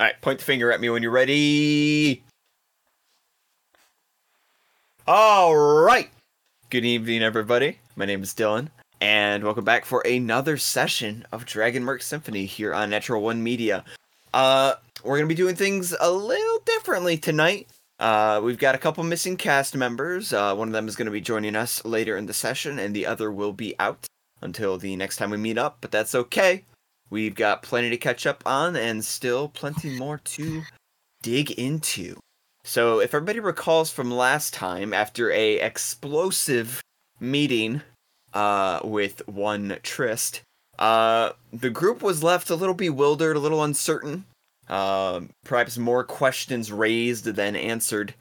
[0.00, 2.24] All right, point the finger at me when you're ready.
[5.06, 6.10] All right.
[6.68, 7.78] Good evening, everybody.
[7.94, 8.70] My name is Dylan,
[9.00, 13.84] and welcome back for another session of Dragon Merc Symphony here on Natural One Media.
[14.32, 17.68] Uh, we're gonna be doing things a little differently tonight.
[18.00, 20.32] Uh, we've got a couple missing cast members.
[20.32, 23.06] Uh, one of them is to be joining us later in the session, and the
[23.06, 24.08] other will be out
[24.40, 25.78] until the next time we meet up.
[25.80, 26.64] But that's okay.
[27.14, 30.64] We've got plenty to catch up on, and still plenty more to
[31.22, 32.16] dig into.
[32.64, 36.82] So, if everybody recalls from last time, after a explosive
[37.20, 37.82] meeting
[38.32, 40.42] uh, with one Trist,
[40.76, 44.24] uh, the group was left a little bewildered, a little uncertain.
[44.68, 48.14] Uh, perhaps more questions raised than answered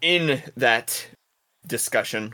[0.00, 1.08] in that
[1.66, 2.32] discussion.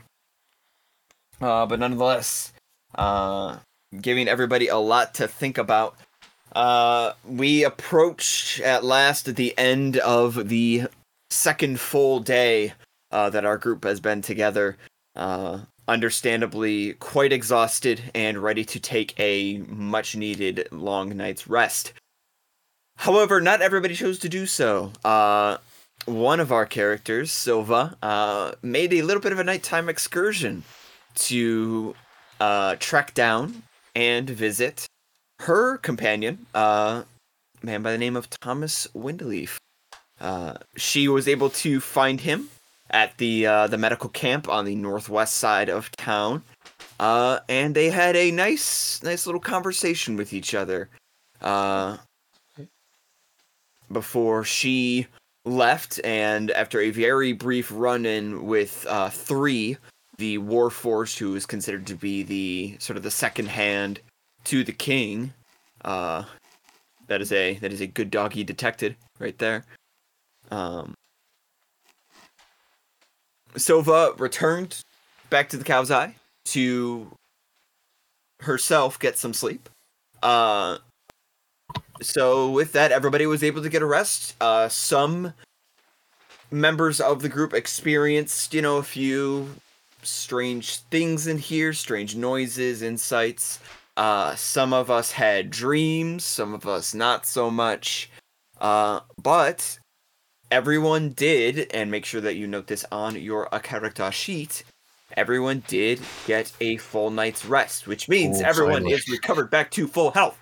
[1.41, 2.53] Uh, but nonetheless,
[2.95, 3.57] uh,
[4.01, 5.95] giving everybody a lot to think about.
[6.53, 10.83] Uh, we approach at last the end of the
[11.29, 12.73] second full day
[13.11, 14.77] uh, that our group has been together.
[15.15, 21.93] Uh, understandably quite exhausted and ready to take a much needed long night's rest.
[22.97, 24.91] However, not everybody chose to do so.
[25.03, 25.57] Uh,
[26.05, 30.63] one of our characters, Silva, uh, made a little bit of a nighttime excursion
[31.15, 31.95] to
[32.39, 33.63] uh, track down
[33.95, 34.87] and visit
[35.39, 37.03] her companion, uh,
[37.61, 39.57] a man by the name of Thomas Windleaf.
[40.19, 42.49] Uh, she was able to find him
[42.89, 46.43] at the uh, the medical camp on the northwest side of town,
[46.99, 50.89] uh, and they had a nice nice little conversation with each other.
[51.41, 51.97] Uh,
[53.91, 55.07] before she
[55.45, 59.77] left, and after a very brief run-in with uh, three,
[60.19, 64.01] the Warforged, who is considered to be the sort of the second hand
[64.43, 65.33] to the king.
[65.83, 66.23] Uh,
[67.07, 69.65] that is a that is a good doggy detected right there.
[70.51, 70.93] Um,
[73.55, 74.81] Silva returned
[75.29, 76.15] back to the Cow's Eye
[76.45, 77.11] to
[78.41, 79.69] herself get some sleep.
[80.21, 80.79] Uh,
[82.01, 84.35] so with that, everybody was able to get a rest.
[84.41, 85.33] Uh, some
[86.51, 89.55] members of the group experienced, you know, a few
[90.03, 93.59] strange things in here, strange noises, insights.
[93.97, 98.09] Uh, some of us had dreams, some of us not so much.
[98.61, 99.77] Uh, but
[100.51, 104.63] everyone did, and make sure that you note this on your character sheet.
[105.17, 108.93] Everyone did get a full night's rest, which means Oh, everyone finally.
[108.93, 110.37] is recovered back to full health.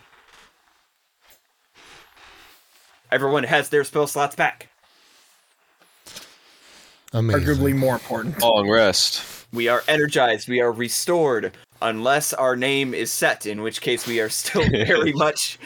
[3.12, 4.68] Everyone has their spell slots back.
[7.14, 7.42] Amazing.
[7.44, 8.42] arguably more important.
[8.42, 9.47] Long rest.
[9.58, 10.48] We are energized.
[10.48, 11.58] We are restored.
[11.82, 15.58] Unless our name is set, in which case we are still very much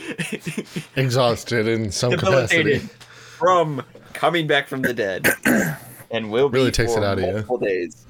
[0.95, 2.77] Exhausted in some capacity.
[2.77, 5.27] from coming back from the dead,
[6.11, 7.59] and will be Really takes for it out of you.
[7.59, 8.05] days.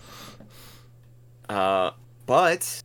[1.49, 1.89] Uh,
[2.27, 2.79] but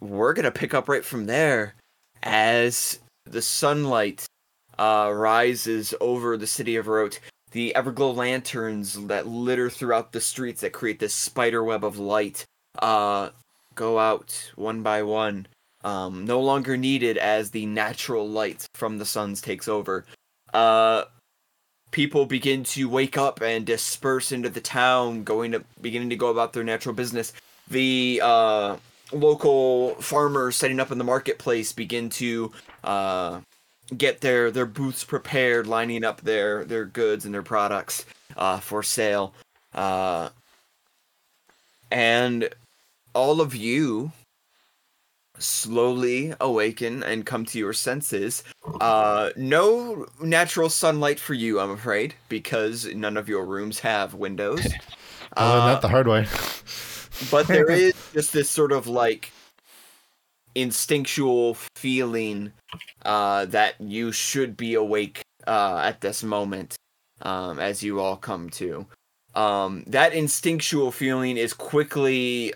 [0.00, 1.76] we're gonna pick up right from there
[2.24, 4.26] as the sunlight
[4.80, 7.20] uh, rises over the city of Rote.
[7.52, 12.46] The Everglow lanterns that litter throughout the streets that create this spider web of light
[12.78, 13.30] uh,
[13.74, 15.46] go out one by one.
[15.84, 20.06] Um, no longer needed as the natural light from the suns takes over.
[20.54, 21.04] Uh,
[21.90, 26.28] people begin to wake up and disperse into the town, going to beginning to go
[26.28, 27.32] about their natural business.
[27.68, 28.76] The uh,
[29.12, 32.52] local farmers setting up in the marketplace begin to
[32.84, 33.40] uh,
[33.96, 38.04] get their their booths prepared, lining up their their goods and their products
[38.36, 39.34] uh, for sale.
[39.74, 40.28] Uh,
[41.90, 42.48] and
[43.14, 44.12] all of you
[45.38, 48.42] slowly awaken and come to your senses.
[48.80, 54.66] Uh, no natural sunlight for you, I'm afraid, because none of your rooms have windows.
[55.34, 56.26] Uh, that the hard way.
[57.30, 59.32] but there is just this sort of like
[60.54, 62.52] instinctual feeling
[63.04, 66.76] uh, that you should be awake uh, at this moment
[67.22, 68.86] um, as you all come to.
[69.34, 72.52] Um, that instinctual feeling is quickly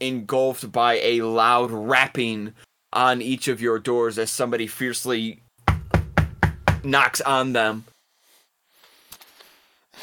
[0.00, 2.52] engulfed by a loud rapping
[2.92, 5.42] on each of your doors as somebody fiercely
[6.84, 7.84] knocks on them.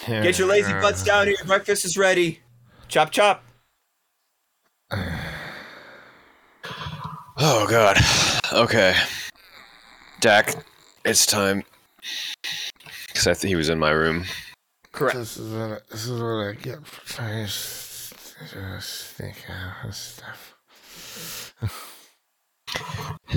[0.06, 1.38] Get your lazy butts down here.
[1.46, 2.42] Breakfast is ready.
[2.88, 3.45] Chop chop.
[7.38, 7.98] Oh god.
[8.54, 8.96] Okay.
[10.22, 10.56] Dak,
[11.04, 11.64] it's time.
[13.08, 14.26] Because I think he was in my room.
[14.92, 15.18] Correct.
[15.18, 18.14] This is what I, this is what I get for trying to s-
[18.54, 20.54] just out of stuff.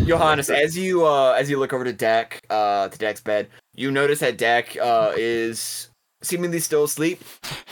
[0.07, 3.91] Johannes, as you uh as you look over to Dak, uh to Dak's bed, you
[3.91, 5.89] notice that Dak uh is
[6.23, 7.23] seemingly still asleep,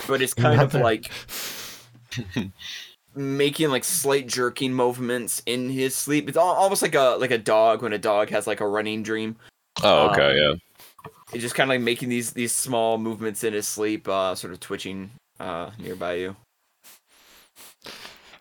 [0.07, 0.83] but it's kind of Nothing.
[0.83, 1.11] like
[3.17, 6.29] making like slight jerking movements in his sleep.
[6.29, 9.03] It's al- almost like a like a dog when a dog has like a running
[9.03, 9.37] dream.
[9.83, 10.55] Oh, Um, okay, yeah.
[11.33, 14.53] He's just kind of like making these these small movements in his sleep, uh sort
[14.53, 15.11] of twitching
[15.41, 16.37] uh nearby you.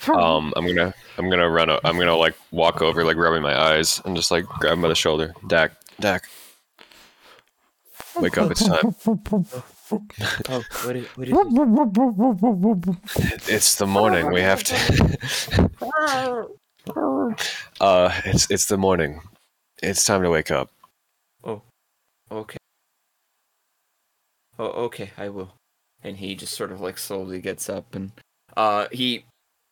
[0.08, 1.70] Um, I'm gonna, I'm gonna run.
[1.72, 4.82] o- I'm gonna like walk over, like rubbing my eyes, and just like grab him
[4.84, 5.34] by the shoulder.
[5.48, 6.26] Dak, Dak,
[8.20, 8.52] wake up!
[8.52, 8.94] It's time.
[9.92, 11.34] Oh, what is, what is
[13.48, 14.32] It's the morning.
[14.32, 15.70] We have to.
[17.82, 19.22] uh, it's it's the morning.
[19.84, 20.72] It's time to wake up.
[21.44, 21.62] Oh,
[22.32, 22.58] okay.
[24.58, 25.54] Oh, okay, I will.
[26.04, 28.12] And he just sort of like slowly gets up and
[28.56, 29.26] uh he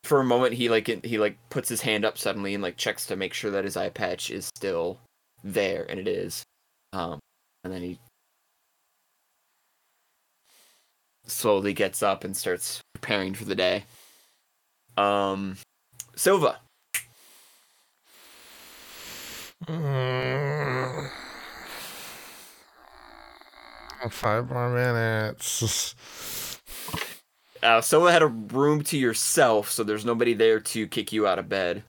[0.04, 3.06] for a moment he like he like puts his hand up suddenly and like checks
[3.06, 5.00] to make sure that his eye patch is still
[5.44, 6.44] there and it is.
[6.92, 7.20] Um
[7.64, 8.00] and then he
[11.26, 13.86] slowly gets up and starts preparing for the day.
[14.98, 15.58] Um
[16.16, 16.60] Silva.
[19.66, 21.10] Mm.
[24.10, 26.60] Five more minutes.
[27.62, 31.40] Uh Silva had a room to yourself, so there's nobody there to kick you out
[31.40, 31.84] of bed.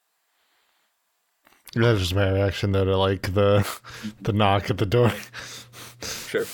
[1.75, 3.67] That's just my reaction though to like the
[4.21, 5.13] the knock at the door.
[6.01, 6.47] Sure.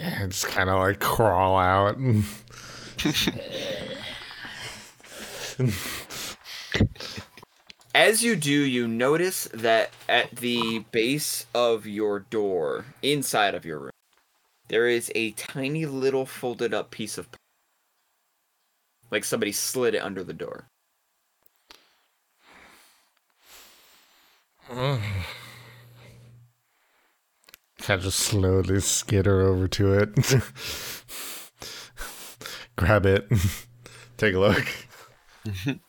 [0.00, 1.96] I just kind of like crawl out.
[1.96, 2.24] and-
[7.94, 13.78] As you do, you notice that at the base of your door, inside of your
[13.78, 13.90] room,
[14.68, 17.28] there is a tiny little folded up piece of
[19.10, 20.66] like somebody slid it under the door.
[27.88, 30.14] I just slowly skitter over to it,
[32.76, 33.28] grab it,
[34.16, 34.66] take a look.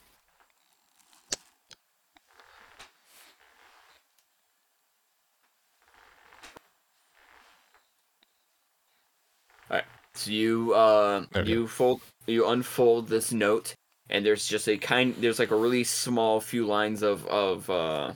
[9.70, 9.86] Alright.
[10.14, 11.50] So you uh Okay.
[11.50, 13.74] you fold you unfold this note
[14.10, 18.14] and there's just a kind there's like a really small few lines of of uh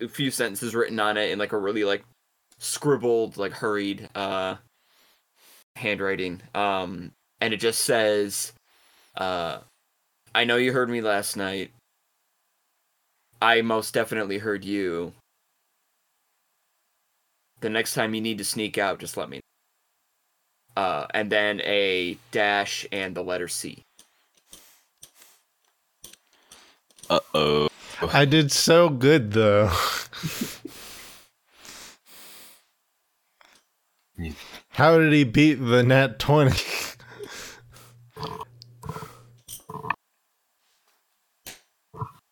[0.00, 2.04] a few sentences written on it in like a really like
[2.58, 4.56] scribbled like hurried uh
[5.76, 8.52] handwriting um and it just says
[9.16, 9.58] uh
[10.34, 11.70] I know you heard me last night
[13.42, 15.12] I most definitely heard you
[17.60, 19.42] the next time you need to sneak out just let me know
[20.76, 23.82] uh, and then a dash and the letter C.
[27.08, 27.68] Uh oh.
[28.12, 29.70] I did so good though.
[34.70, 36.54] How did he beat the net 20?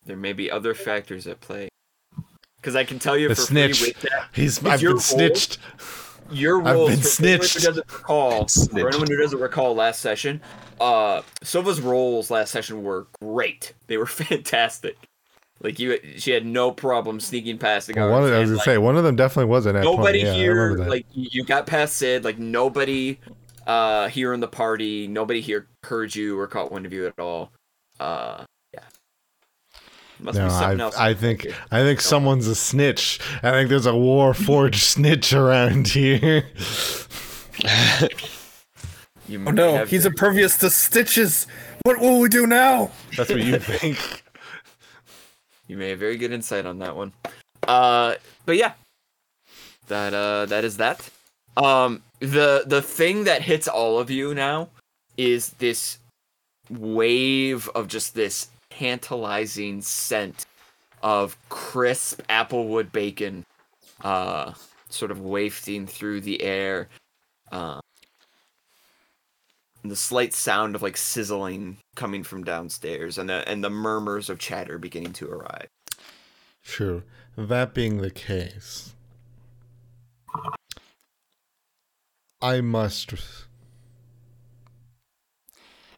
[0.05, 1.69] There may be other factors at play.
[2.57, 3.79] Because I can tell you The for snitch.
[3.79, 5.59] free with that, He's I've been roll- snitched.
[6.31, 10.01] your I've rolls been for anyone who doesn't recall, for anyone who doesn't recall last
[10.01, 10.41] session,
[10.79, 13.73] uh, Silva's rolls last session were great.
[13.87, 14.97] They were fantastic.
[15.65, 18.25] Like you, she had no problem sneaking past the Well, guards.
[18.25, 19.81] one, I was gonna like, say one of them definitely wasn't.
[19.81, 23.17] nobody Yeah, here remember like you you got past sid like nobody
[23.65, 27.17] uh here in the party nobody here heard you or caught wind of you at
[27.19, 27.51] all
[27.99, 28.43] uh
[28.75, 28.81] yeah
[30.19, 33.19] must no, be something I, else I think I think someone's a snitch.
[33.41, 36.45] I think there's a war forged snitch around here.
[39.27, 41.47] you Oh no, he's impervious to stitches.
[41.85, 42.91] What will we do now?
[43.17, 44.21] That's what you think.
[45.67, 47.13] You may have very good insight on that one.
[47.67, 48.73] Uh but yeah.
[49.87, 51.09] That uh that is that.
[51.57, 54.69] Um the the thing that hits all of you now
[55.17, 55.99] is this
[56.69, 60.45] wave of just this tantalizing scent
[61.01, 63.45] of crisp applewood bacon
[64.01, 64.53] uh
[64.89, 66.89] sort of wafting through the air.
[67.51, 67.79] Uh
[69.83, 74.39] the slight sound of like sizzling coming from downstairs and the and the murmurs of
[74.39, 75.67] chatter beginning to arrive
[76.65, 77.03] True.
[77.37, 78.95] That being the case,
[82.41, 83.13] I must,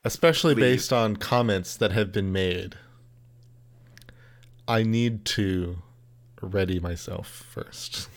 [0.03, 0.63] especially Leave.
[0.63, 2.75] based on comments that have been made,
[4.67, 5.77] I need to
[6.41, 8.09] ready myself first.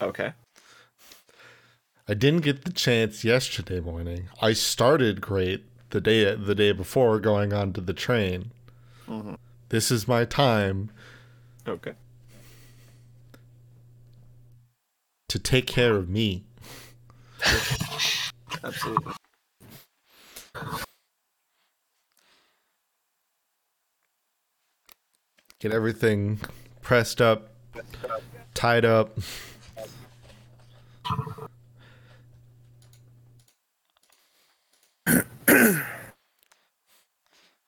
[0.00, 0.32] okay
[2.08, 4.28] I didn't get the chance yesterday morning.
[4.40, 8.50] I started great the day the day before going onto the train.
[9.06, 9.36] Mhm.
[9.68, 10.90] This is my time
[11.68, 11.94] Okay.
[15.28, 16.44] to take care of me.
[18.64, 19.12] Absolutely.
[25.60, 26.40] Get everything
[26.80, 27.54] pressed up,
[28.54, 29.16] tied up.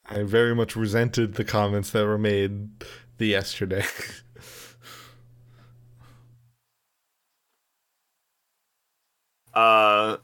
[0.07, 2.69] I very much resented the comments that were made
[3.19, 3.85] the yesterday.
[9.55, 10.17] Uh,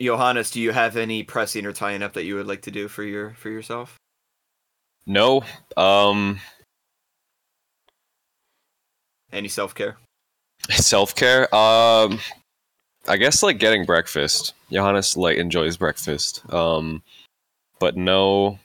[0.00, 2.86] Johannes, do you have any pressing or tying up that you would like to do
[2.86, 3.96] for your for yourself?
[5.06, 5.42] No.
[5.76, 6.40] Um.
[9.32, 9.96] Any self care?
[10.70, 11.52] Self care.
[11.54, 12.20] Um.
[13.08, 14.54] I guess like getting breakfast.
[14.70, 16.42] Johannes like enjoys breakfast.
[16.52, 17.02] Um.
[17.80, 18.58] But no.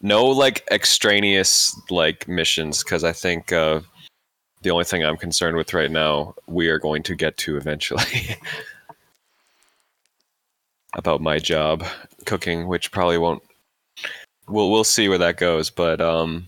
[0.00, 3.80] No like extraneous like missions because I think uh,
[4.62, 8.36] the only thing I'm concerned with right now we are going to get to eventually.
[10.94, 11.84] about my job
[12.26, 13.42] cooking, which probably won't.
[14.48, 16.46] We'll we'll see where that goes, but um,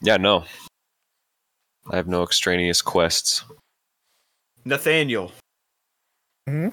[0.00, 0.44] yeah, no,
[1.90, 3.44] I have no extraneous quests.
[4.64, 5.32] Nathaniel.
[6.48, 6.68] Hmm?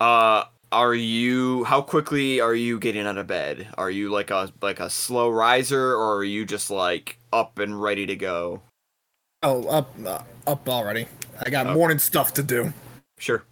[0.00, 1.64] Uh, are you?
[1.64, 3.68] How quickly are you getting out of bed?
[3.78, 7.80] Are you like a like a slow riser, or are you just like up and
[7.80, 8.62] ready to go?
[9.42, 11.06] Oh, up, uh, up already.
[11.44, 11.74] I got Okay.
[11.74, 12.72] morning stuff to do.
[13.18, 13.44] Sure.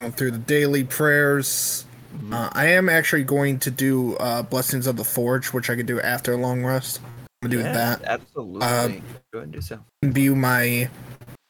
[0.00, 1.84] Going through the daily prayers.
[2.32, 5.86] Uh, I am actually going to do uh, blessings of the forge, which I could
[5.86, 7.00] do after a long rest.
[7.42, 8.02] I'm gonna do Yeah, that.
[8.04, 8.60] Absolutely.
[8.62, 9.80] Uh, Go ahead and do so.
[10.02, 10.90] Imbue my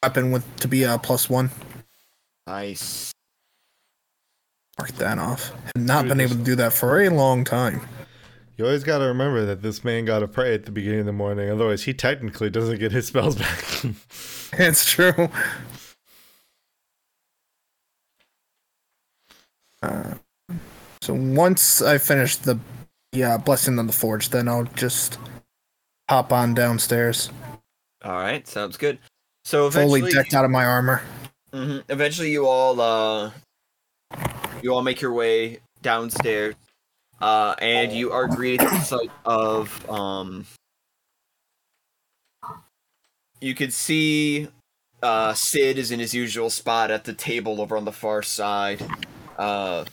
[0.02, 1.50] weapon with to be a plus one.
[2.46, 3.12] Nice.
[4.78, 5.52] Mark that off.
[5.74, 7.80] Have not been able to do that for a long time.
[8.56, 11.06] You always got to remember that this man got to pray at the beginning of
[11.06, 13.64] the morning, otherwise he technically doesn't get his spells back.
[14.52, 15.28] It's true.
[19.82, 20.14] Uh,
[21.00, 22.58] so once I finish the
[23.12, 25.18] yeah blessing on the forge, then I'll just
[26.10, 27.30] hop on downstairs,
[28.04, 28.46] All right.
[28.48, 28.98] Sounds good.
[29.44, 31.02] So fully decked out of my armor.
[31.52, 31.84] Mhm.
[31.88, 33.30] Eventually, you all uh,
[34.60, 36.56] you all make your way downstairs,
[37.20, 40.46] uh, and you are greeted at the sight of um.
[43.40, 44.48] You can see
[45.02, 48.84] uh, Sid is in his usual spot at the table over on the far side.
[49.38, 49.84] Uh,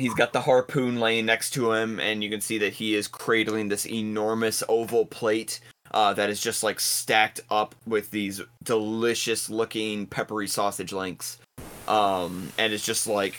[0.00, 3.06] he's got the harpoon laying next to him, and you can see that he is
[3.06, 5.60] cradling this enormous oval plate
[5.92, 11.38] uh, that is just like stacked up with these delicious looking peppery sausage links.
[11.86, 13.38] Um, and it's just like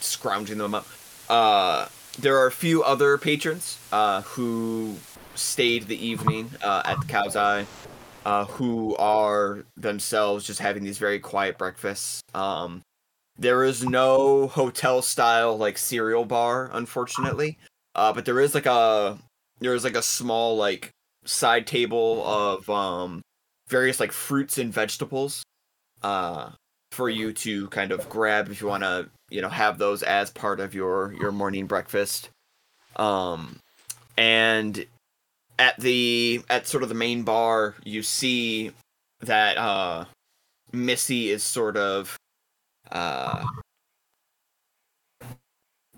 [0.00, 0.86] scrounging them up.
[1.28, 4.94] Uh, there are a few other patrons uh, who
[5.34, 7.66] stayed the evening uh, at the Cow's Eye,
[8.24, 12.22] uh, who are themselves just having these very quiet breakfasts.
[12.34, 12.82] Um,
[13.38, 17.58] there is no hotel style like cereal bar, unfortunately,
[17.94, 19.18] uh, but there is like a
[19.60, 20.90] there is like a small like
[21.24, 23.20] side table of um
[23.68, 25.42] various like fruits and vegetables
[26.02, 26.50] uh
[26.92, 30.30] for you to kind of grab if you want to you know have those as
[30.30, 32.30] part of your your morning breakfast.
[32.96, 33.58] Um
[34.16, 34.86] and
[35.58, 38.70] at the at sort of the main bar you see
[39.20, 40.04] that uh
[40.72, 42.16] missy is sort of
[42.92, 43.44] uh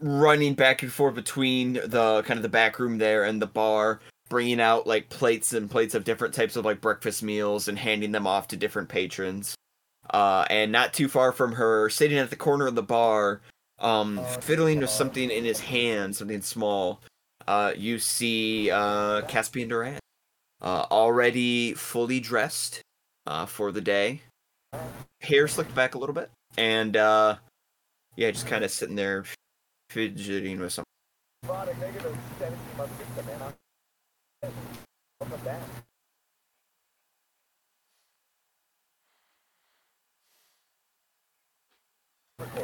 [0.00, 4.00] running back and forth between the kind of the back room there and the bar
[4.28, 8.12] bringing out like plates and plates of different types of like breakfast meals and handing
[8.12, 9.54] them off to different patrons.
[10.11, 13.42] Uh, and not too far from her, sitting at the corner of the bar,
[13.78, 17.00] um, fiddling with something in his hand, something small.
[17.47, 20.00] Uh, you see uh, Caspian Durant,
[20.62, 22.80] uh, already fully dressed
[23.26, 24.23] uh, for the day,
[25.21, 27.37] hair slicked back a little bit, and uh,
[28.17, 29.25] yeah, just kind of sitting there
[29.91, 30.85] fidgeting with something.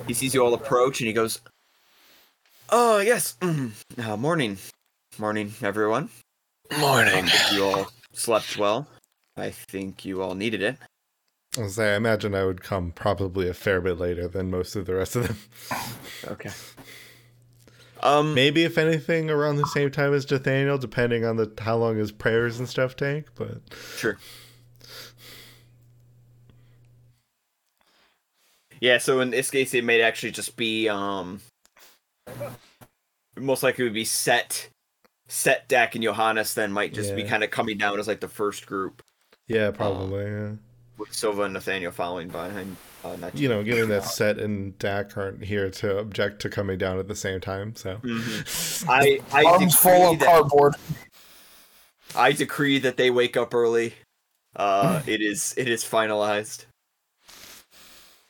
[0.07, 1.41] He sees you all approach and he goes,
[2.71, 4.59] "Oh yes, mm, uh, morning,
[5.19, 6.11] morning, everyone.
[6.79, 7.27] Morning.
[7.53, 8.89] You all slept well.
[9.37, 10.77] I think you all needed it.
[11.57, 14.75] I was say, I imagine I would come probably a fair bit later than most
[14.75, 15.37] of the rest of them.
[16.27, 16.51] Okay.
[18.03, 21.97] Um, Maybe if anything around the same time as Nathaniel, depending on the how long
[21.97, 23.35] his prayers and stuff take.
[23.35, 23.61] But
[23.97, 24.19] Sure.
[28.81, 31.41] Yeah, so in this case, it may actually just be um,
[33.39, 34.69] most likely would be set,
[35.29, 36.55] set Dak and Johannes.
[36.55, 39.03] Then might just be kind of coming down as like the first group
[39.47, 40.25] Yeah, probably.
[40.25, 40.51] yeah.
[40.99, 42.77] With Silva and Nathaniel following behind.
[43.05, 46.79] Uh, not You know, given that Set and Dak aren't here to object to coming
[46.79, 48.89] down at the same time, so Mhm.
[48.89, 50.75] I I Arms full decree of that cardboard.
[52.17, 53.95] I decree that they wake up early.
[54.57, 56.65] Uh, it is it is finalized.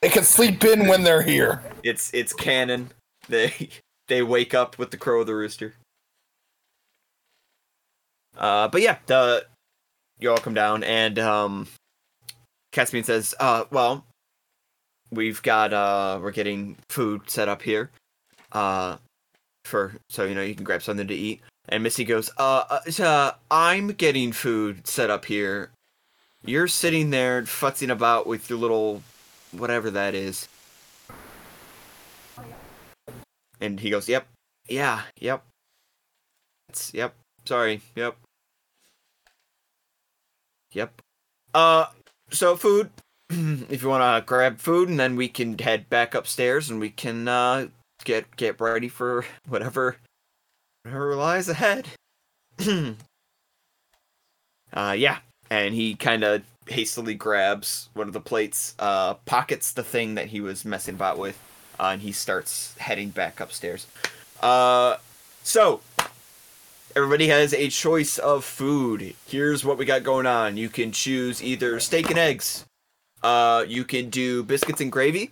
[0.02, 1.62] They can sleep in when they're here.
[1.82, 2.90] It's it's canon.
[3.28, 3.70] They
[4.08, 5.74] they wake up with the crow of the rooster.
[8.36, 9.46] Uh, but yeah, the
[10.18, 11.68] you all come down and um,
[12.74, 14.04] Caspian says, "Uh, well,
[15.12, 17.90] we've got uh, we're getting food set up here,
[18.50, 18.96] uh,
[19.64, 23.02] for so you know you can grab something to eat." And Missy goes, "Uh, uh,
[23.02, 25.70] uh I'm getting food set up here.
[26.44, 29.02] You're sitting there futzing about with your little
[29.52, 30.48] whatever that is."
[33.60, 34.26] And he goes, "Yep,
[34.68, 35.44] yeah, yep,
[36.68, 37.14] it's, yep.
[37.44, 38.16] Sorry, yep,
[40.72, 41.00] yep.
[41.54, 41.86] Uh,
[42.34, 42.90] so food.
[43.30, 46.90] if you want to grab food, and then we can head back upstairs, and we
[46.90, 47.68] can uh
[48.04, 49.96] get get ready for whatever
[50.82, 51.88] whatever lies ahead.
[54.72, 55.18] uh, yeah,
[55.50, 60.26] and he kind of hastily grabs one of the plates, uh, pockets the thing that
[60.26, 61.38] he was messing about with,
[61.80, 63.86] uh, and he starts heading back upstairs.
[64.42, 64.96] Uh,
[65.42, 65.80] so
[66.96, 69.14] everybody has a choice of food.
[69.26, 70.56] Here's what we got going on.
[70.56, 72.64] You can choose either steak and eggs.
[73.22, 75.30] Uh, you can do biscuits and gravy.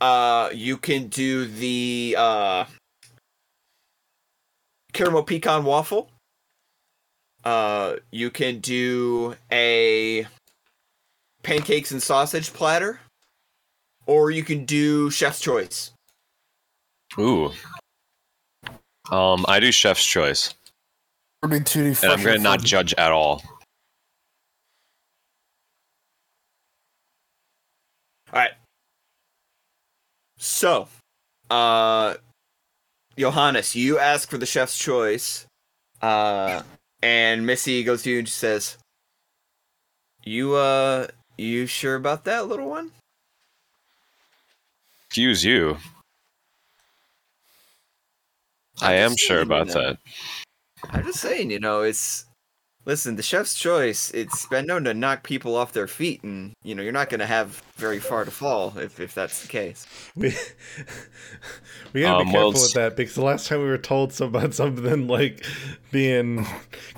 [0.00, 2.64] Uh, you can do the uh,
[4.92, 6.10] caramel pecan waffle.
[7.44, 10.26] Uh, you can do a
[11.42, 13.00] pancakes and sausage platter,
[14.06, 15.92] or you can do chef's choice.
[17.18, 17.52] Ooh.
[19.10, 20.54] Um, I do chef's choice,
[21.42, 23.42] Would be too and I'm gonna not judge at all.
[28.32, 28.52] All right.
[30.38, 30.88] So,
[31.50, 32.14] uh,
[33.18, 35.46] Johannes, you ask for the chef's choice,
[36.00, 36.62] uh,
[37.02, 38.78] and Missy goes to you and she says,
[40.24, 42.92] "You, uh, you sure about that, little one?"
[45.06, 45.76] Excuse you.
[48.82, 49.74] I I'm am sure saying, you about know.
[49.74, 49.98] that.
[50.90, 52.26] I'm just saying, you know, it's
[52.84, 54.10] listen, the chef's choice.
[54.12, 57.26] It's been known to knock people off their feet, and you know, you're not gonna
[57.26, 59.86] have very far to fall if if that's the case.
[60.16, 60.34] we
[61.92, 64.18] we gotta Um, be well, careful with that because the last time we were told
[64.20, 65.44] about something like
[65.90, 66.46] being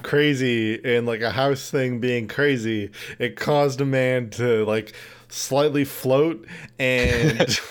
[0.02, 4.94] crazy and like a house thing being crazy, it caused a man to like
[5.28, 6.46] slightly float
[6.78, 7.58] and.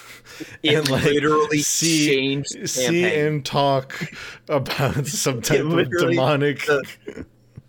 [0.63, 3.25] It and, like, literally see, changed see campaign.
[3.25, 4.11] and talk
[4.49, 7.25] about some type of demonic the-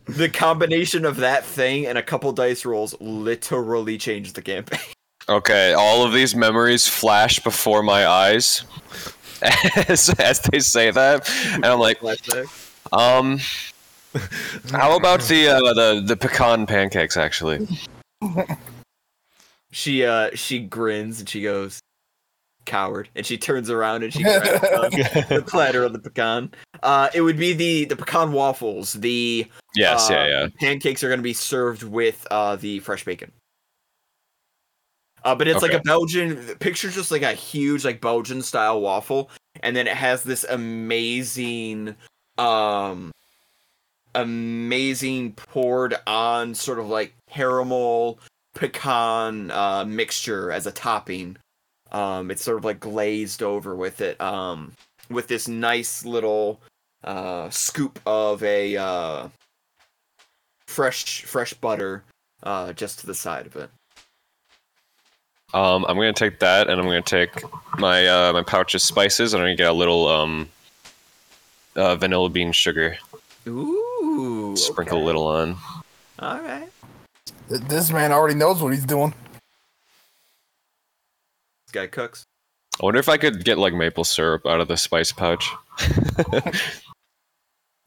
[0.07, 4.81] the combination of that thing and a couple dice rolls literally changed the campaign.
[5.27, 8.63] Okay, all of these memories flash before my eyes
[9.89, 11.99] as, as they say that, and I'm like,
[12.93, 13.39] um,
[14.71, 17.17] how about the uh, the the pecan pancakes?
[17.17, 17.67] Actually,
[19.71, 21.81] She uh she grins and she goes,
[22.65, 26.51] "Coward!" And she turns around and she grabs the, the platter of the pecan.
[26.83, 28.95] Uh, it would be the the pecan waffles.
[28.95, 30.47] The yes, uh, yeah, yeah.
[30.61, 33.33] Pancakes are going to be served with uh the fresh bacon.
[35.25, 36.37] Uh, but it's like a Belgian.
[36.57, 39.31] Picture just like a huge like Belgian style waffle,
[39.63, 41.97] and then it has this amazing,
[42.37, 43.11] um,
[44.15, 48.19] amazing poured on sort of like caramel
[48.55, 51.37] pecan uh mixture as a topping.
[51.95, 54.21] Um, it's sort of like glazed over with it.
[54.21, 54.73] Um,
[55.11, 56.61] with this nice little
[57.05, 59.29] uh scoop of a uh
[60.67, 62.03] fresh fresh butter
[62.43, 63.69] uh just to the side of it.
[65.55, 67.31] Um, I'm gonna take that, and I'm gonna take
[67.79, 70.49] my uh, my pouch of spices, and I'm gonna get a little um,
[71.77, 72.97] uh, vanilla bean sugar,
[73.47, 74.57] Ooh.
[74.57, 75.03] sprinkle okay.
[75.03, 75.57] a little on.
[76.19, 76.69] All right.
[77.49, 79.15] This man already knows what he's doing.
[81.75, 82.23] This guy cooks.
[82.81, 85.51] I wonder if I could get like maple syrup out of the spice pouch.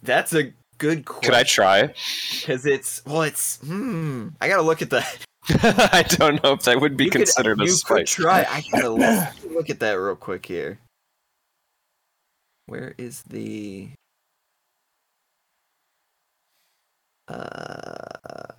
[0.04, 1.32] That's a good question.
[1.32, 1.94] Could I try?
[2.32, 4.28] Because it's well, it's hmm.
[4.42, 5.24] I gotta look at that.
[5.94, 8.14] I don't know if that would be You could- considered a you spice.
[8.14, 8.46] Could try.
[8.50, 10.80] I gotta look, look at that real quick here.
[12.66, 13.88] Where is the?
[17.30, 18.52] Uh.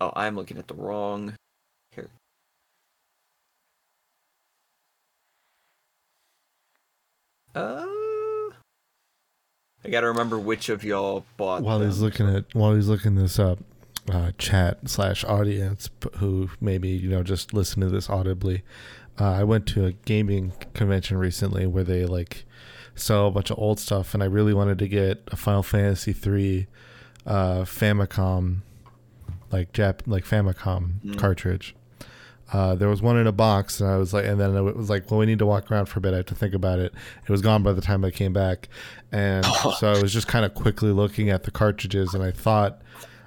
[0.00, 1.34] Oh, I'm looking at the wrong.
[1.94, 2.08] Here.
[7.54, 8.50] I
[9.90, 11.62] gotta remember which of y'all bought.
[11.62, 13.58] While he's looking at while he's looking this up,
[14.10, 18.62] uh, chat slash audience who maybe you know just listen to this audibly.
[19.20, 22.44] Uh, I went to a gaming convention recently where they like
[22.94, 26.12] sell a bunch of old stuff, and I really wanted to get a Final Fantasy
[26.12, 26.66] three
[27.26, 28.58] uh, Famicom,
[29.50, 31.74] like Jap like Famicom cartridge.
[32.52, 34.88] Uh, there was one in a box, and I was like, and then it was
[34.88, 36.14] like, well, we need to walk around for a bit.
[36.14, 36.94] I have to think about it.
[37.22, 38.68] It was gone by the time I came back,
[39.12, 39.44] and
[39.78, 42.80] so I was just kind of quickly looking at the cartridges, and I thought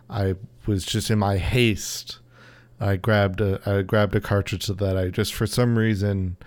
[0.10, 2.18] I was just in my haste.
[2.80, 6.38] I grabbed a I grabbed a cartridge that I just for some reason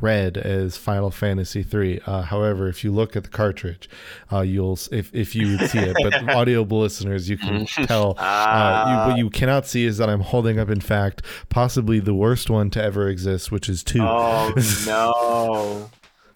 [0.00, 2.00] read as Final Fantasy three.
[2.06, 3.88] Uh, however, if you look at the cartridge,
[4.32, 8.14] uh, you'll if if you would see it, but audible listeners, you can tell.
[8.18, 12.14] Uh, you, what you cannot see is that I'm holding up, in fact, possibly the
[12.14, 14.02] worst one to ever exist, which is two.
[14.02, 14.52] Oh
[14.86, 15.90] no!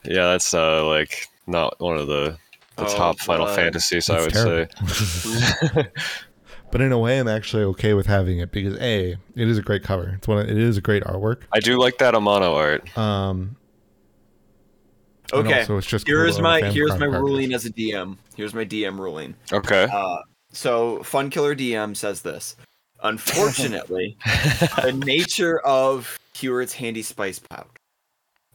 [0.05, 2.37] Yeah, that's uh like not one of the
[2.77, 3.55] the Oh, top Final God.
[3.57, 5.85] Fantasies, I would It's say.
[6.73, 9.63] But in a way, I'm actually okay with having it because a it is a
[9.63, 10.15] great cover.
[10.17, 10.39] It's one.
[10.39, 11.43] Of, it is a great artwork.
[11.53, 12.99] I do like that Amano art.
[12.99, 13.57] Um,
[15.33, 17.21] Okay, So it's just here's to my here's my cartridge.
[17.23, 18.19] ruling as a DM.
[18.37, 19.35] Here's my DM ruling.
[19.51, 19.87] Okay.
[19.91, 20.19] Uh,
[20.51, 22.57] so Fun Killer DM says this.
[23.03, 24.17] Unfortunately,
[24.83, 27.67] the nature of Heward's handy spice pouch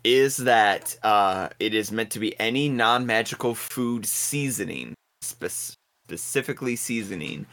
[0.04, 5.76] is that uh, it is meant to be any non-magical food seasoning, spe-
[6.08, 7.46] specifically seasoning,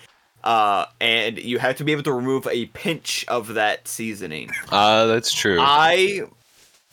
[0.45, 4.51] uh, and you have to be able to remove a pinch of that seasoning.
[4.71, 5.59] Uh that's true.
[5.61, 6.23] I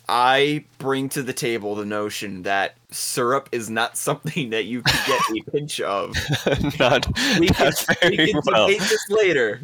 [0.08, 5.00] I bring to the table the notion that syrup is not something that you can
[5.06, 6.14] get a pinch of.
[6.80, 7.06] not
[7.38, 8.66] We can, not we can well.
[8.66, 9.60] debate this later.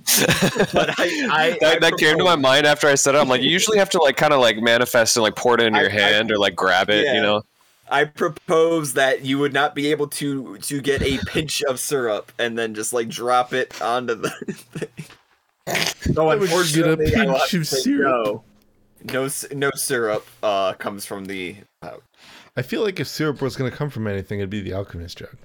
[0.72, 3.18] But I, I, that, I that came to my mind after I said it.
[3.18, 5.60] I'm like, you usually have to like kind of like manifest and like pour it
[5.60, 7.14] in I- your hand or like grab it, Yeah.
[7.14, 7.42] you know?
[7.90, 12.32] I propose that you would not be able to to get a pinch of syrup
[12.38, 14.30] and then just like drop it onto the
[15.66, 15.84] thing.
[16.14, 16.50] So I would get
[16.86, 18.04] a unfortunately, I will have pinch of syrup.
[18.26, 18.44] No,
[19.12, 22.00] no, no syrup uh, comes from the pouch.
[22.56, 25.18] I feel like if syrup was going to come from anything, it'd be the alchemist
[25.18, 25.36] jug.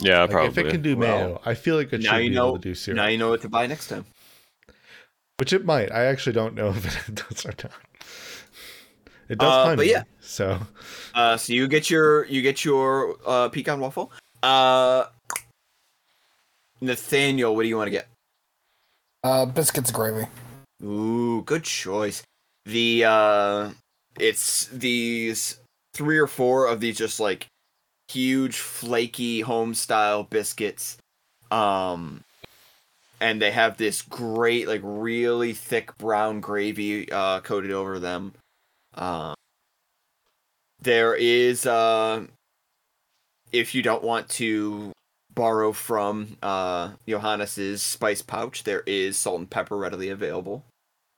[0.00, 0.48] Yeah, Like, probably.
[0.62, 2.48] if it can do Well, mayo, I feel like it now should be know.
[2.48, 2.96] able to do syrup.
[2.96, 4.04] Now you know what to buy next time.
[5.38, 5.92] Which it might.
[5.92, 7.72] I actually don't know if it does or not.
[9.28, 10.02] It does Uh, honey, but yeah.
[10.32, 10.58] So
[11.14, 14.10] Uh, so you get your you get your uh, pecan waffle.
[14.42, 15.04] Uh,
[16.80, 18.08] Nathaniel, what do you want to get?
[19.22, 20.26] Uh, biscuits and gravy.
[20.82, 22.22] Ooh, good choice.
[22.64, 23.70] The uh,
[24.18, 25.60] it's these
[25.92, 27.46] three or four of these just like
[28.08, 30.96] huge flaky home style biscuits.
[31.50, 32.24] Um,
[33.20, 38.32] and they have this great like really thick brown gravy uh coated over them.
[38.94, 39.34] Um,
[40.82, 42.24] there is uh,
[43.52, 44.92] if you don't want to
[45.34, 50.64] borrow from uh Johannes's spice pouch, there is salt and pepper readily available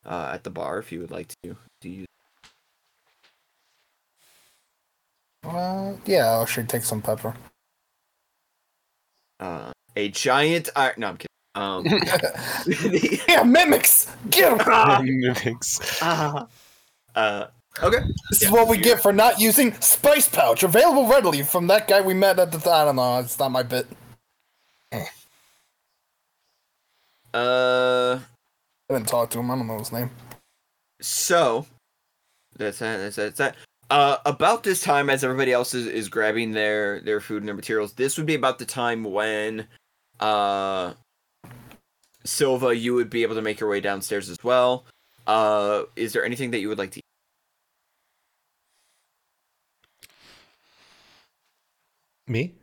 [0.07, 2.07] uh, at the bar if you would like to to use.
[5.45, 7.35] Uh, yeah, I'll actually take some pepper.
[9.41, 10.95] Uh, a giant iron.
[10.99, 11.29] No, I'm kidding.
[11.57, 14.11] Um, the- Yeah, mimics!
[14.31, 15.05] Get 'em!
[15.05, 16.03] Mimics.
[16.03, 16.47] uh,
[17.15, 17.47] uh,
[17.83, 17.99] okay.
[18.31, 21.89] This Yeah, is what we get for not using Spice Pouch, available readily from that
[21.89, 22.71] guy we met at the.
[22.71, 23.87] I don't know, it's not my bit.
[27.33, 28.21] Uh,
[28.89, 30.11] I didn't talk to him, I don't know his name.
[31.01, 31.67] so
[32.57, 32.99] that's that.
[32.99, 33.37] That's that.
[33.37, 33.57] That's that.
[33.91, 37.55] Uh, about this time, as everybody else is, is grabbing their their food and their
[37.57, 39.67] materials, this would be about the time when,
[40.21, 40.93] uh,
[42.25, 44.87] Silva, you would be able to make your way downstairs as well.
[45.27, 47.01] Uh, is there anything that you would like to?
[52.27, 52.55] Me.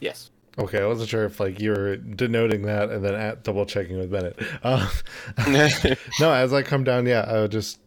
[0.00, 0.30] Yes.
[0.58, 3.98] Okay, I wasn't sure if like you were denoting that and then at double checking
[3.98, 4.38] with Bennett.
[4.62, 4.90] Uh,
[6.20, 7.78] no, as I come down, yeah, I'll just,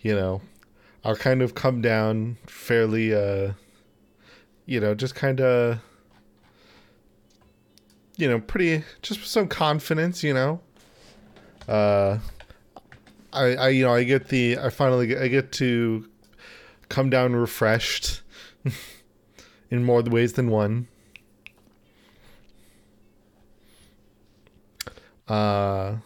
[0.00, 0.42] you know,
[1.04, 3.52] I'll kind of come down fairly, uh,
[4.66, 5.78] you know, just kind of,
[8.16, 10.60] you know, pretty, just with some confidence, you know.
[11.66, 12.18] Uh,
[13.32, 16.06] I, I, you know, I get the, I finally get, I get to
[16.90, 18.22] come down refreshed
[19.70, 20.88] in more ways than one.
[25.26, 25.96] Uh,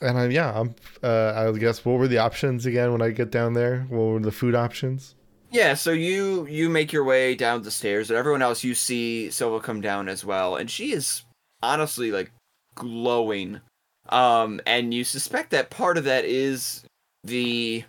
[0.00, 0.74] and I, yeah, I'm.
[1.02, 3.86] Uh, I guess what were the options again when I get down there?
[3.88, 5.14] What were the food options?
[5.50, 9.30] Yeah, so you you make your way down the stairs, and everyone else you see
[9.30, 11.22] Silva come down as well, and she is
[11.62, 12.32] honestly like
[12.74, 13.60] glowing.
[14.08, 16.84] Um, and you suspect that part of that is
[17.22, 17.84] the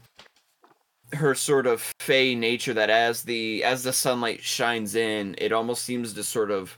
[1.16, 5.84] her sort of fey nature that as the as the sunlight shines in, it almost
[5.84, 6.78] seems to sort of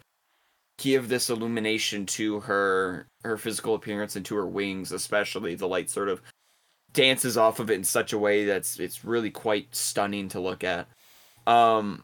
[0.77, 5.89] give this illumination to her her physical appearance and to her wings, especially the light
[5.89, 6.21] sort of
[6.93, 10.63] dances off of it in such a way that's it's really quite stunning to look
[10.63, 10.87] at.
[11.45, 12.03] Um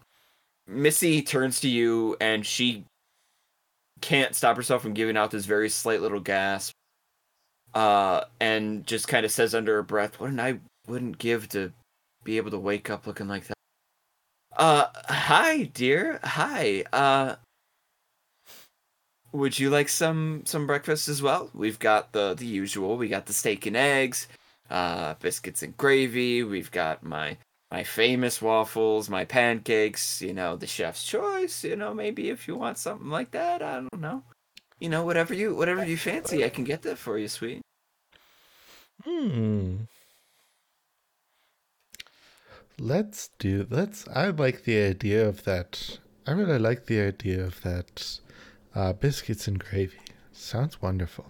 [0.68, 2.86] Missy turns to you and she
[4.02, 6.74] can't stop herself from giving out this very slight little gasp.
[7.74, 11.72] Uh and just kind of says under her breath, "What I wouldn't give to
[12.24, 13.58] be able to wake up looking like that."
[14.56, 16.20] Uh hi, dear.
[16.24, 16.84] Hi.
[16.94, 17.36] Uh
[19.34, 21.50] would you like some some breakfast as well?
[21.54, 22.98] We've got the the usual.
[22.98, 24.28] We got the steak and eggs,
[24.70, 26.44] uh, biscuits and gravy.
[26.44, 27.38] We've got my
[27.72, 30.22] my famous waffles, my pancakes.
[30.22, 31.64] You know, the chef's choice.
[31.64, 34.24] You know, maybe if you want something like that, I don't know.
[34.80, 37.62] You know, whatever you whatever you fancy, I can get that for you, sweet.
[39.04, 39.86] Hmm.
[42.80, 46.00] Let's do let's I like the idea of that.
[46.26, 48.20] I really like the idea of that
[48.74, 50.00] uh, biscuits and gravy.
[50.32, 51.28] Sounds wonderful.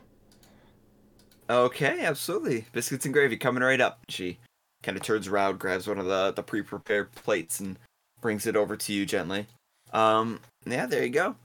[1.50, 2.66] Okay, absolutely.
[2.72, 4.00] Biscuits and gravy coming right up.
[4.08, 4.40] She
[4.82, 7.78] kind of turns around, grabs one of the the pre-prepared plates, and
[8.22, 9.48] brings it over to you gently.
[9.92, 11.36] Um, yeah, there you go.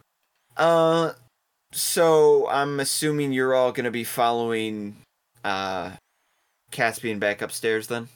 [0.56, 1.12] Uh,
[1.72, 4.96] so I'm assuming you're all gonna be following
[5.44, 5.92] uh
[6.70, 8.08] Caspian back upstairs then.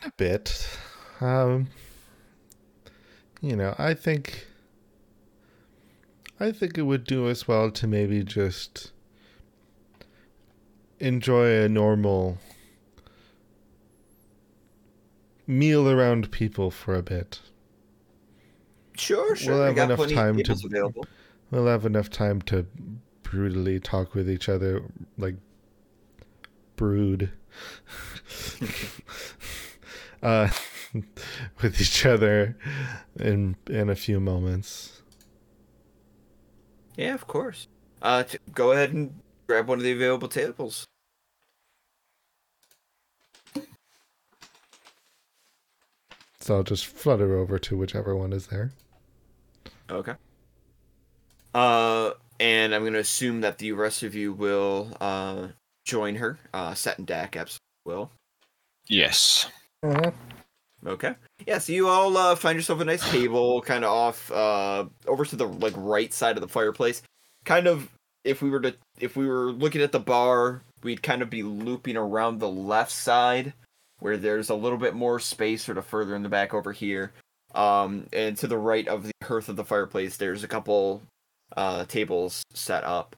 [0.00, 0.68] In a bit.
[1.20, 1.68] Um
[3.40, 4.46] you know, I think
[6.40, 8.92] I think it would do us well to maybe just
[11.00, 12.38] enjoy a normal
[15.46, 17.40] meal around people for a bit.
[18.96, 19.54] Sure, sure.
[19.54, 21.06] We'll have enough time to- available.
[21.50, 22.66] We'll have enough time to
[23.22, 24.82] brutally talk with each other,
[25.18, 25.36] like
[26.76, 27.30] brood,
[30.22, 30.48] uh,
[31.62, 32.56] with each other
[33.18, 35.02] in in a few moments.
[36.96, 37.68] Yeah, of course.
[38.00, 40.86] Uh, t- go ahead and grab one of the available tables.
[46.40, 48.72] So I'll just flutter over to whichever one is there.
[49.88, 50.14] Okay.
[51.54, 55.48] Uh, and I'm gonna assume that the rest of you will uh
[55.84, 56.38] join her.
[56.52, 58.10] Uh, Set and Dak absolutely will.
[58.88, 59.46] Yes.
[60.86, 61.14] Okay.
[61.46, 65.24] Yeah, so you all uh, find yourself a nice table, kind of off uh over
[65.24, 67.02] to the like right side of the fireplace.
[67.44, 67.88] Kind of,
[68.24, 71.42] if we were to, if we were looking at the bar, we'd kind of be
[71.42, 73.52] looping around the left side,
[74.00, 77.12] where there's a little bit more space, sort of further in the back over here.
[77.54, 81.02] Um, and to the right of the hearth of the fireplace, there's a couple
[81.56, 83.14] uh tables set up.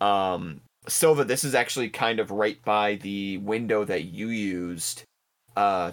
[0.00, 5.02] Um, Silva, this is actually kind of right by the window that you used
[5.56, 5.92] uh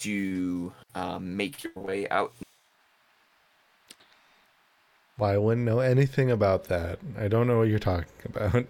[0.00, 2.32] to um, make your way out.
[5.18, 6.98] Well, I wouldn't know anything about that.
[7.18, 8.66] I don't know what you're talking about.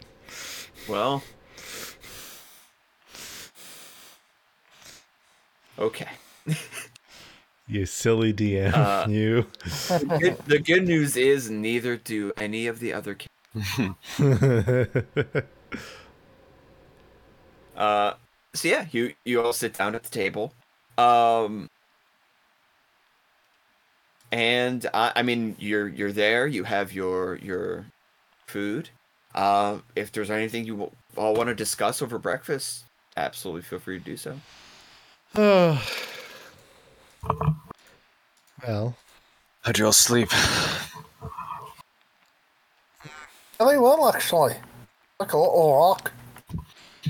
[0.88, 1.22] Well,
[5.78, 6.08] okay.
[7.68, 8.72] You silly DM.
[8.72, 9.46] Uh, you.
[10.20, 13.18] Good, the good news is neither do any of the other.
[17.76, 18.14] Uh,
[18.54, 20.54] so yeah, you you all sit down at the table.
[20.98, 21.68] Um,
[24.32, 26.46] and I, I mean, you're you're there.
[26.46, 27.86] You have your your
[28.46, 28.90] food.
[29.34, 32.84] Uh, if there's anything you all want to discuss over breakfast,
[33.16, 34.40] absolutely feel free to do so.
[35.36, 35.82] oh.
[38.66, 38.96] Well,
[39.66, 40.30] How'd you all sleep?
[43.58, 44.54] Very well, actually.
[45.18, 46.12] Like a little rock.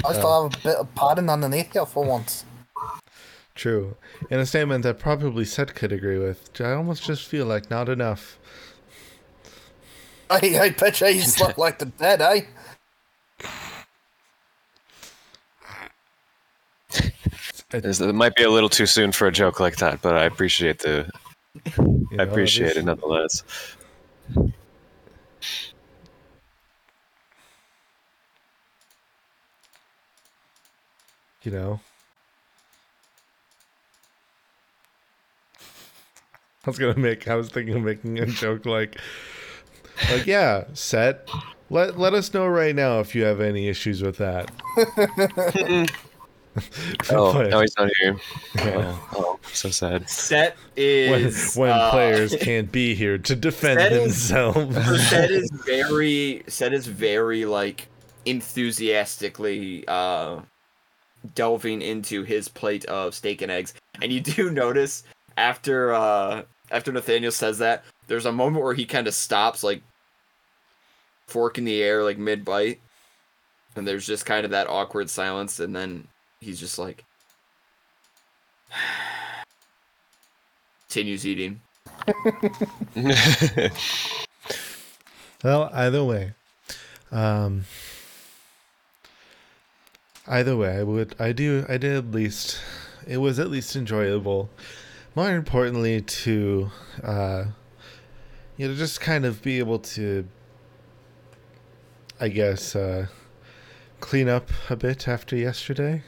[0.06, 2.46] I still have a bit of padding underneath here for once.
[3.56, 3.96] True.
[4.30, 7.88] In a statement that probably Set could agree with, I almost just feel like not
[7.88, 8.38] enough.
[10.28, 12.42] I, I bet you slept like the dead, eh?
[17.72, 20.24] Is- It might be a little too soon for a joke like that, but I
[20.24, 21.10] appreciate the.
[21.78, 23.42] You I appreciate this- it nonetheless.
[31.42, 31.80] You know.
[36.66, 37.28] I was gonna make.
[37.28, 38.98] I was thinking of making a joke like,
[40.10, 41.28] like yeah, set.
[41.70, 44.50] Let let us know right now if you have any issues with that.
[47.10, 48.16] Oh, But- no, he's not here.
[48.54, 48.96] Yeah.
[49.12, 50.08] Oh, oh, so sad.
[50.08, 54.00] Set is when uh, players can't be here to defend That is-
[54.30, 54.74] themselves.
[55.10, 57.88] Set is very Set is very like
[58.24, 60.40] enthusiastically uh
[61.34, 63.74] delving into his plate of steak and eggs.
[64.00, 65.04] And you do notice
[65.36, 69.82] after uh after Nathaniel says that, there's a moment where he kind of stops, like
[71.26, 72.80] fork in the air, like mid bite,
[73.74, 76.06] and there's just kind of that awkward silence, and then
[76.40, 77.04] he's just like
[80.88, 81.60] continues eating.
[85.44, 86.32] Well, either way,
[87.12, 87.66] um,
[90.26, 92.58] either way, I would, I do, I did at least,
[93.06, 94.48] it was at least enjoyable.
[95.16, 96.70] More importantly, to,
[97.02, 97.44] uh,
[98.58, 100.28] you know, just kind of be able to,
[102.20, 103.06] I guess, uh,
[103.98, 106.02] clean up a bit after yesterday.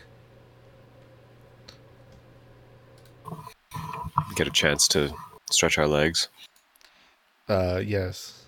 [4.37, 5.15] Get a chance to
[5.51, 6.29] stretch our legs.
[7.49, 8.45] Uh, yes.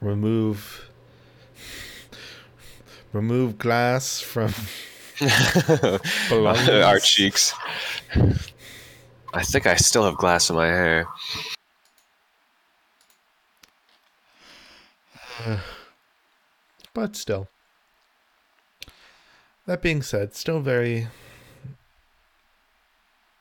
[0.00, 0.90] Remove,
[3.12, 4.52] remove glass from
[6.32, 7.54] our cheeks.
[9.34, 11.06] I think I still have glass in my hair.
[16.94, 17.48] but still.
[19.66, 21.06] That being said, still very,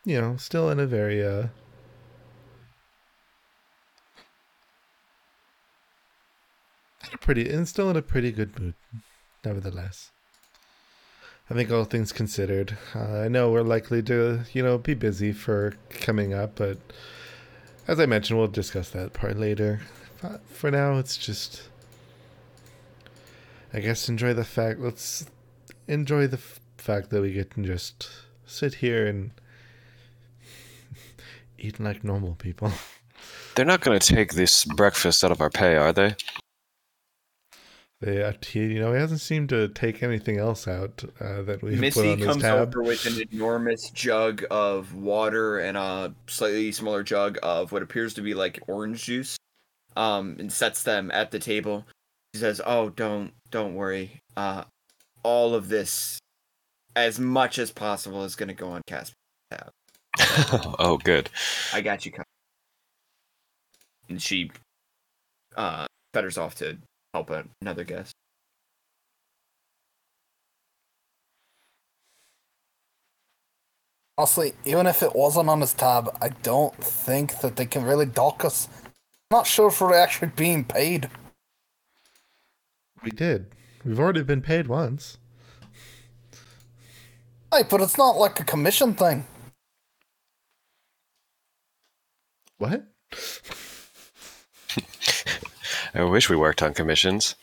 [0.05, 1.47] you know, still in a very, uh,
[7.19, 8.75] pretty, and still in a pretty good mood,
[9.43, 10.11] nevertheless.
[11.51, 15.33] I think all things considered, uh, I know we're likely to, you know, be busy
[15.33, 16.77] for coming up, but
[17.89, 19.81] as I mentioned, we'll discuss that part later.
[20.21, 21.63] But for now, it's just,
[23.73, 24.79] I guess, enjoy the fact.
[24.79, 25.25] Let's
[25.89, 28.07] enjoy the f- fact that we get to just
[28.45, 29.31] sit here and
[31.57, 32.71] eat like normal people.
[33.55, 36.15] They're not going to take this breakfast out of our pay, are they?
[38.01, 41.73] They, he, you know, he hasn't seemed to take anything else out uh, that we've
[41.73, 42.67] put Missy on his comes tab.
[42.69, 48.15] over with an enormous jug of water and a slightly smaller jug of what appears
[48.15, 49.37] to be like orange juice,
[49.95, 51.85] um, and sets them at the table.
[52.33, 54.19] She says, "Oh, don't don't worry.
[54.35, 54.63] Uh,
[55.23, 56.19] all of this,
[56.95, 59.15] as much as possible, is going to go on Casper.
[60.79, 61.29] oh, good.
[61.73, 62.11] I got you.
[64.09, 64.51] And she,
[65.55, 66.77] uh, fetters off to
[67.13, 68.13] help out another guest.
[74.17, 78.05] Honestly, even if it wasn't on his tab, I don't think that they can really
[78.05, 78.67] dock us.
[78.85, 78.91] I'm
[79.37, 81.09] not sure if we're actually being paid.
[83.03, 83.55] We did.
[83.83, 85.17] We've already been paid once.
[87.51, 89.25] Hey, but it's not like a commission thing.
[92.59, 92.85] What?
[95.93, 97.35] I wish we worked on commissions.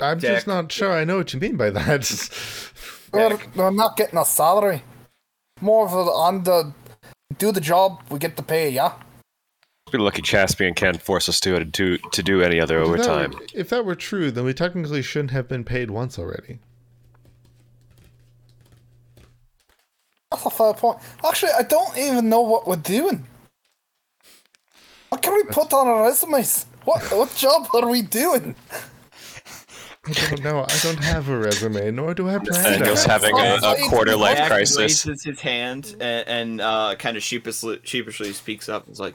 [0.00, 0.36] I'm Jack.
[0.36, 0.92] just not sure.
[0.92, 2.72] I know what you mean by that.
[3.12, 4.82] We're, we're not getting a salary.
[5.60, 6.72] More of a on the
[7.38, 8.92] do the job, we get the pay, yeah?
[9.92, 13.30] We're lucky Caspian can't force us to to to do any other If that overtime.
[13.32, 16.60] were- if that were true, then we technically shouldn't have been paid once already.
[20.30, 20.98] That's a fair point.
[21.24, 23.26] Actually, I don't even know what we're doing.
[25.10, 26.66] What can we put on our resumes?
[26.84, 28.54] What what job are we doing?
[30.06, 30.64] I don't know.
[30.66, 33.10] I don't have a resume, nor do I plan Daniel's to.
[33.10, 34.78] having a, a quarter life Jack crisis.
[34.78, 38.88] raises his hand and, and uh, kind of sheepishly, sheepishly speaks up.
[38.88, 39.14] It's like,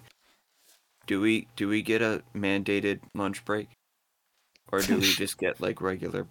[1.07, 3.69] "Do we do we get a mandated lunch break,
[4.71, 6.23] or do we just get like regular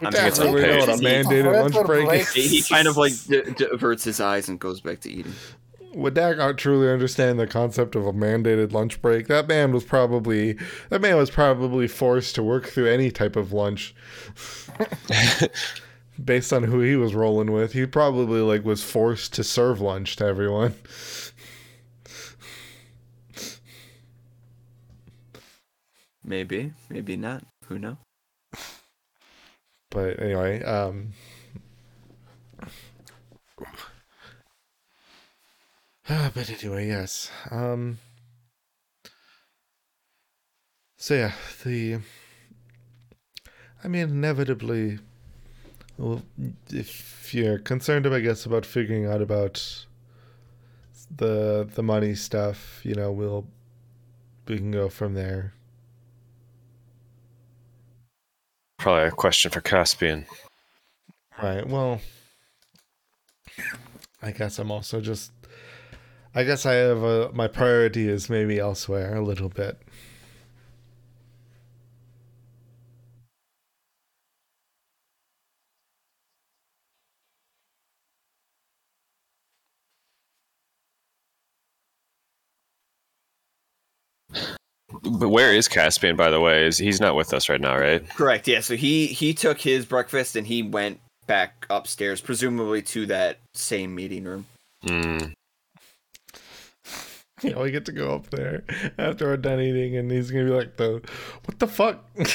[0.00, 0.74] break?" I'm it's Definitely unpaid.
[0.74, 2.28] know what a He- mandated lunch break.
[2.28, 5.34] He, he kind of like d- d- averts his eyes and goes back to eating.
[5.94, 9.28] Would Dak not truly understand the concept of a mandated lunch break?
[9.28, 10.58] That man was probably
[10.90, 13.94] that man was probably forced to work through any type of lunch.
[16.22, 20.16] Based on who he was rolling with, he probably like was forced to serve lunch
[20.16, 20.74] to everyone.
[26.24, 27.44] Maybe, maybe not.
[27.66, 27.96] Who knows?
[29.96, 31.14] But anyway, um
[36.06, 37.30] but anyway, yes.
[37.50, 37.96] Um
[40.98, 41.32] So yeah,
[41.64, 42.00] the
[43.82, 44.98] I mean inevitably
[45.96, 46.20] well
[46.68, 49.86] if you're concerned about I guess about figuring out about
[51.10, 53.46] the the money stuff, you know, we'll
[54.46, 55.55] we can go from there.
[58.86, 60.26] Probably a question for Caspian.
[61.42, 61.66] Right.
[61.66, 62.00] Well,
[64.22, 65.32] I guess I'm also just.
[66.36, 67.32] I guess I have a.
[67.32, 69.82] My priority is maybe elsewhere a little bit.
[85.02, 86.66] but where is Caspian, by the way?
[86.66, 88.08] Is he's not with us right now, right?
[88.10, 88.48] Correct.
[88.48, 88.60] Yeah.
[88.60, 93.94] So he he took his breakfast and he went back upstairs, presumably to that same
[93.94, 94.46] meeting room.
[94.84, 95.32] Mm.
[97.42, 98.64] You know, we get to go up there
[98.98, 101.02] after we're done eating, and he's gonna be like, "The
[101.44, 102.02] what the fuck?"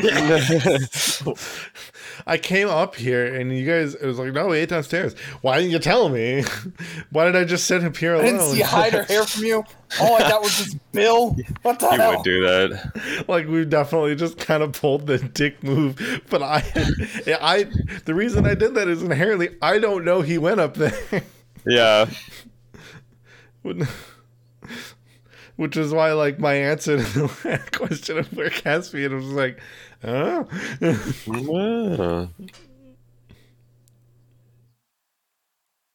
[2.26, 5.58] I came up here, and you guys, it was like, "No, we ate downstairs." Why
[5.58, 6.44] didn't you tell me?
[7.10, 8.26] Why did I just sit up here I alone?
[8.26, 9.64] didn't see hide or hair from you.
[10.00, 11.36] All I got was this bill.
[11.62, 12.16] What the He hell?
[12.16, 13.24] would do that.
[13.28, 16.62] like we definitely just kind of pulled the dick move, but I,
[17.40, 17.66] I,
[18.04, 21.22] the reason I did that is inherently I don't know he went up there.
[21.66, 22.06] Yeah.
[25.56, 29.64] Which is why, like, my answer to the question of where Caspian was like, huh?
[30.02, 30.44] Ah.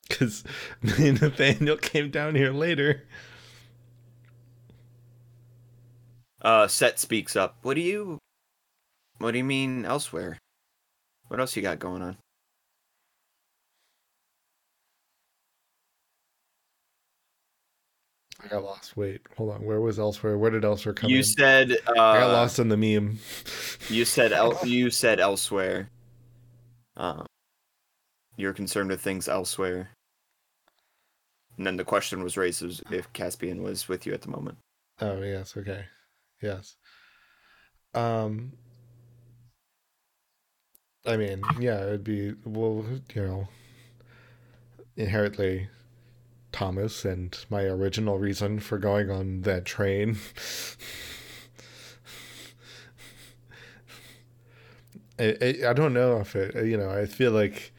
[0.08, 0.44] Because
[0.82, 3.04] Nathaniel came down here later.
[6.42, 7.58] Uh, Set speaks up.
[7.62, 8.20] What do you,
[9.20, 10.38] what do you mean elsewhere?
[11.30, 12.18] What else you got going on?
[18.44, 18.98] I got lost.
[18.98, 19.64] Wait, hold on.
[19.64, 20.38] Where was elsewhere?
[20.38, 21.24] Where did elsewhere come you in?
[21.24, 23.20] said uh, I got lost in the meme.
[23.90, 25.90] You said el- you said elsewhere.
[26.98, 27.26] Um,
[28.38, 29.90] you're concerned with things elsewhere.
[31.58, 34.58] And then the question was raised as if Caspian was with you at the moment.
[35.00, 35.86] Oh yes, okay,
[36.42, 36.76] yes.
[37.94, 38.54] Um,
[41.06, 43.48] I mean, yeah, it'd be well, you know,
[44.98, 45.68] inherently
[46.54, 50.18] Thomas and my original reason for going on that train.
[55.20, 57.74] I, I, I don't know if it, you know, I feel like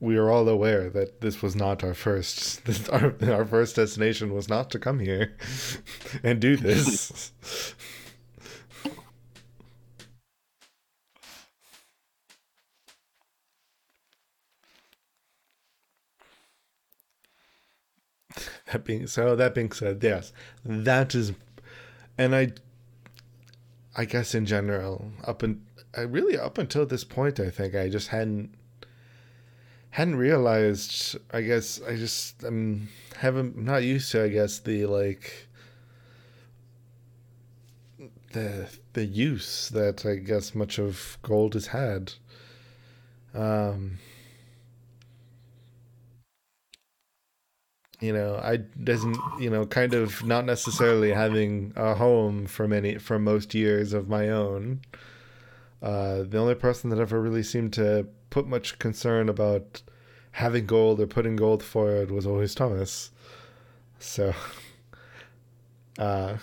[0.00, 4.34] we are all aware that this was not our first, this, our, our first destination
[4.34, 5.36] was not to come here
[6.22, 7.32] and do this.
[18.72, 20.32] that being so, that being said, yes,
[20.64, 21.32] that is,
[22.18, 22.52] and I,
[23.96, 25.64] I guess in general, up and
[25.96, 28.54] I really up until this point, I think I just hadn't
[29.90, 31.18] hadn't realized.
[31.32, 34.24] I guess I just I'm haven't I'm not used to.
[34.24, 35.48] I guess the like
[38.32, 42.14] the the use that I guess much of gold has had.
[43.34, 43.98] Um,
[48.02, 52.98] you know, I doesn't you know kind of not necessarily having a home for many
[52.98, 54.80] for most years of my own.
[55.80, 59.82] Uh, the only person that ever really seemed to put much concern about
[60.32, 63.10] having gold or putting gold forward was always Thomas.
[63.98, 64.32] So,
[65.98, 66.36] uh,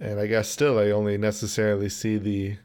[0.00, 2.56] and I guess still I only necessarily see the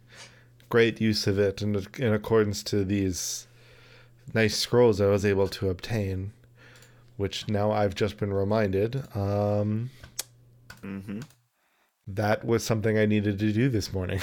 [0.70, 3.48] great use of it in, in accordance to these
[4.34, 6.34] nice scrolls I was able to obtain,
[7.20, 9.04] which now I've just been reminded.
[9.16, 9.90] Um,
[10.82, 11.20] Mm-hmm.
[12.08, 14.22] that was something I needed to do this morning.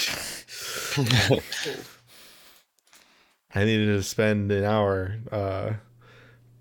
[3.54, 5.74] I needed to spend an hour uh,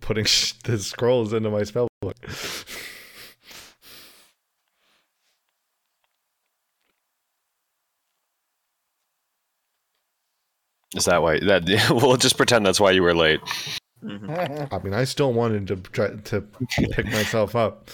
[0.01, 2.17] putting sh- the scrolls into my spell book.
[10.95, 11.39] Is that why?
[11.39, 13.39] That we'll just pretend that's why you were late.
[14.03, 14.65] Mm-hmm.
[14.73, 16.41] I mean, I still wanted to try to
[16.91, 17.89] pick myself up.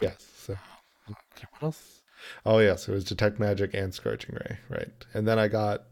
[0.00, 0.16] yes.
[0.36, 0.56] So,
[1.10, 2.02] okay, what else?
[2.46, 4.92] Oh yes, it was detect magic and scorching ray, right?
[5.12, 5.84] And then I got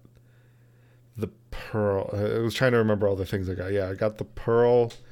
[1.17, 2.11] the pearl.
[2.13, 3.73] I was trying to remember all the things I got.
[3.73, 4.93] Yeah, I got the pearl.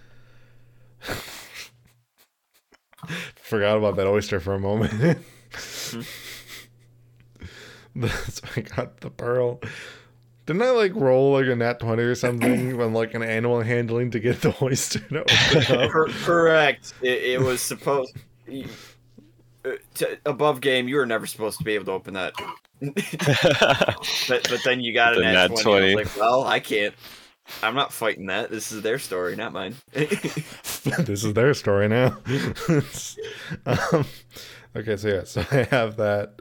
[3.36, 5.18] Forgot about that oyster for a moment.
[8.28, 9.60] so I got the pearl.
[10.46, 14.10] Didn't I like roll like a nat twenty or something when like an animal handling
[14.12, 15.90] to get the oyster to open up?
[16.24, 16.94] Correct.
[17.02, 18.16] It, it was supposed.
[19.64, 22.32] uh, To, above game, you were never supposed to be able to open that.
[22.80, 25.62] but but then you got The an nat nat 20.
[25.62, 25.92] 20.
[25.92, 26.94] I was like, well, I can't.
[27.62, 28.50] I'm not fighting that.
[28.50, 29.74] This is their story, not mine.
[29.92, 32.16] this is their story now.
[33.66, 34.04] um,
[34.76, 36.34] okay, so yeah, so I have that.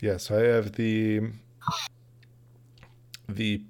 [0.00, 1.20] Yeah, so I have the
[3.28, 3.62] the.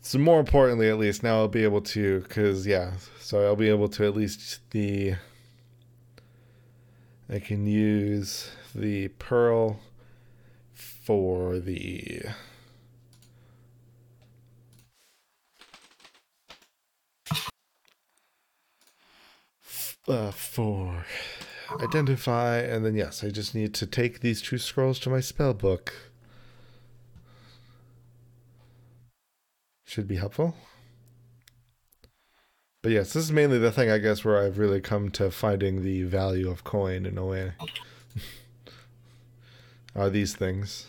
[0.00, 3.68] So more importantly, at least now I'll be able to, because yeah, so I'll be
[3.68, 5.14] able to at least the.
[7.28, 9.80] I can use the pearl
[10.74, 12.22] for the
[20.08, 21.04] uh, four.
[21.80, 25.54] Identify, and then yes, I just need to take these two scrolls to my spell
[25.54, 25.92] book.
[29.84, 30.54] Should be helpful.
[32.82, 35.82] But yes, this is mainly the thing I guess where I've really come to finding
[35.82, 37.52] the value of coin in a way.
[39.94, 40.86] Are these things.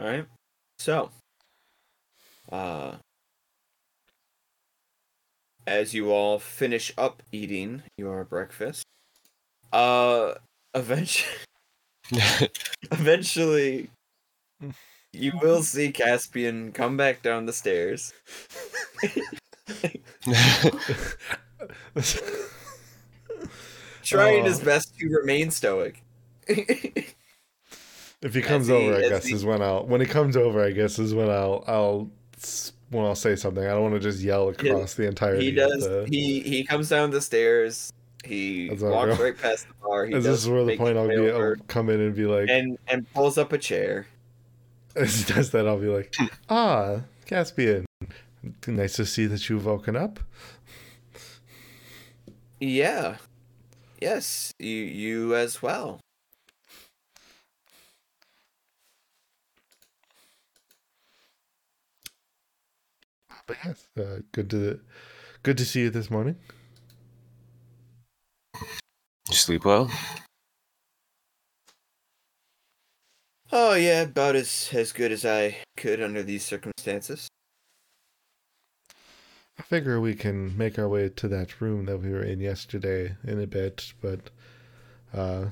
[0.00, 0.26] All right.
[0.78, 1.10] So,
[2.52, 2.96] uh,
[5.66, 8.84] as you all finish up eating your breakfast,
[9.72, 10.34] uh,
[10.74, 11.26] eventually,
[12.92, 13.90] eventually,
[15.12, 18.12] you will see Caspian come back down the stairs.
[24.02, 24.64] Trying his Oh.
[24.64, 26.02] best to remain stoic.
[28.22, 30.62] If he comes he- over, I guess he- is when I'll when he comes over,
[30.62, 32.10] I guess is when I'll I'll
[32.90, 33.64] when I'll say something.
[33.64, 35.36] I don't want to just yell across the entire.
[35.36, 35.84] he does.
[35.84, 37.92] The, He he comes down the stairs.
[38.24, 40.04] He That's how I walks right past the bar.
[40.06, 41.16] He is this where the point I'll be?
[41.16, 44.06] over I'll come in and be like, and and pulls up a chair.
[44.96, 46.14] as he does that, I'll be like,
[46.50, 47.86] ah, Caspian,
[48.66, 50.20] nice to see that you've woken up.
[52.58, 53.16] Yeah.
[54.00, 56.00] Yes, you you as well.
[63.50, 64.78] But yes, uh, good to
[65.42, 66.36] good to see you this morning.
[68.54, 69.90] You sleep well?
[73.50, 77.26] Oh yeah, about as as good as I could under these circumstances.
[79.58, 83.16] I figure we can make our way to that room that we were in yesterday
[83.24, 84.30] in a bit, but
[85.12, 85.46] uh,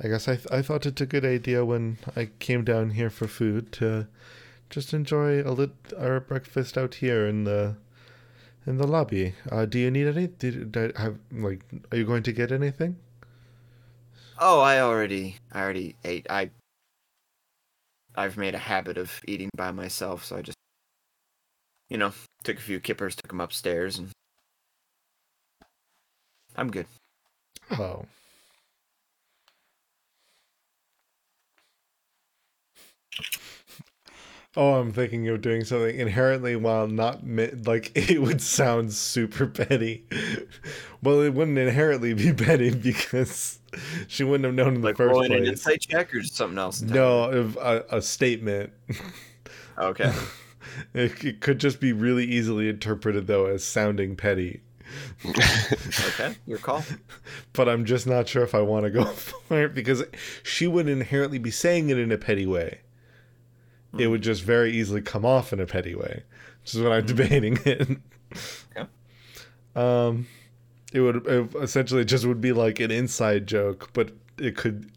[0.00, 3.10] I guess I th- I thought it's a good idea when I came down here
[3.10, 4.06] for food to
[4.70, 7.76] just enjoy a lit our breakfast out here in the
[8.66, 9.34] in the lobby.
[9.50, 10.26] Uh, do you need any?
[10.26, 11.64] Did, did I have like?
[11.90, 12.96] Are you going to get anything?
[14.38, 16.26] Oh, I already I already ate.
[16.30, 16.50] I
[18.14, 20.58] I've made a habit of eating by myself, so I just
[21.88, 22.12] you know,
[22.44, 24.10] took a few kippers, took them upstairs and
[26.56, 26.86] I'm good.
[27.70, 28.04] Oh.
[34.60, 37.24] Oh, I'm thinking of doing something inherently while not
[37.64, 40.04] like it would sound super petty.
[41.00, 43.60] well, it wouldn't inherently be petty because
[44.08, 45.48] she wouldn't have known in the Like first rolling an place.
[45.50, 46.82] insight check or something else?
[46.82, 48.72] No, a, uh, a statement.
[49.78, 50.12] Okay.
[50.94, 54.60] It, it could just be really easily interpreted though as sounding petty.
[55.24, 56.36] Okay.
[56.46, 56.84] Your call.
[57.52, 60.04] but I'm just not sure if I want to go for it because
[60.42, 62.80] she would inherently be saying it in a petty way.
[63.96, 66.22] It would just very easily come off in a petty way,
[66.62, 67.88] which is what I'm debating it.
[68.76, 68.88] Okay.
[69.74, 70.26] Um,
[70.92, 74.90] it would it essentially just would be like an inside joke, but it could.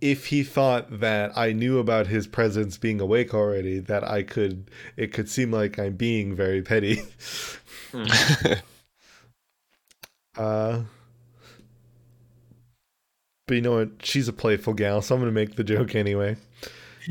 [0.00, 4.70] If he thought that I knew about his presence being awake already, that I could,
[4.96, 7.02] it could seem like I'm being very petty.
[10.36, 10.82] Uh,
[13.46, 13.90] but you know what?
[14.02, 16.36] She's a playful gal, so I'm gonna make the joke anyway.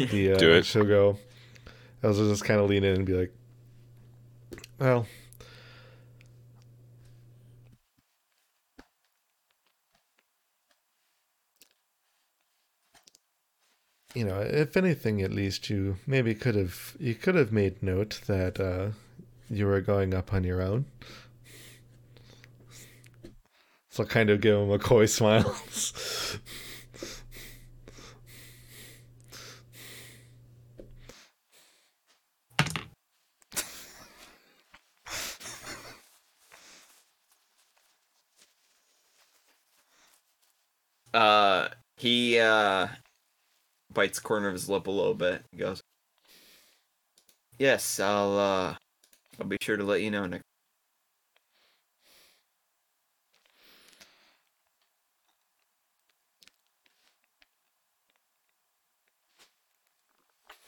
[0.05, 0.65] The, uh, Do it.
[0.65, 1.17] She'll go.
[2.03, 3.33] I'll just kind of lean in and be like,
[4.79, 5.07] "Well,
[14.13, 18.21] you know, if anything, at least you maybe could have you could have made note
[18.27, 18.89] that uh,
[19.49, 20.85] you were going up on your own."
[23.89, 25.55] So I'll kind of give him a coy smile.
[41.17, 42.87] Uh, he uh
[43.93, 45.43] bites the corner of his lip a little bit.
[45.51, 45.81] He goes,
[47.59, 48.77] "Yes, I'll uh,
[49.39, 50.45] I'll be sure to let you know next."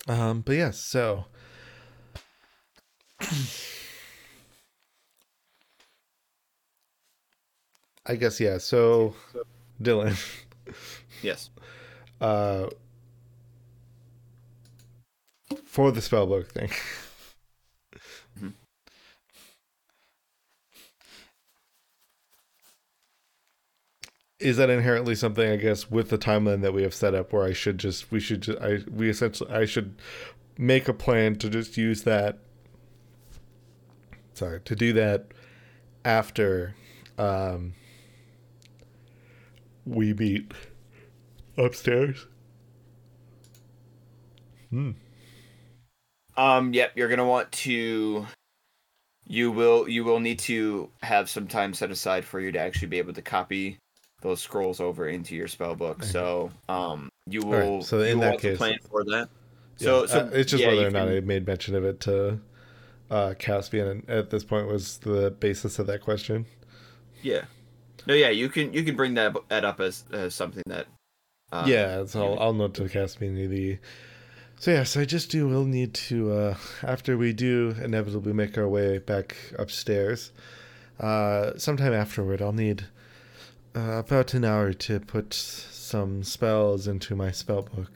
[0.08, 1.26] Um, but yes, so
[8.06, 8.58] I guess yeah.
[8.58, 9.16] So,
[9.82, 10.16] Dylan,
[11.22, 11.50] Yes.
[12.22, 12.68] uh,
[15.66, 16.70] for the spellbook thing.
[18.40, 18.54] Mhm.
[24.40, 27.44] Is that inherently something I guess with the timeline that we have set up where
[27.44, 29.96] I should just we should just I we essentially I should
[30.58, 32.38] make a plan to just use that
[34.34, 35.34] sorry to do that
[36.06, 36.74] after
[37.18, 37.74] um
[39.86, 40.52] we meet
[41.58, 42.28] upstairs.
[44.70, 44.92] Hmm.
[46.38, 46.74] Um.
[46.74, 46.94] Yep.
[46.96, 48.26] You're gonna want to.
[49.28, 49.88] You will.
[49.90, 53.14] You will need to have some time set aside for you to actually be able
[53.14, 53.78] to copy
[54.22, 56.04] those scrolls over into your spell book.
[56.04, 57.82] So, um, you right, will.
[57.82, 59.30] so in will that case- plan for that.
[59.78, 61.86] So, So, so uh, it's just yeah, whether or not can- I made mention of
[61.86, 62.40] it to
[63.10, 66.46] uh, Caspian, and at this point was the basis of that question.
[67.22, 67.46] Yeah.
[68.06, 68.14] No.
[68.14, 68.30] Yeah.
[68.30, 68.74] You can.
[68.74, 70.88] You can bring that that up as, as something that.
[71.52, 73.80] Uh, yeah, so I'll, I'll note to Caspian the.
[74.60, 78.68] So yes, I just do We'll need to uh, after we do inevitably make our
[78.68, 80.32] way back upstairs.
[81.00, 82.86] Uh, sometime afterward, I'll need
[83.76, 87.92] uh, about an hour to put some spells into my spell book.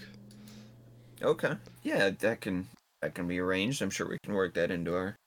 [1.22, 1.54] Okay.
[1.84, 2.10] Yeah.
[2.10, 2.68] That can.
[3.02, 3.82] That can be arranged.
[3.82, 5.18] I'm sure we can work that into our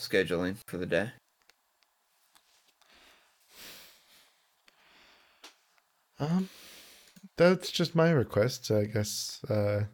[0.00, 1.10] scheduling for the day.
[6.20, 6.48] Um,
[7.36, 9.40] that's just my request, I guess.
[9.48, 9.84] Uh,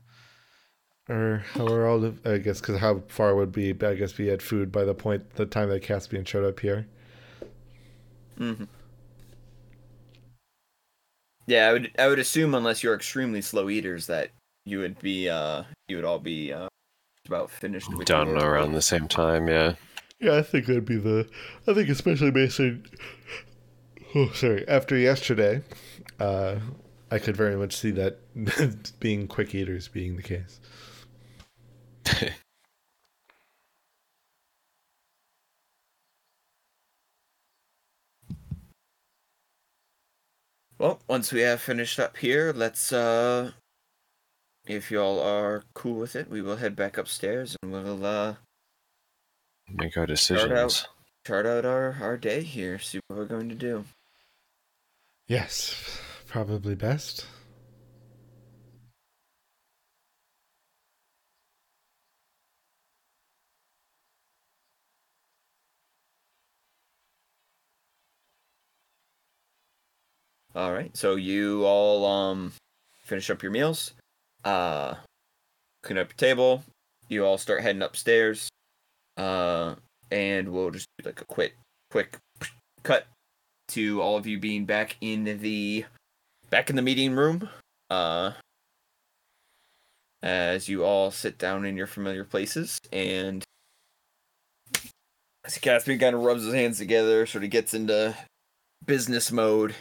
[1.08, 4.28] or how are all of, I guess, because how far would be, I guess, we
[4.28, 6.86] had food by the point, the time that Caspian showed up here.
[8.38, 8.64] hmm
[11.46, 14.30] Yeah, I would I would assume unless you're extremely slow eaters that
[14.64, 16.68] you would be uh you would all be uh
[17.26, 19.74] about finished with Done your- around the same time, yeah.
[20.20, 21.26] Yeah, I think that'd be the,
[21.66, 22.84] I think especially based on,
[24.14, 25.62] oh, sorry, after yesterday,
[26.20, 26.56] uh,
[27.10, 28.18] I could very much see that
[29.00, 30.60] being quick eaters being the case.
[40.78, 43.52] Well, once we have finished up here, let's uh
[44.66, 48.36] if y'all are cool with it, we will head back upstairs and we'll uh
[49.68, 50.08] Make our out.
[50.08, 50.86] decisions.
[51.26, 53.84] chart out our our day here, see what we're going to do.
[55.28, 55.74] Yes,
[56.30, 57.26] probably best.
[70.54, 70.96] All right.
[70.96, 72.52] So you all um
[73.04, 73.92] finish up your meals.
[74.44, 74.94] Uh
[75.82, 76.62] clean up your table.
[77.08, 78.48] You all start heading upstairs.
[79.16, 79.74] Uh
[80.12, 81.54] and we'll just do like a quick
[81.90, 82.18] quick
[82.84, 83.06] cut
[83.68, 85.84] to all of you being back in the
[86.50, 87.48] back in the meeting room.
[87.88, 88.32] Uh
[90.22, 93.42] as you all sit down in your familiar places and
[95.46, 98.14] as Caspian kind of rubs his hands together, sort of gets into
[98.84, 99.74] business mode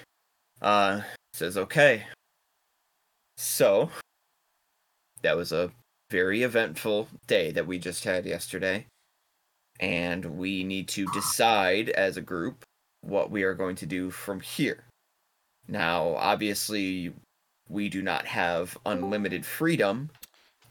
[0.61, 1.01] uh
[1.34, 2.03] says okay
[3.38, 3.89] so
[5.22, 5.72] that was a
[6.11, 8.86] very eventful day that we just had yesterday
[9.80, 12.63] and we need to decide as a group
[13.01, 14.84] what we are going to do from here
[15.70, 17.13] now obviously
[17.70, 20.09] we do not have unlimited freedom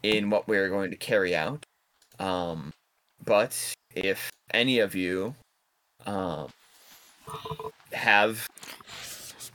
[0.03, 1.64] in what we are going to carry out
[2.18, 2.72] um
[3.24, 5.34] but if any of you
[6.07, 6.49] um
[7.92, 8.49] have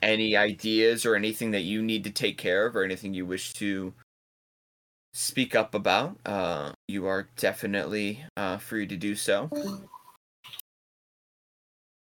[0.02, 3.54] any ideas or anything that you need to take care of or anything you wish
[3.54, 3.94] to
[5.14, 9.50] speak up about, uh, you are definitely uh, free to do so.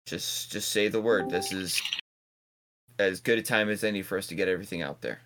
[0.06, 1.30] Just just say the word.
[1.30, 1.82] This is
[3.00, 5.22] as good a time as any for us to get everything out there.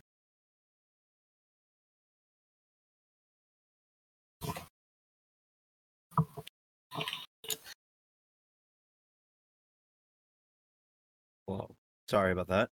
[11.48, 11.76] Well,
[12.10, 12.70] sorry about that.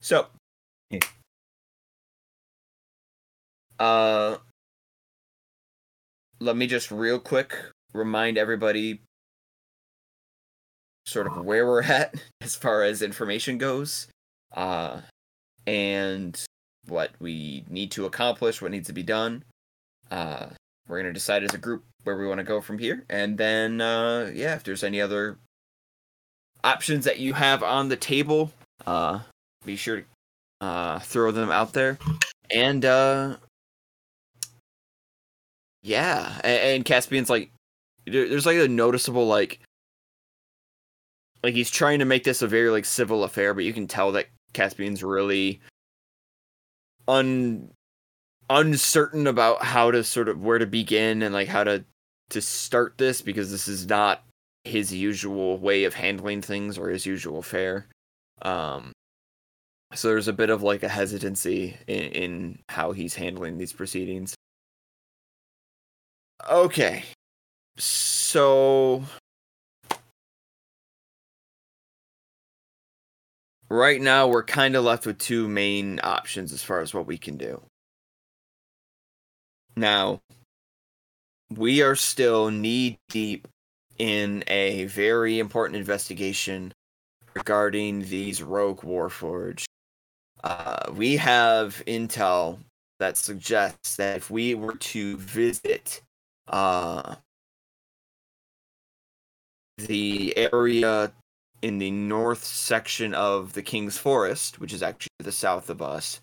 [0.00, 0.28] So,
[3.78, 4.38] uh,
[6.40, 7.56] let me just real quick
[7.92, 9.00] remind everybody
[11.06, 14.08] sort of where we're at as far as information goes,
[14.54, 15.00] uh,
[15.66, 16.44] and
[16.86, 19.44] what we need to accomplish, what needs to be done.
[20.10, 20.46] Uh,
[20.88, 23.80] we're gonna decide as a group where we want to go from here, and then
[23.80, 25.38] uh, yeah, if there's any other
[26.62, 28.52] options that you have on the table,
[28.86, 29.20] uh,
[29.64, 30.04] be sure to
[30.60, 31.98] uh, throw them out there.
[32.50, 33.36] And uh,
[35.86, 37.52] yeah, and, and Caspian's like,
[38.06, 39.60] there's like a noticeable like,
[41.44, 44.10] like he's trying to make this a very like civil affair, but you can tell
[44.12, 45.60] that Caspian's really
[47.06, 47.70] un
[48.50, 51.84] uncertain about how to sort of where to begin and like how to
[52.30, 54.24] to start this because this is not
[54.64, 57.86] his usual way of handling things or his usual fare.
[58.42, 58.90] Um,
[59.94, 64.34] so there's a bit of like a hesitancy in, in how he's handling these proceedings.
[66.44, 67.04] Okay,
[67.78, 69.02] so
[73.68, 77.18] right now we're kind of left with two main options as far as what we
[77.18, 77.62] can do.
[79.76, 80.20] Now,
[81.54, 83.48] we are still knee deep
[83.98, 86.72] in a very important investigation
[87.34, 89.64] regarding these rogue warforged.
[90.44, 92.58] Uh, we have intel
[92.98, 96.00] that suggests that if we were to visit
[96.48, 97.16] uh,
[99.78, 101.12] the area
[101.62, 106.20] in the north section of the King's Forest, which is actually the south of us,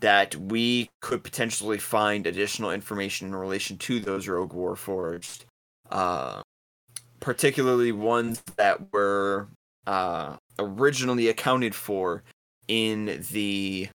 [0.00, 5.44] that we could potentially find additional information in relation to those rogue warforged.
[5.90, 6.42] Uh,
[7.20, 9.46] particularly ones that were
[9.86, 12.22] uh, originally accounted for
[12.68, 13.88] in the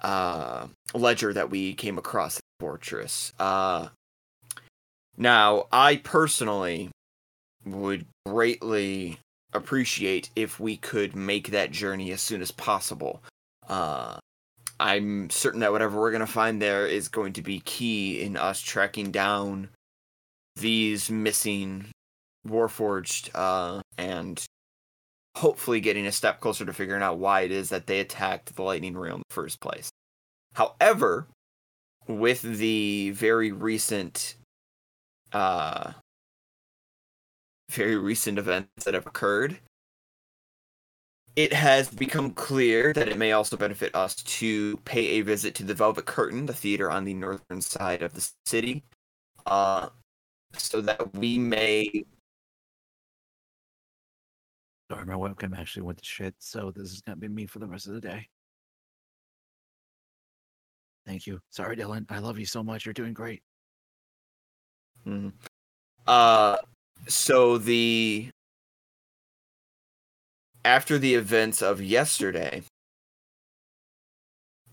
[0.00, 3.32] uh, ledger that we came across at the fortress.
[3.38, 3.88] Uh,
[5.18, 6.90] now, I personally
[7.64, 9.18] would greatly
[9.52, 13.22] appreciate if we could make that journey as soon as possible.
[13.68, 14.18] Uh,
[14.80, 18.36] I'm certain that whatever we're going to find there is going to be key in
[18.36, 19.70] us tracking down
[20.56, 21.86] these missing
[22.46, 24.42] Warforged uh, and
[25.36, 28.62] hopefully getting a step closer to figuring out why it is that they attacked the
[28.62, 29.90] Lightning Rail in the first place.
[30.54, 31.26] However,
[32.06, 34.36] with the very recent,
[35.32, 35.92] uh,
[37.70, 39.58] very recent events that have occurred,
[41.36, 45.64] it has become clear that it may also benefit us to pay a visit to
[45.64, 48.82] the Velvet Curtain, the theater on the northern side of the city,
[49.46, 49.88] uh,
[50.54, 52.04] so that we may
[54.90, 57.66] Sorry, my webcam actually went to shit, so this is gonna be me for the
[57.66, 58.28] rest of the day.
[61.06, 61.40] Thank you.
[61.50, 62.06] Sorry, Dylan.
[62.10, 62.84] I love you so much.
[62.86, 63.42] You're doing great.
[65.08, 65.32] Mhm.
[66.06, 66.58] Uh,
[67.08, 68.30] so the
[70.64, 72.62] after the events of yesterday,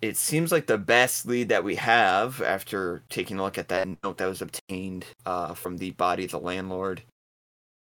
[0.01, 3.87] it seems like the best lead that we have after taking a look at that
[4.03, 7.01] note that was obtained uh, from the body of the landlord.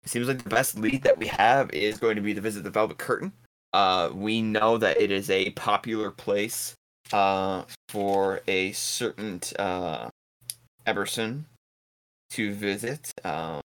[0.05, 2.64] It seems like the best lead that we have is going to be to visit
[2.64, 3.32] the Velvet Curtain.
[3.72, 6.74] Uh, we know that it is a popular place
[7.12, 10.09] uh, for a certain uh,
[10.86, 11.44] Eberson
[12.30, 13.12] to visit.
[13.24, 13.60] Um,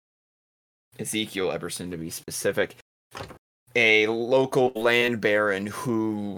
[1.00, 2.76] Ezekiel Eberson, to be specific,
[3.76, 6.38] a local land baron who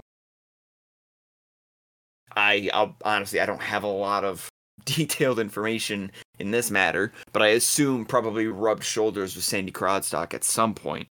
[2.36, 4.47] I I'll, honestly I don't have a lot of
[4.86, 10.43] detailed information in this matter, but I assume probably rubbed shoulders with Sandy Crodstock at
[10.43, 11.07] some point.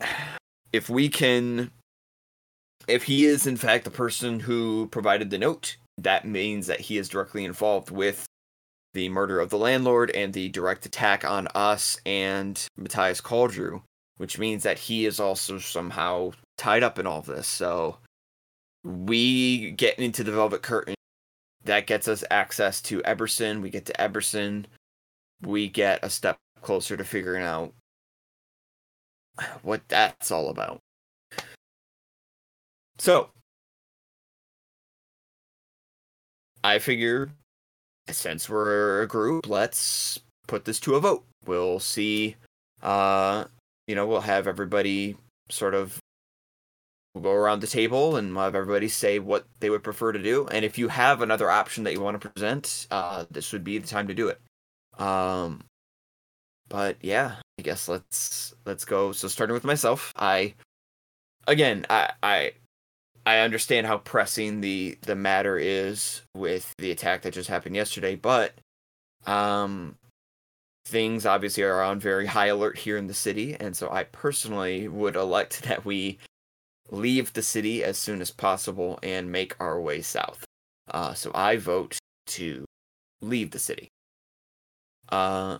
[0.72, 1.70] If we can,
[2.86, 6.98] if he is in fact the person who provided the note, that means that he
[6.98, 8.25] is directly involved with
[8.96, 13.82] the murder of the landlord and the direct attack on us and Matthias Caldrew,
[14.16, 17.46] which means that he is also somehow tied up in all of this.
[17.46, 17.98] So
[18.82, 20.94] we get into the Velvet Curtain.
[21.64, 23.60] That gets us access to Eberson.
[23.60, 24.64] We get to Eberson.
[25.42, 27.74] We get a step closer to figuring out
[29.60, 30.78] what that's all about.
[32.98, 33.28] So,
[36.64, 37.30] I figure
[38.08, 41.24] since we're a group, let's put this to a vote.
[41.44, 42.36] We'll see.
[42.82, 43.44] Uh,
[43.86, 45.16] you know, we'll have everybody
[45.50, 45.98] sort of
[47.20, 50.46] go around the table and we'll have everybody say what they would prefer to do.
[50.48, 53.78] And if you have another option that you want to present, uh, this would be
[53.78, 54.40] the time to do it.
[54.98, 55.64] Um,
[56.68, 59.12] but yeah, I guess let's let's go.
[59.12, 60.54] So starting with myself, I
[61.46, 62.52] again, I I
[63.26, 68.14] I understand how pressing the the matter is with the attack that just happened yesterday,
[68.14, 68.54] but
[69.26, 69.96] um
[70.86, 74.86] things obviously are on very high alert here in the city, and so I personally
[74.88, 76.18] would elect that we
[76.90, 80.44] leave the city as soon as possible and make our way south.
[80.88, 81.98] Uh, so I vote
[82.28, 82.64] to
[83.20, 83.88] leave the city.
[85.08, 85.58] Uh,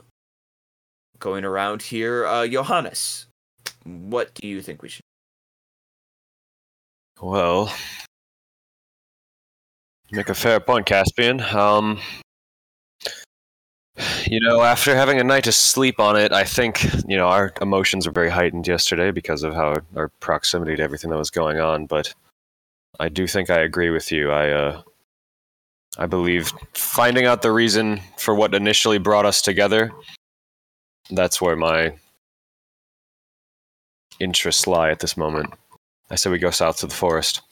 [1.18, 3.26] going around here, uh, Johannes,
[3.84, 5.05] what do you think we should?
[7.20, 7.72] Well,
[10.12, 11.40] make a fair point, Caspian.
[11.40, 11.98] Um,
[14.26, 17.52] you know, after having a night to sleep on it, I think you know our
[17.62, 21.58] emotions were very heightened yesterday because of how our proximity to everything that was going
[21.58, 21.86] on.
[21.86, 22.12] But
[23.00, 24.30] I do think I agree with you.
[24.30, 24.82] I uh,
[25.98, 29.90] I believe finding out the reason for what initially brought us together.
[31.10, 31.94] That's where my
[34.20, 35.54] interests lie at this moment.
[36.10, 37.42] I say we go south to the forest.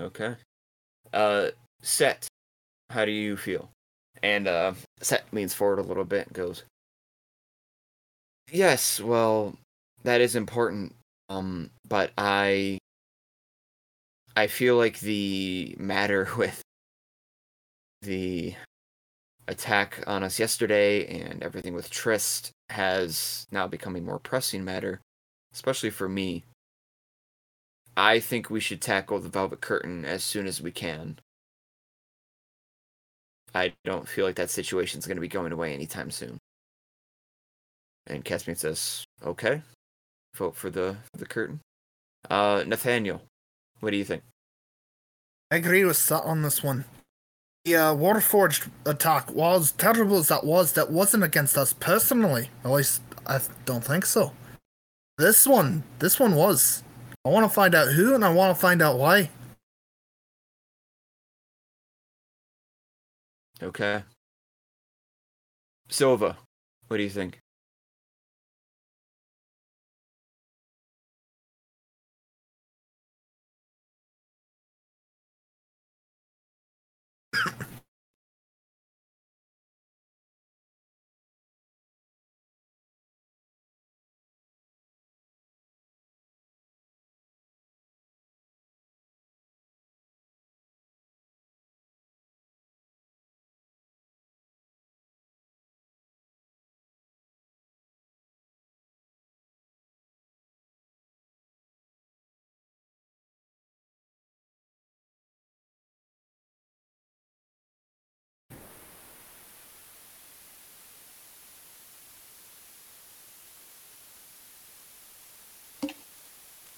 [0.00, 0.34] Okay.
[1.12, 1.48] Uh,
[1.82, 2.26] Set,
[2.90, 3.70] how do you feel?
[4.22, 6.64] And uh, Set leans forward a little bit and goes,
[8.50, 9.56] Yes, well,
[10.04, 10.94] that is important.
[11.28, 12.78] Um, but I,
[14.36, 16.62] I feel like the matter with
[18.02, 18.54] the
[19.48, 25.00] attack on us yesterday and everything with Trist has now become a more pressing matter,
[25.52, 26.44] especially for me.
[27.96, 31.18] I think we should tackle the Velvet Curtain as soon as we can.
[33.54, 36.38] I don't feel like that situation's going to be going away anytime soon.
[38.06, 39.62] And Caspian says, "Okay,
[40.34, 41.60] vote for the the curtain."
[42.30, 43.22] Uh, Nathaniel,
[43.80, 44.22] what do you think?
[45.50, 46.86] I agree with Set on this one.
[47.64, 50.72] The uh, Warforged attack was terrible as that was.
[50.72, 52.50] That wasn't against us personally.
[52.64, 54.32] At least I don't think so.
[55.22, 56.82] This one, this one was.
[57.24, 59.30] I want to find out who and I want to find out why.
[63.62, 64.02] Okay.
[65.88, 66.36] Silva,
[66.88, 67.41] what do you think?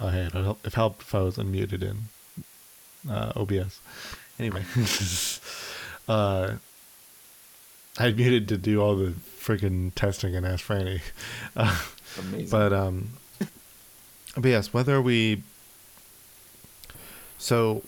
[0.04, 3.80] Oh, hey, it helped, it helped if I was unmuted in uh, OBS.
[4.38, 4.62] Anyway,
[6.08, 6.56] uh,
[7.98, 11.00] I muted to do all the freaking testing and ask Franny.
[11.56, 11.80] Uh,
[12.18, 12.48] Amazing.
[12.50, 13.08] but um,
[14.36, 15.42] but yes, whether we.
[17.38, 17.82] So,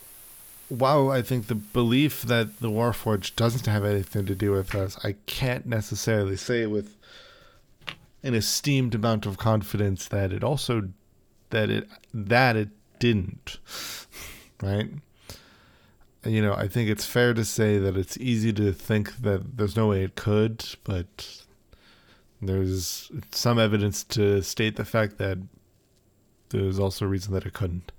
[0.70, 4.96] while I think the belief that the Warforged doesn't have anything to do with us,
[5.04, 6.94] I can't necessarily say with
[8.22, 10.88] an esteemed amount of confidence that it also
[11.50, 12.68] that it that it
[12.98, 13.58] didn't
[14.62, 14.90] right?
[16.24, 19.76] You know i think it's fair to say that it's easy to think that there's
[19.76, 21.44] no way it could but
[22.42, 25.38] there's some evidence to state the fact that
[26.50, 27.92] there's also a reason that it couldn't.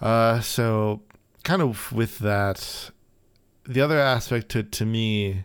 [0.00, 1.02] Uh so
[1.42, 2.90] kind of with that
[3.66, 5.44] the other aspect to to me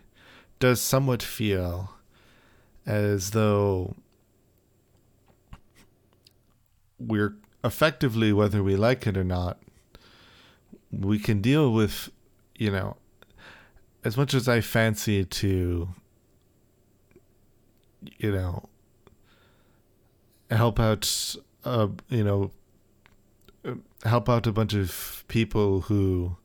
[0.58, 1.94] does somewhat feel
[2.86, 3.96] as though
[7.00, 7.34] we're
[7.64, 9.58] effectively, whether we like it or not,
[10.92, 12.10] we can deal with,
[12.56, 12.96] you know,
[14.04, 15.88] as much as I fancy to,
[18.18, 18.68] you know,
[20.50, 22.50] help out, uh, you know,
[24.04, 26.36] help out a bunch of people who,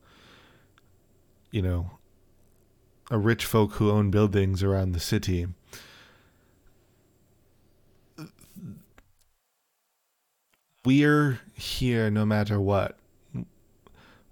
[1.51, 1.91] you know,
[3.09, 5.47] are rich folk who own buildings around the city.
[10.85, 12.97] We're here no matter what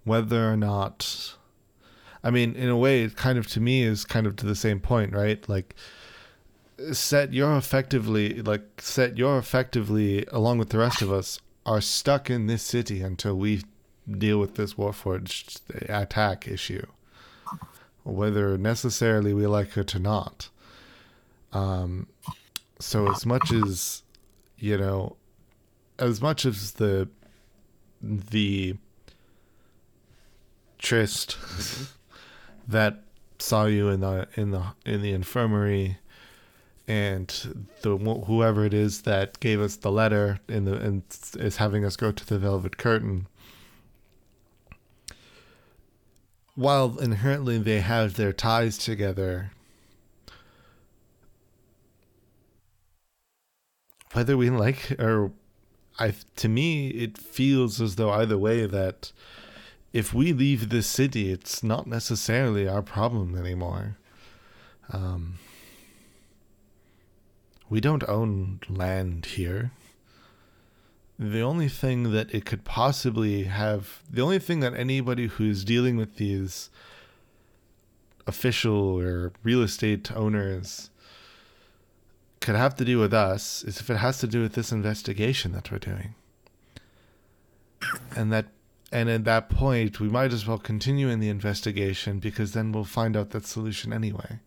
[0.04, 1.36] whether or not
[2.24, 4.56] i mean in a way it kind of to me is kind of to the
[4.56, 5.48] same point right?
[5.48, 5.76] Like
[6.92, 12.30] set you're effectively like set you're effectively along with the rest of us are stuck
[12.30, 13.62] in this city until we
[14.10, 16.86] deal with this warforged attack issue
[18.04, 20.50] whether necessarily we like it or not.
[21.54, 22.08] Um
[22.80, 24.04] so as much as
[24.58, 25.16] you know
[26.04, 27.10] as much as the
[28.02, 28.76] the
[30.78, 31.38] Trist
[32.68, 33.04] that
[33.40, 35.98] saw you in the in the in the infirmary
[36.88, 41.04] and the whoever it is that gave us the letter in the and
[41.36, 43.28] is having us go to the velvet curtain
[46.56, 49.52] while inherently they have their ties together
[54.12, 55.32] whether we like or
[56.00, 59.12] I to me it feels as though either way that
[59.92, 63.98] if we leave this city, it's not necessarily our problem anymore.
[64.92, 65.36] Um,
[67.70, 69.72] we don't own land here.
[71.20, 75.96] The only thing that it could possibly have, the only thing that anybody who's dealing
[75.96, 76.72] with these
[78.26, 80.90] official or real estate owners
[82.44, 85.54] could have to do with us is if it has to do with this investigation
[85.54, 86.14] that we're doing.
[88.16, 88.48] And that
[88.92, 92.84] and at that point we might as well continue in the investigation because then we'll
[92.84, 94.40] find out that solution anyway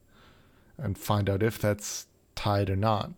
[0.76, 3.12] and find out if that's tied or not.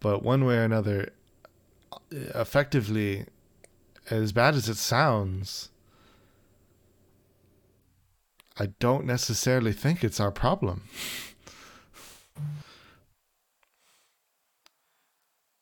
[0.00, 1.10] But one way or another
[2.10, 3.26] effectively
[4.10, 5.70] as bad as it sounds
[8.58, 10.82] I don't necessarily think it's our problem.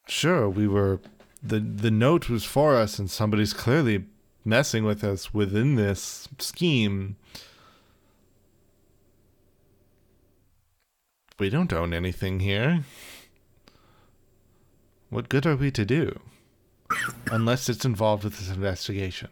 [0.06, 1.00] sure, we were
[1.42, 4.04] the the note was for us and somebody's clearly
[4.44, 7.16] messing with us within this scheme.
[11.38, 12.84] We don't own anything here.
[15.10, 16.20] What good are we to do?
[17.30, 19.28] Unless it's involved with this investigation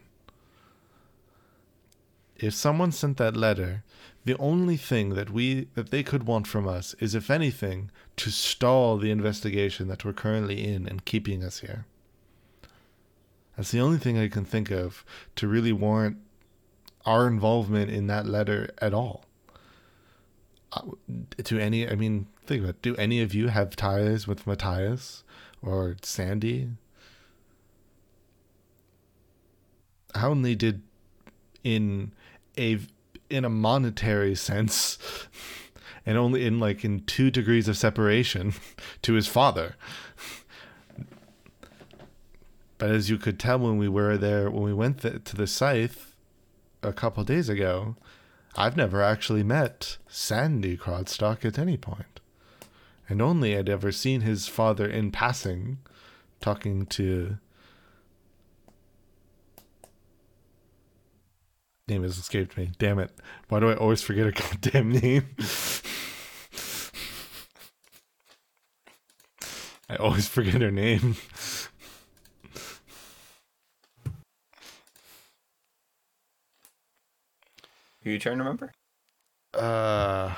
[2.41, 3.85] if someone sent that letter,
[4.25, 8.31] the only thing that we that they could want from us is if anything to
[8.31, 11.87] stall the investigation that we're currently in and keeping us here.
[13.57, 15.05] That's the only thing I can think of
[15.37, 16.19] to really warrant
[17.07, 19.25] our involvement in that letter at all.
[20.73, 20.83] Uh,
[21.43, 22.83] to any, I mean, think about it.
[22.83, 25.25] Do any of you have ties with Matthias
[25.63, 26.69] or Sandy?
[30.15, 30.83] How only did
[31.65, 32.13] in
[32.57, 32.81] a
[33.31, 34.99] in a monetary sense
[36.05, 38.53] and only in like in two degrees of separation
[39.03, 39.77] to his father.
[42.79, 45.47] But as you could tell when we were there when we went th- to the
[45.47, 46.17] scythe
[46.83, 47.95] a couple days ago
[48.57, 52.21] i've never actually met sandy Crodstock at any point.
[53.09, 55.79] And only had ever seen his father in passing
[56.41, 57.39] talking to
[61.91, 62.71] name has escaped me.
[62.79, 63.11] Damn it.
[63.49, 64.33] Why do I always forget a
[64.63, 65.29] goddamn name?
[69.91, 71.17] I always forget her name.
[78.03, 78.73] Who you trying to remember?
[79.53, 80.35] Uh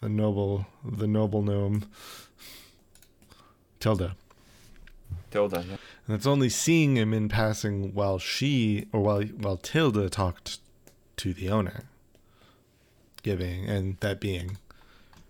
[0.00, 1.84] the noble the noble gnome.
[3.78, 4.16] Tilda.
[5.36, 5.64] Tilda.
[5.68, 5.76] Yeah.
[6.06, 10.60] And it's only seeing him in passing while she or while while Tilda talked
[11.18, 11.84] to the owner.
[13.22, 14.56] Giving and that being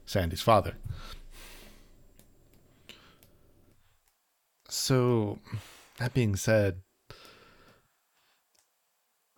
[0.05, 0.75] Sandy's father.
[4.69, 5.39] So
[5.99, 6.83] that being said,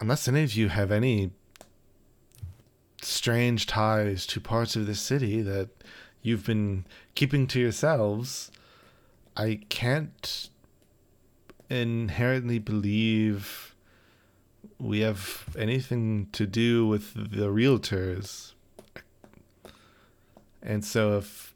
[0.01, 1.31] unless any of you have any
[3.01, 5.71] strange ties to parts of this city that
[6.21, 8.51] you've been keeping to yourselves,
[9.37, 10.51] I can't
[11.71, 13.75] inherently believe
[14.79, 18.53] we have anything to do with the realtors.
[20.63, 21.55] And so if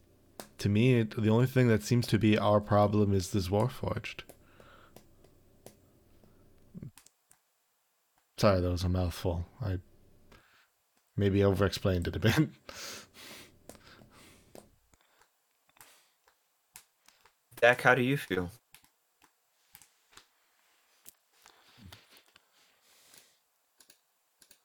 [0.58, 4.22] to me the only thing that seems to be our problem is this Warforged.
[8.38, 9.46] Sorry, that was a mouthful.
[9.60, 9.78] I
[11.16, 12.48] maybe over explained it a bit.
[17.60, 18.50] Dak, how do you feel?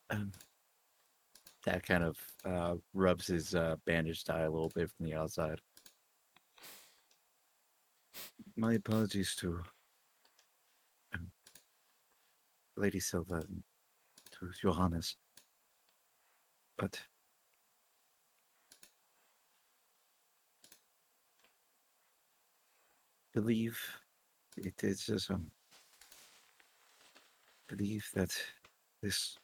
[1.66, 5.60] That kind of uh, rubs his uh, bandaged eye a little bit from the outside.
[8.55, 9.60] My apologies to
[11.14, 11.30] um,
[12.78, 13.64] Lady Silva and
[14.39, 15.18] to Johannes.
[16.78, 17.01] But
[23.34, 23.78] believe
[24.55, 25.51] it is um
[27.68, 28.32] believe that
[29.03, 29.38] this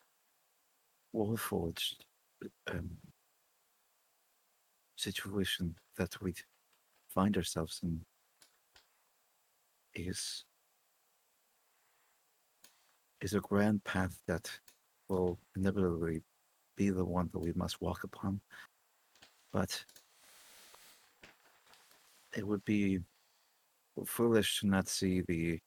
[1.13, 1.97] Warforged
[2.71, 2.89] um,
[4.95, 6.33] situation that we
[7.09, 8.01] find ourselves in
[9.95, 10.43] is
[13.21, 14.49] is a grand path that
[15.07, 16.21] will inevitably
[16.75, 18.41] be the one that we must walk upon.
[19.51, 19.83] But
[22.35, 22.99] it would be
[24.05, 25.59] foolish to not see the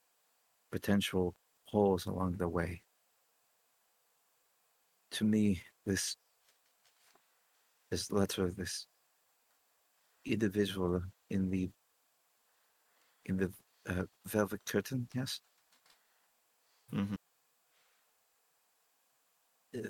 [0.71, 1.33] potential
[1.65, 2.81] holes along the way
[5.11, 6.17] to me this
[7.91, 8.87] this letter of this
[10.25, 11.69] individual in the
[13.25, 13.51] in the
[13.87, 15.41] uh, velvet curtain yes
[16.93, 17.17] Mhm.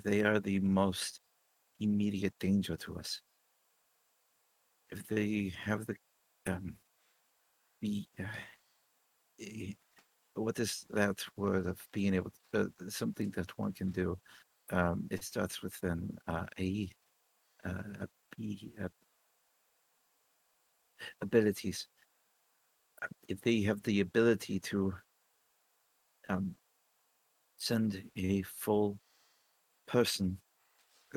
[0.04, 1.20] they are the most
[1.80, 3.20] immediate danger to us.
[4.90, 5.96] If they have the
[6.46, 6.76] um
[7.80, 8.24] the uh,
[9.40, 9.72] eh,
[10.34, 14.18] what is that word of being able to, uh, something that one can do?
[14.70, 16.90] Um, it starts with an uh, a
[17.64, 18.88] uh, a b uh,
[21.20, 21.88] abilities.
[23.02, 24.94] Uh, If they have the ability to
[26.28, 26.54] um,
[27.56, 28.98] send a full
[29.86, 30.38] person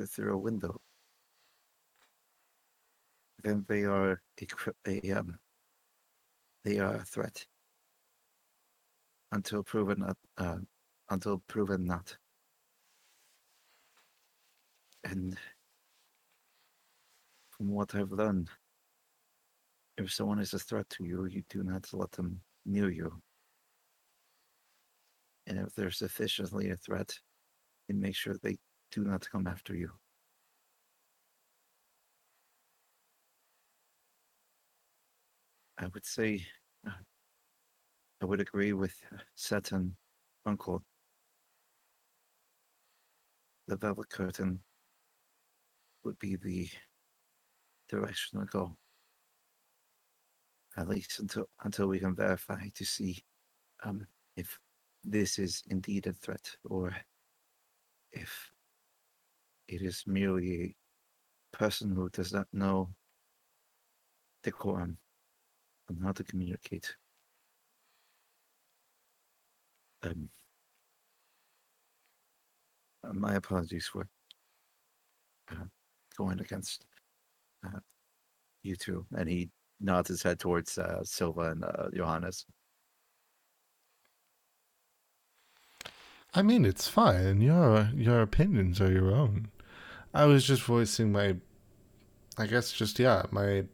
[0.08, 0.82] through a window,
[3.43, 4.47] then they are a,
[4.88, 5.38] a um,
[6.64, 7.45] they are a threat
[9.32, 10.04] until proven
[10.38, 10.58] uh,
[11.10, 12.18] until proven not.
[15.04, 15.38] And
[17.49, 18.49] from what I've learned,
[19.97, 23.22] if someone is a threat to you, you do not let them near you.
[25.47, 27.18] And if they're sufficiently a threat,
[27.88, 28.58] you make sure they
[28.91, 29.91] do not come after you.
[35.78, 36.45] I would say
[36.86, 36.91] uh,
[38.22, 38.93] I would agree with
[39.36, 39.97] Satan
[40.45, 40.84] uncle.
[43.68, 44.60] The velvet curtain
[46.04, 46.70] would be the
[47.89, 48.78] direction to go.
[50.78, 53.24] At least until until we can verify to see
[53.84, 54.58] um, if
[55.04, 56.95] this is indeed a threat or
[58.14, 58.52] if
[59.68, 60.76] it is merely
[61.54, 62.89] a person who does not know
[64.43, 64.97] the decorum
[65.89, 66.95] and how to communicate.
[70.04, 70.30] Um,
[73.04, 74.08] uh, my apologies for
[76.22, 76.86] going against
[77.65, 77.80] uh,
[78.63, 79.05] you two.
[79.17, 79.49] And he
[79.80, 82.45] nods his head towards uh, Silva and uh, Johannes.
[86.34, 87.41] I mean, it's fine.
[87.41, 89.49] Your your opinions are your own.
[90.13, 91.36] I was just voicing my,
[92.38, 93.65] I guess, just yeah, my.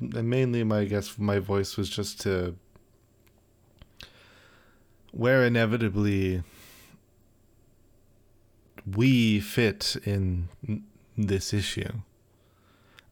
[0.00, 2.54] Mainly my I guess my voice was just to
[5.10, 6.42] where inevitably
[8.86, 10.48] we fit in
[11.16, 12.00] this issue.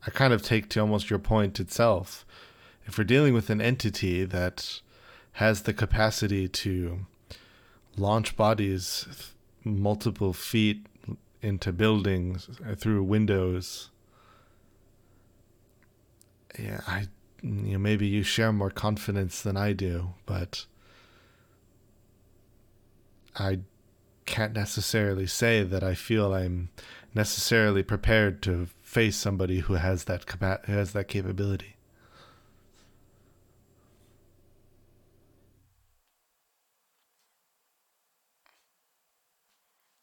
[0.07, 2.27] I kind of take to almost your point itself.
[2.85, 4.81] If we're dealing with an entity that
[5.33, 7.07] has the capacity to
[7.97, 9.07] launch bodies
[9.65, 10.87] multiple feet
[11.41, 13.91] into buildings uh, through windows.
[16.59, 17.09] Yeah, I
[17.43, 20.67] you know maybe you share more confidence than I do, but
[23.37, 23.61] I
[24.27, 26.69] can't necessarily say that I feel I'm
[27.15, 31.77] necessarily prepared to face somebody who has that capa- who has that capability.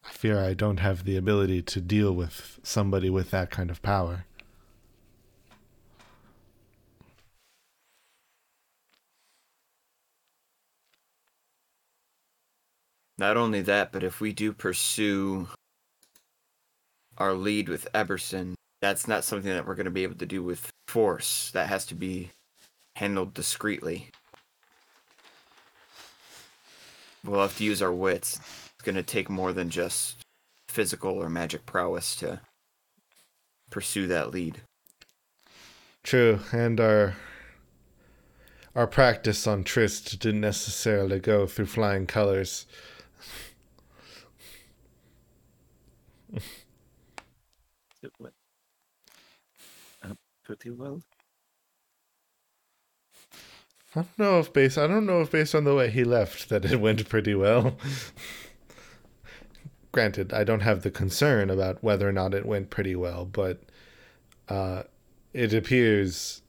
[0.04, 3.82] I fear I don't have the ability to deal with somebody with that kind of
[3.82, 4.26] power.
[13.18, 15.48] Not only that, but if we do pursue
[17.20, 20.42] our lead with Eberson, that's not something that we're going to be able to do
[20.42, 21.50] with force.
[21.52, 22.30] That has to be
[22.96, 24.08] handled discreetly.
[27.22, 28.40] We'll have to use our wits.
[28.74, 30.16] It's going to take more than just
[30.68, 32.40] physical or magic prowess to
[33.70, 34.62] pursue that lead.
[36.02, 37.16] True, and our
[38.74, 42.66] our practice on Trist didn't necessarily go through flying colors.
[48.02, 48.34] It went
[50.02, 50.14] uh,
[50.44, 51.02] pretty well.
[53.94, 56.48] I don't know if based I don't know if based on the way he left
[56.48, 57.76] that it went pretty well.
[59.92, 63.60] Granted, I don't have the concern about whether or not it went pretty well, but
[64.48, 64.84] uh,
[65.32, 66.42] it appears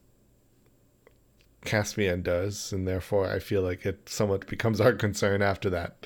[1.65, 6.05] Caspian does, and therefore I feel like it somewhat becomes our concern after that.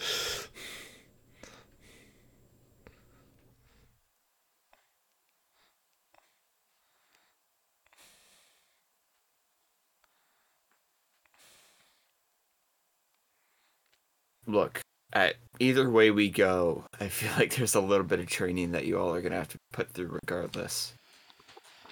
[14.47, 14.81] Look,
[15.13, 18.85] at either way we go, I feel like there's a little bit of training that
[18.85, 20.93] you all are going to have to put through regardless.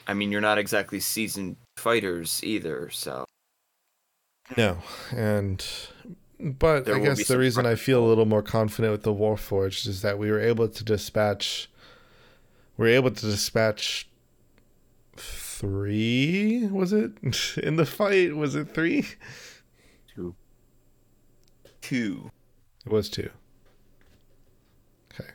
[0.07, 3.25] I mean, you're not exactly seasoned fighters either, so
[4.57, 4.79] No,
[5.15, 5.65] and
[6.39, 9.87] but There I guess the reason I feel a little more confident with the Warforged
[9.87, 11.69] is that we were able to dispatch.
[12.75, 14.09] We were able to dispatch
[15.15, 16.67] three.
[16.67, 17.13] Was it
[17.63, 18.35] in the fight?
[18.35, 19.07] Was it three?
[20.13, 20.35] Two.
[21.81, 22.29] two.
[22.85, 23.29] It was two.
[25.13, 25.31] Okay.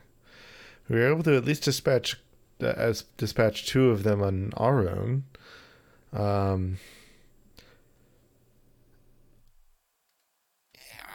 [0.89, 2.17] we were able to at least dispatch
[2.61, 5.25] uh, as dispatch two of them on our own.
[6.13, 6.79] Um,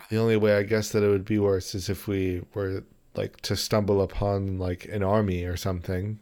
[0.09, 2.83] the only way I guess that it would be worse is if we were
[3.15, 6.19] like to stumble upon like an army or something.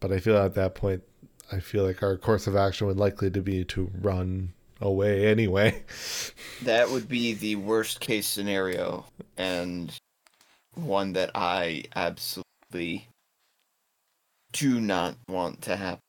[0.00, 1.02] But I feel at that point,
[1.50, 5.82] I feel like our course of action would likely to be to run away anyway.
[6.62, 9.04] That would be the worst case scenario,
[9.36, 9.94] and
[10.74, 13.08] one that I absolutely
[14.52, 16.00] do not want to happen.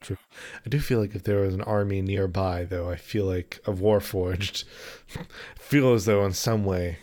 [0.00, 0.16] True.
[0.64, 3.80] I do feel like if there was an army nearby, though, I feel like of
[3.80, 4.64] Warforged,
[5.56, 6.98] feel as though in some way,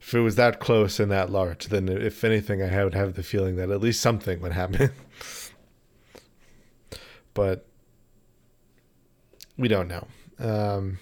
[0.00, 3.22] if it was that close and that large, then if anything, I would have the
[3.22, 4.90] feeling that at least something would happen.
[7.34, 7.66] but
[9.56, 10.06] we don't know.
[10.38, 10.98] Um,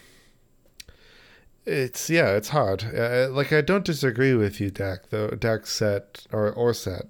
[1.64, 2.84] it's yeah, it's hard.
[2.84, 5.10] Uh, like I don't disagree with you, Dak.
[5.10, 7.06] Though Dak set or or set.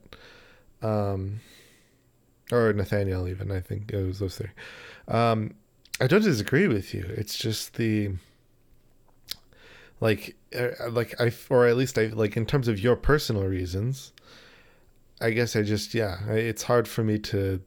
[0.83, 1.41] Um,
[2.53, 4.51] or Nathaniel even I think it was those three.
[5.09, 5.55] Um,
[6.01, 7.05] I don't disagree with you.
[7.17, 8.13] It's just the
[10.01, 14.13] like uh, like I or at least I like in terms of your personal reasons.
[15.21, 17.61] I guess I just yeah, it's hard for me to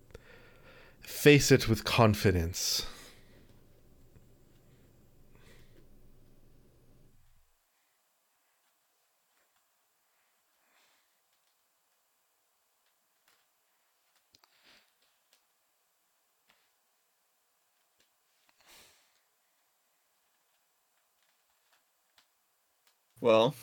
[1.04, 2.86] face it with confidence.
[23.22, 23.56] Well,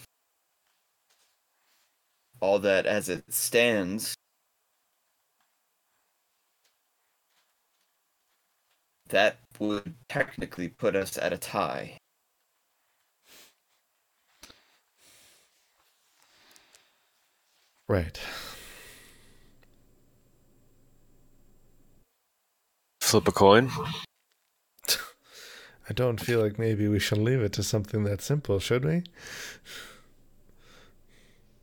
[2.40, 4.14] all that as it stands,
[9.10, 11.98] that would technically put us at a tie.
[17.88, 18.18] Right.
[23.00, 23.70] Flip a coin.
[25.88, 29.02] I don't feel like maybe we should leave it to something that simple, should we?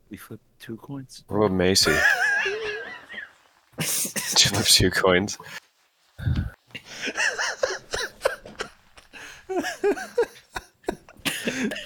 [0.09, 1.23] We flip two coins.
[1.27, 1.95] What about Macy?
[3.79, 5.37] Flip two coins.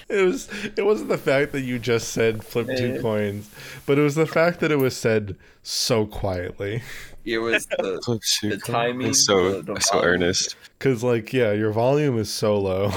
[0.08, 3.48] It was it wasn't the fact that you just said flip two coins,
[3.86, 6.82] but it was the fact that it was said so quietly.
[7.24, 10.14] It was the The timing, It's so the- the so volume.
[10.14, 10.56] earnest.
[10.80, 12.92] Cause like yeah, your volume is so low.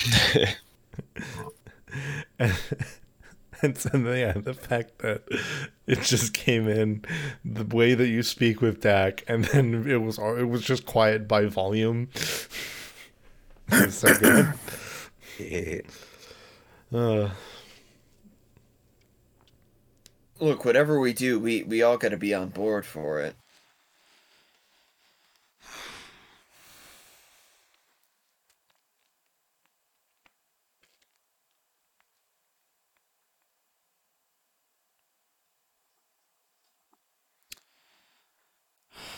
[2.38, 2.54] and,
[3.62, 5.22] and so yeah, the fact that
[5.86, 7.04] it just came in
[7.44, 11.26] the way that you speak with Dak, and then it was it was just quiet
[11.28, 12.08] by volume.
[13.68, 14.52] It's so good.
[15.36, 15.80] Yeah.
[16.92, 17.30] Uh,
[20.38, 20.64] look.
[20.64, 23.34] Whatever we do, we we all got to be on board for it.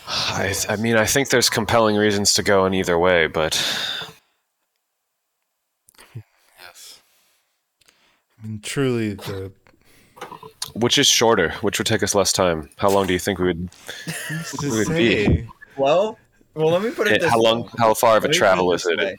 [0.07, 3.53] I, I mean, I think there's compelling reasons to go in either way, but
[8.43, 9.51] I mean, truly, the
[10.73, 11.51] which is shorter?
[11.61, 12.69] Which would take us less time?
[12.77, 13.69] How long do you think we would?
[13.71, 15.47] to It would be-
[15.77, 16.17] Well,
[16.53, 17.43] well, let me put it eh, this how way.
[17.49, 17.69] long?
[17.77, 18.97] How far of a Let me put travel is it?
[18.97, 19.17] way.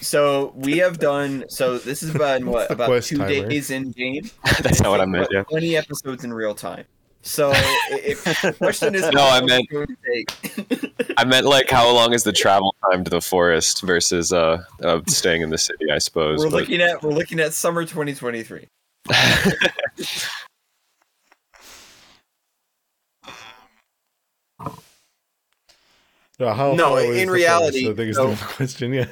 [0.00, 1.44] So we have done.
[1.48, 3.48] So this has been what about two timer?
[3.48, 4.30] days in game.
[4.62, 5.22] That's not what I meant.
[5.24, 5.42] What, Yeah.
[5.44, 6.84] Twenty episodes in real time.
[7.22, 8.24] So i- if
[8.58, 12.22] question is, No, I meant- it's going to take- I meant like how long is
[12.24, 15.90] the travel time to the forest versus uh, uh staying in the city?
[15.92, 16.38] I suppose.
[16.38, 18.66] we're but- looking at we're looking at summer 2023.
[26.38, 27.90] no, how No, far in is the reality.
[27.90, 28.92] I think is so- the question.
[28.92, 29.06] Yeah.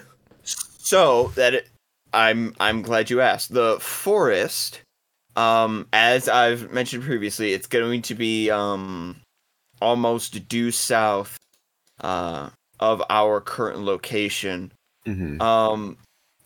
[0.44, 1.68] So that it,
[2.12, 3.52] I'm I'm glad you asked.
[3.52, 4.80] The forest,
[5.38, 9.16] um, as I've mentioned previously, it's going to be um
[9.80, 11.38] almost due south,
[12.00, 12.50] uh,
[12.80, 14.72] of our current location.
[15.06, 15.40] Mhm.
[15.40, 15.96] Um,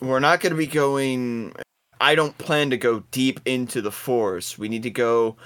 [0.00, 1.54] we're not going to be going.
[2.00, 4.58] I don't plan to go deep into the forest.
[4.58, 5.36] We need to go,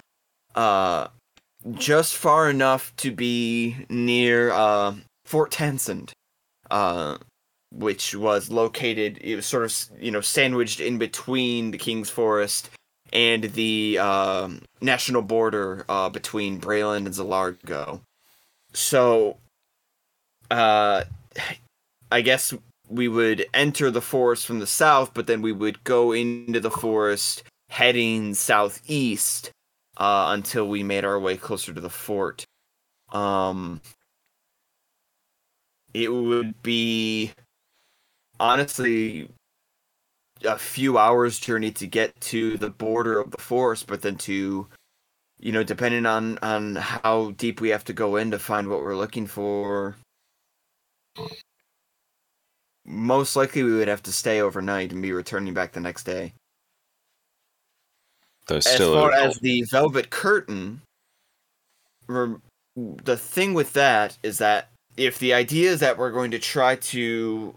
[0.57, 1.09] uh,
[1.75, 4.95] just far enough to be near uh
[5.25, 6.13] Fort Townsend,
[6.71, 7.19] uh,
[7.71, 9.19] which was located.
[9.21, 12.71] It was sort of you know sandwiched in between the King's Forest
[13.17, 18.03] and the um, national border uh, between Breland and Zilargo.
[18.75, 19.39] So,
[20.51, 21.05] uh,
[22.13, 22.53] I guess
[22.91, 26.71] we would enter the forest from the south, but then we would go into the
[26.71, 29.51] forest heading southeast
[29.97, 32.45] uh, until we made our way closer to the fort.
[33.13, 33.81] Um,
[35.95, 37.33] it would be
[38.39, 39.31] honestly
[40.45, 44.67] a few hours journey to get to the border of the forest, but then to
[45.39, 48.83] you know, depending on on how deep we have to go in to find what
[48.83, 49.97] we're looking for,
[52.85, 56.33] most likely we would have to stay overnight and be returning back the next day.
[58.49, 60.81] There's As far a, as the velvet curtain,
[62.07, 62.43] rem-
[62.77, 66.77] the thing with that is that if the idea is that we're going to try
[66.77, 67.55] to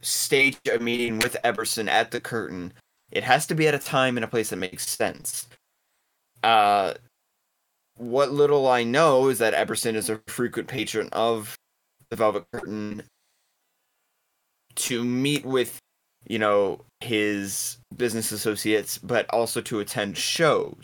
[0.00, 2.72] stage a meeting with Eberson at the curtain,
[3.10, 5.46] it has to be at a time and a place that makes sense.
[6.42, 6.94] Uh,
[7.96, 11.56] what little I know is that Eberson is a frequent patron of
[12.10, 13.02] the Velvet Curtain
[14.76, 15.78] to meet with,
[16.26, 20.76] you know, his business associates, but also to attend shows.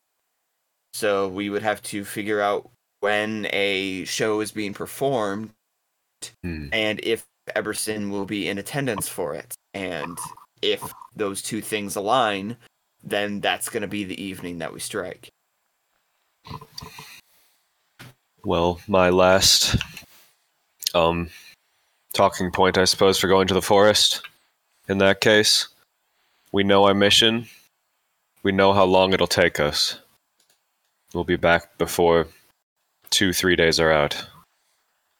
[0.93, 2.71] So we would have to figure out
[3.01, 5.51] when a show is being performed
[6.43, 6.69] Hmm.
[6.73, 9.55] and if Eberson will be in attendance for it.
[9.75, 10.19] And
[10.63, 10.83] if
[11.15, 12.57] those two things align,
[13.03, 15.29] then that's going to be the evening that we strike.
[18.45, 19.77] well, my last
[20.95, 21.31] um
[22.13, 24.23] talking point, I suppose, for going to the forest.
[24.89, 25.69] In that case,
[26.53, 27.47] we know our mission.
[28.43, 29.99] We know how long it'll take us.
[31.13, 32.29] We'll be back before
[33.11, 34.27] two, three days are out.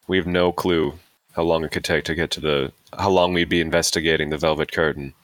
[0.07, 0.99] We have no clue
[1.35, 4.39] how long it could take to get to the how long we'd be investigating the
[4.39, 5.15] Velvet Curtain.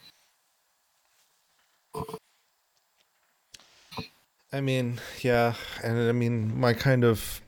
[4.53, 5.55] I mean, yeah,
[5.85, 7.41] and I mean, my kind of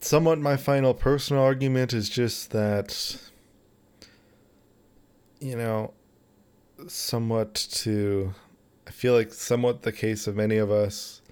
[0.00, 3.18] somewhat my final personal argument is just that
[5.40, 5.92] you know,
[6.86, 8.34] somewhat to
[8.86, 11.22] I feel like somewhat the case of many of us,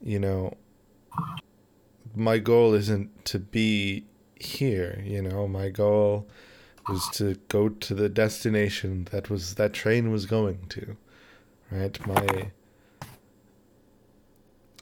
[0.00, 0.56] you know,
[2.18, 4.04] my goal isn't to be
[4.34, 6.28] here, you know, my goal
[6.88, 10.96] was to go to the destination that was that train was going to
[11.70, 12.06] right?
[12.06, 12.50] My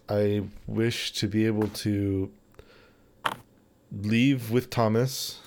[0.08, 2.30] i wish to be able to
[3.90, 5.40] leave with thomas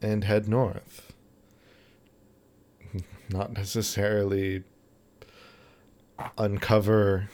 [0.00, 1.12] and head north.
[3.28, 4.62] Not necessarily
[6.38, 7.28] uncover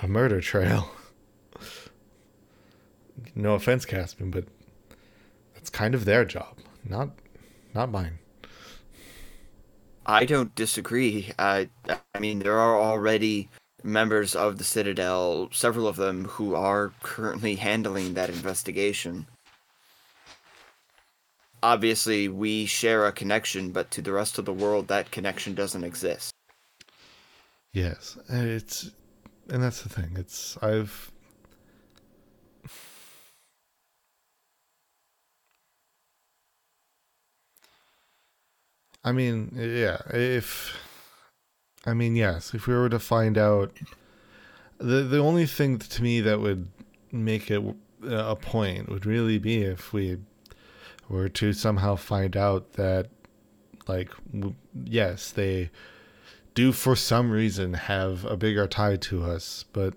[0.00, 0.90] a murder trail
[3.34, 4.44] no offense caspian but
[5.54, 7.10] that's kind of their job not
[7.74, 8.18] not mine
[10.06, 11.30] I don't disagree.
[11.38, 13.48] I, I mean, there are already
[13.84, 19.26] members of the Citadel, several of them, who are currently handling that investigation.
[21.62, 25.84] Obviously, we share a connection, but to the rest of the world, that connection doesn't
[25.84, 26.32] exist.
[27.72, 28.90] Yes, and it's
[29.48, 30.16] and that's the thing.
[30.16, 31.09] It's I've
[39.02, 40.76] I mean, yeah, if
[41.86, 43.72] I mean, yes, if we were to find out
[44.78, 46.68] the the only thing to me that would
[47.10, 47.62] make it
[48.06, 50.18] a point would really be if we
[51.08, 53.08] were to somehow find out that
[53.88, 54.12] like
[54.84, 55.70] yes, they
[56.54, 59.94] do for some reason have a bigger tie to us, but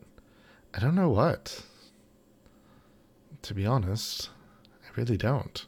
[0.73, 1.63] I don't know what.
[3.43, 4.29] To be honest,
[4.85, 5.65] I really don't.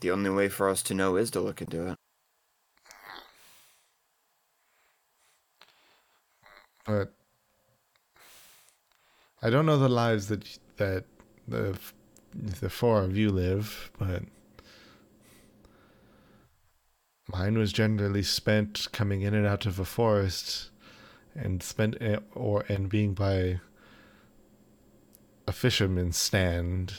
[0.00, 1.96] The only way for us to know is to look into it.
[6.86, 7.14] But
[9.42, 11.04] I don't know the lives that that
[11.46, 11.78] the
[12.34, 14.24] the four of you live, but
[17.28, 20.70] mine was generally spent coming in and out of a forest
[21.34, 23.60] and spent eh, or and being by
[25.46, 26.94] a fisherman's stand.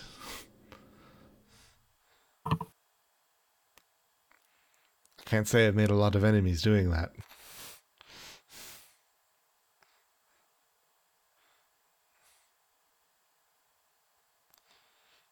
[5.32, 7.14] Can't say I've made a lot of enemies doing that.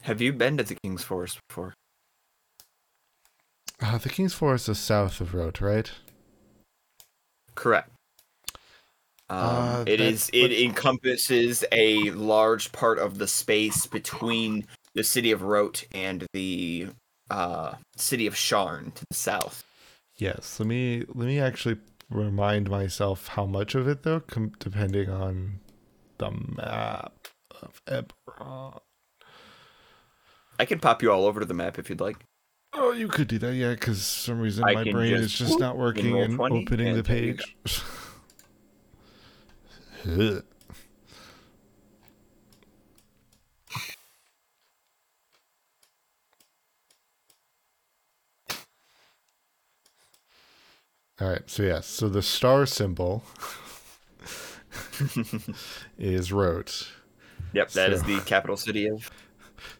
[0.03, 1.73] Have you been to the King's Forest before?
[3.81, 5.91] Uh, the King's Forest is south of Wroat, right?
[7.55, 7.89] Correct.
[9.29, 10.29] Um, Uh, it that- is.
[10.33, 14.65] It but- encompasses a large part of the space between
[14.95, 16.89] the city of Wroat and the
[17.29, 19.63] uh, city of Sharn to the south.
[20.19, 20.59] Yes.
[20.59, 21.77] Let me let me actually
[22.09, 25.61] remind myself how much of it though, com- depending on
[26.17, 27.27] the map
[27.61, 28.79] of Eberron.
[30.59, 32.17] I can pop you all over to the map if you'd like.
[32.73, 35.51] Oh, you could do that, yeah, because some reason I my brain just is just
[35.51, 37.55] whoop not working and opening the page.
[51.21, 53.23] All right, so yes, so the star symbol
[55.97, 56.87] is Wroat.
[57.53, 59.09] Yep, that is So- the capital city of.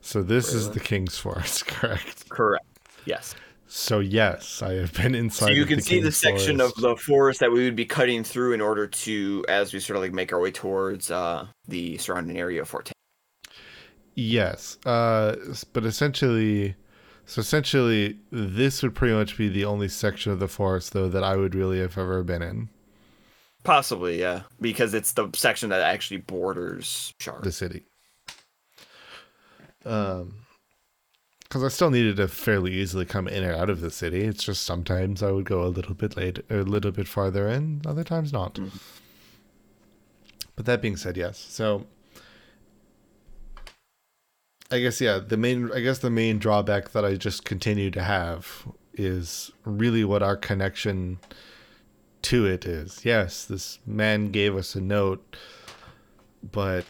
[0.02, 2.28] So this is the King's Forest, correct?
[2.30, 2.66] Correct.
[3.06, 3.34] Yes.
[3.68, 5.45] So yes, I have been inside.
[5.45, 6.76] So you can the see the section Forest.
[6.78, 9.95] of the forest that we would be cutting through in order to, as we sort
[9.98, 12.91] of like make our way towards uh, the surrounding area of Fort.
[14.16, 15.36] Yes, uh,
[15.72, 16.76] but essentially,
[17.30, 21.23] so essentially, this would pretty much be the only section of the forest, though, that
[21.23, 22.69] I would really have ever been in
[23.64, 27.43] Possibly, yeah, because it's the section that actually borders Shard.
[27.43, 27.84] the city.
[29.85, 30.34] Um,
[31.43, 34.22] because I still needed to fairly easily come in or out of the city.
[34.22, 37.81] It's just sometimes I would go a little bit late, a little bit farther in,
[37.85, 38.56] other times not.
[38.56, 38.80] Mhm.
[40.56, 41.38] But that being said, yes.
[41.38, 41.85] So
[44.72, 48.04] I guess yeah, the main I guess the main drawback that I just continue to
[48.04, 51.20] have is really what our connection
[52.24, 53.04] to it is.
[53.04, 55.36] Yes, this man gave us a note,
[56.44, 56.86] but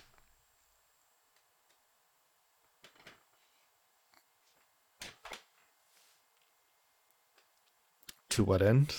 [8.30, 8.96] to what end?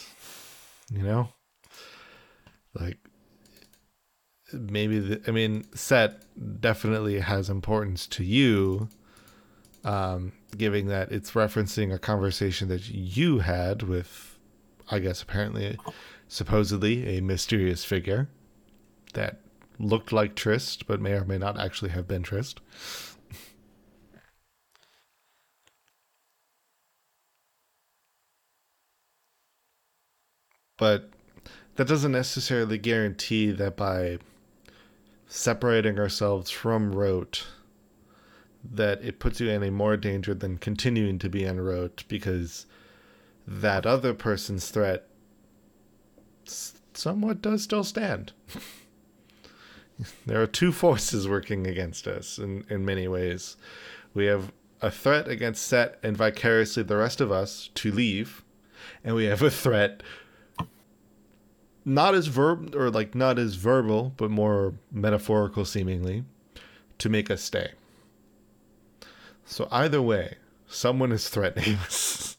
[0.92, 1.28] You know?
[2.74, 2.98] Like
[4.52, 6.22] maybe the, I mean set
[6.60, 8.88] definitely has importance to you
[9.84, 14.38] um giving that it's referencing a conversation that you had with
[14.90, 15.78] I guess apparently
[16.28, 18.28] supposedly a mysterious figure
[19.14, 19.40] that
[19.78, 22.60] looked like Trist but may or may not actually have been Trist.
[30.80, 31.10] but
[31.76, 34.18] that doesn't necessarily guarantee that by
[35.32, 37.46] separating ourselves from Wroat
[38.68, 42.66] that it puts you in a more danger than continuing to be on Wroat because
[43.46, 45.06] that other person's threat
[46.44, 48.32] somewhat does still stand.
[50.24, 53.58] There are two forces working against us in, in many ways.
[54.14, 54.50] We have
[54.80, 58.42] a threat against set and vicariously the rest of us to leave
[59.04, 60.02] and we have a threat
[61.84, 66.24] not as verb or like not as verbal but more metaphorical seemingly
[66.98, 67.72] to make us stay.
[69.44, 70.36] So either way
[70.66, 72.36] someone is threatening us.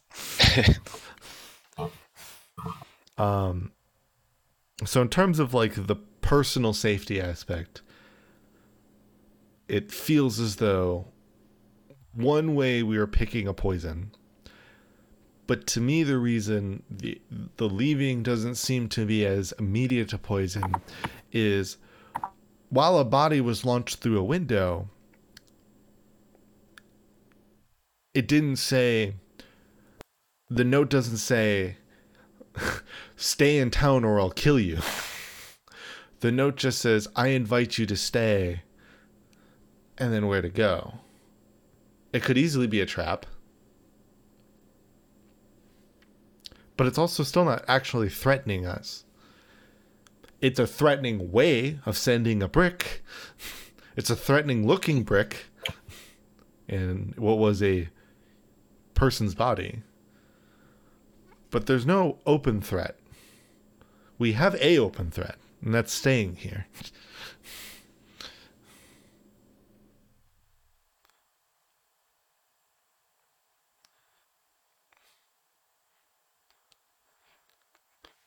[3.18, 3.72] Um
[4.86, 7.82] so in terms of like the personal safety aspect
[9.68, 11.08] it feels as though
[12.14, 14.12] one way we are picking a poison
[15.48, 17.20] but to me the reason the
[17.58, 20.76] the leaving doesn't seem to be as immediate a poison
[21.32, 21.78] is
[22.70, 24.88] while a body was launched through a window
[28.14, 29.16] it didn't say
[30.50, 31.78] the note doesn't say
[33.16, 34.80] stay in town or I'll kill you.
[36.20, 38.62] The note just says I invite you to stay
[39.98, 40.96] and then where to go.
[42.14, 43.26] It could easily be a trap
[46.82, 49.06] but it's also still not actually threatening us.
[50.42, 53.04] It's a threatening way of sending a brick.
[53.96, 55.46] It's a threatening looking brick
[56.68, 57.90] in what was a
[58.96, 59.84] person's body.
[61.52, 62.98] But there's no open threat.
[64.18, 66.66] We have a open threat, and that's staying here.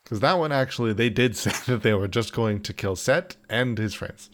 [0.05, 3.37] Because that one actually, they did say that they were just going to kill Set
[3.49, 4.31] and his friends.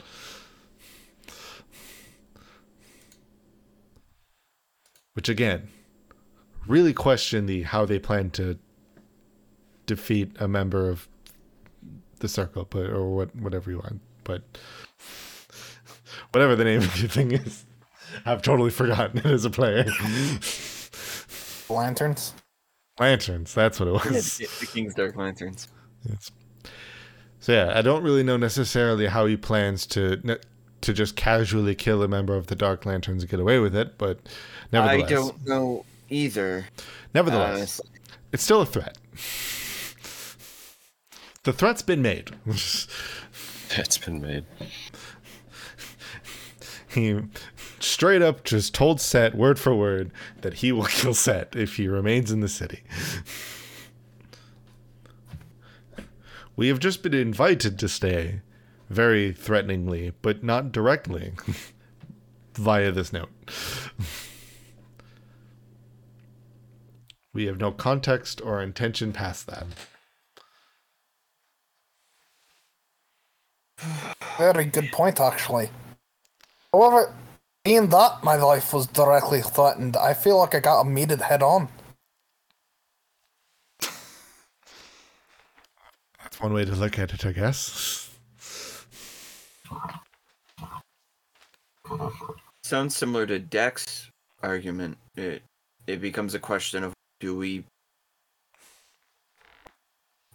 [5.15, 5.69] Which again,
[6.67, 8.59] really question the how they plan to
[9.87, 11.09] defeat a member of
[12.21, 14.01] the circle, but or what whatever you want.
[14.25, 14.43] But
[16.33, 17.65] whatever the name of the thing is,
[18.25, 19.85] I've totally forgotten it as a player.
[21.69, 22.35] Lanterns.
[23.01, 24.39] Lanterns, that's what it was.
[24.39, 25.69] the, the King's Dark Lanterns.
[26.09, 26.31] Yes.
[27.41, 30.39] So yeah, I don't really know necessarily how he plans to
[30.83, 33.97] to just casually kill a member of the Dark Lanterns and get away with it,
[33.99, 34.19] but
[34.73, 36.67] nevertheless, I don't know either.
[37.15, 37.89] nevertheless, honestly.
[38.33, 38.97] it's still a threat.
[41.45, 42.33] The threat's been made.
[42.47, 44.45] It's been made.
[46.89, 47.21] he
[47.83, 50.11] straight up just told Set word for word
[50.43, 52.83] that he will kill Set if he remains in the city.
[56.57, 58.43] We have just been invited to stay,
[58.89, 61.33] very threateningly, but not directly,
[62.55, 63.31] via this note.
[67.33, 69.67] We have no context or intention past that.
[74.37, 75.71] Very good point, actually.
[76.73, 77.15] However,
[77.65, 81.43] being that my life was directly threatened, I feel like I got to meet head
[81.43, 81.69] on.
[86.23, 88.11] That's one way to look at it, I guess.
[92.63, 94.09] Sounds similar to Dex
[94.43, 94.97] argument.
[95.17, 95.43] It
[95.87, 97.65] it becomes a question of do we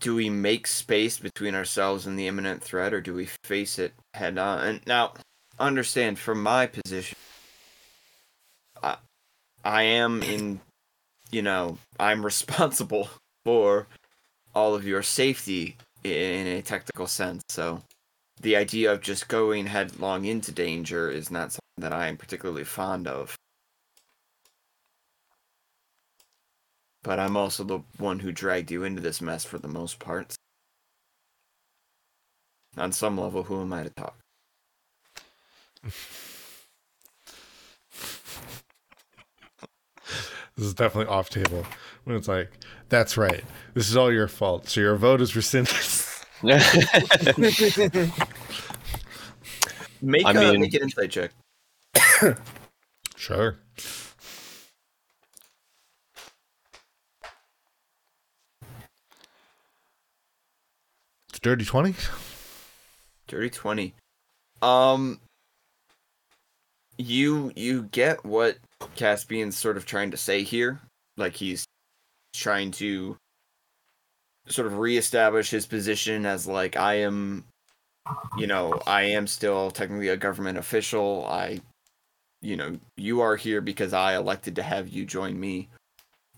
[0.02, 3.94] do we make space between ourselves and the imminent threat or do we face it
[4.14, 4.60] head on?
[4.68, 5.14] And now
[5.60, 7.18] understand from my position
[8.82, 8.98] I
[9.64, 10.62] I am in
[11.32, 13.10] you know, I'm responsible
[13.46, 13.88] for
[14.54, 17.44] all of your safety in a technical sense.
[17.50, 17.82] So
[18.42, 22.64] the idea of just going headlong into danger is not something that I am particularly
[22.64, 23.36] fond of.
[27.04, 30.36] But I'm also the one who dragged you into this mess for the most part.
[32.78, 34.18] On some level, who am I to talk?
[40.56, 41.66] This is definitely off table.
[42.06, 42.52] When it's like,
[42.90, 43.44] that's right.
[43.74, 44.70] This is all your fault.
[44.70, 45.74] So your vote is rescinded.
[50.02, 51.32] Make, I uh, mean- make an insight check.
[53.16, 53.58] sure.
[61.30, 61.96] It's dirty 20?
[63.28, 63.96] Dirty twenty.
[64.62, 65.20] Um,
[66.98, 68.58] you you get what
[68.96, 70.80] Caspian's sort of trying to say here.
[71.18, 71.66] Like he's
[72.34, 73.18] trying to
[74.48, 77.46] sort of reestablish his position as like I am,
[78.38, 81.26] you know, I am still technically a government official.
[81.28, 81.62] I,
[82.42, 85.70] you know, you are here because I elected to have you join me.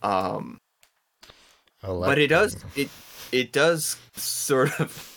[0.02, 0.58] Um,
[1.82, 2.90] but it does it
[3.32, 5.17] it does sort of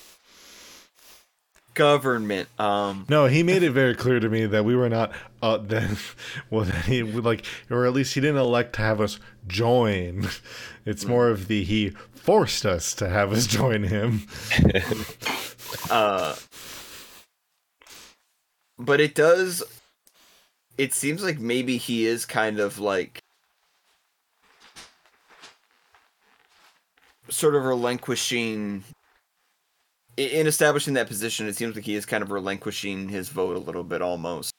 [1.75, 5.57] government um No, he made it very clear to me that we were not uh
[5.59, 5.97] then
[6.51, 10.29] well that he would like or at least he didn't elect to have us join.
[10.87, 14.27] It's more of the he forced us to have us join him.
[15.91, 16.35] uh
[18.79, 19.63] but it does
[20.79, 23.23] it seems like maybe he is kind of like
[27.29, 28.83] sort of relinquishing
[30.21, 33.61] in establishing that position it seems like he is kind of relinquishing his vote a
[33.61, 34.53] little bit almost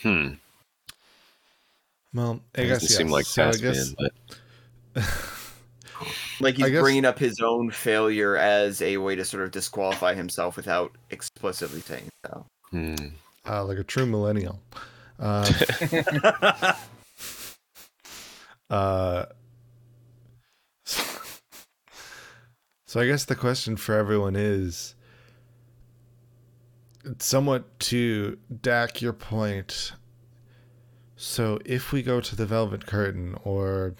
[0.00, 0.28] hmm.
[2.14, 4.12] Well, I Doesn't guess seem like so I Caspian, guess but
[6.40, 9.50] like I he's guess- bringing up his own failure as a way to sort of
[9.50, 12.94] disqualify himself without explicitly saying so hmm.
[13.48, 14.60] uh, like a true millennial.
[15.20, 15.46] Uh,
[18.70, 19.24] uh,
[22.92, 24.94] so I guess the question for everyone is
[27.16, 29.92] somewhat to Dak your point.
[31.16, 33.94] So if we go to the Velvet Curtain, or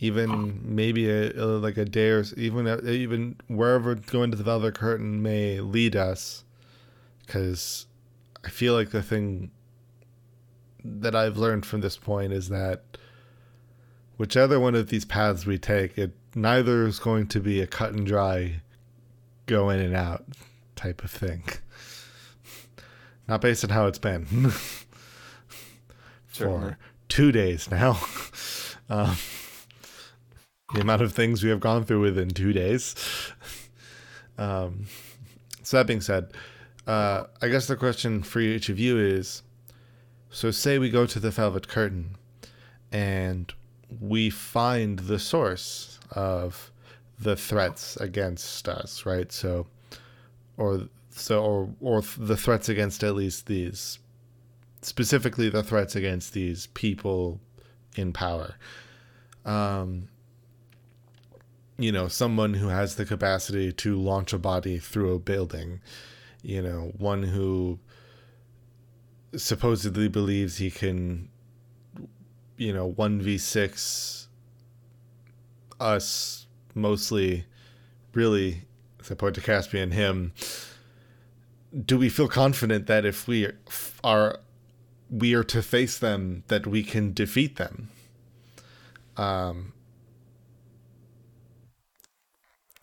[0.00, 4.42] even maybe a, a- like a day or even uh, even wherever going to the
[4.42, 6.44] Velvet Curtain may lead us,
[7.26, 7.84] because
[8.42, 9.50] I feel like the thing
[10.82, 12.96] that I've learned from this point is that
[14.16, 17.92] whichever one of these paths we take, it neither is going to be a cut
[17.92, 18.60] and dry,
[19.46, 20.24] go in and out
[20.76, 21.44] type of thing.
[23.26, 24.26] Not based on how it's been
[26.26, 26.78] for
[27.08, 27.98] two days now.
[28.90, 29.16] um,
[30.74, 32.94] the amount of things we have gone through within two days.
[34.36, 34.86] Um,
[35.62, 36.32] so that being said,
[36.86, 39.42] uh, I guess the question for each of you is:
[40.30, 42.16] so say we go to the Velvet Curtain,
[42.92, 43.52] and
[44.00, 46.70] we find the source of
[47.18, 49.30] the threats against us, right?
[49.32, 49.66] So,
[50.56, 53.98] or so, or or the threats against at least these,
[54.82, 57.40] specifically the threats against these people
[57.96, 58.54] in power.
[59.44, 60.08] Um,
[61.78, 65.80] you know, someone who has the capacity to launch a body through a building,
[66.42, 67.78] you know, one who
[69.36, 71.28] supposedly believes he can,
[72.56, 74.23] you know, 1v6
[75.80, 77.44] us mostly,
[78.14, 78.62] really,
[79.10, 80.32] I point to Caspian, him.
[81.84, 83.48] Do we feel confident that if we
[84.04, 84.38] are
[85.10, 87.90] we are to face them, that we can defeat them.
[89.16, 89.72] Um,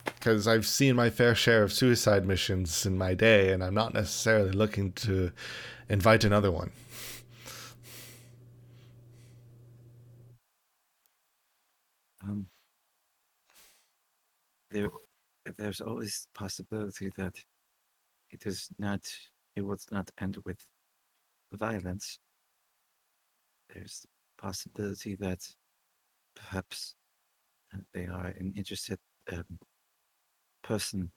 [0.05, 3.93] because I've seen my fair share of suicide missions in my day, and I'm not
[3.93, 5.31] necessarily looking to
[5.89, 6.71] invite another one.
[12.23, 12.47] Um,
[14.71, 14.89] there,
[15.57, 17.35] there's always possibility that
[18.29, 19.01] it is not,
[19.55, 20.57] it will not end with
[21.53, 22.19] violence.
[23.73, 24.05] There's
[24.37, 25.39] possibility that
[26.35, 26.95] perhaps
[27.73, 28.99] uh, they are an interested
[29.31, 29.59] um,
[30.63, 31.11] person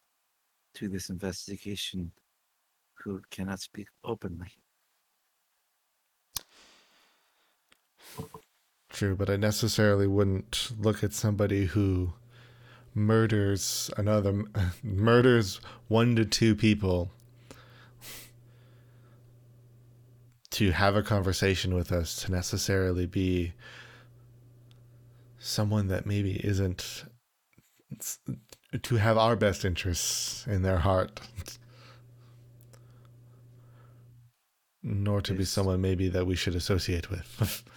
[0.75, 2.13] to this investigation
[2.95, 4.49] who cannot speak openly.
[8.91, 12.13] True, but I necessarily wouldn't look at somebody who
[12.95, 14.45] murders another,
[14.83, 17.11] murders one to two people
[20.51, 23.53] to have a conversation with us to necessarily be
[25.39, 27.05] someone that maybe isn't
[28.83, 31.21] to have our best interests in their heart
[34.83, 37.65] nor to be someone maybe that we should associate with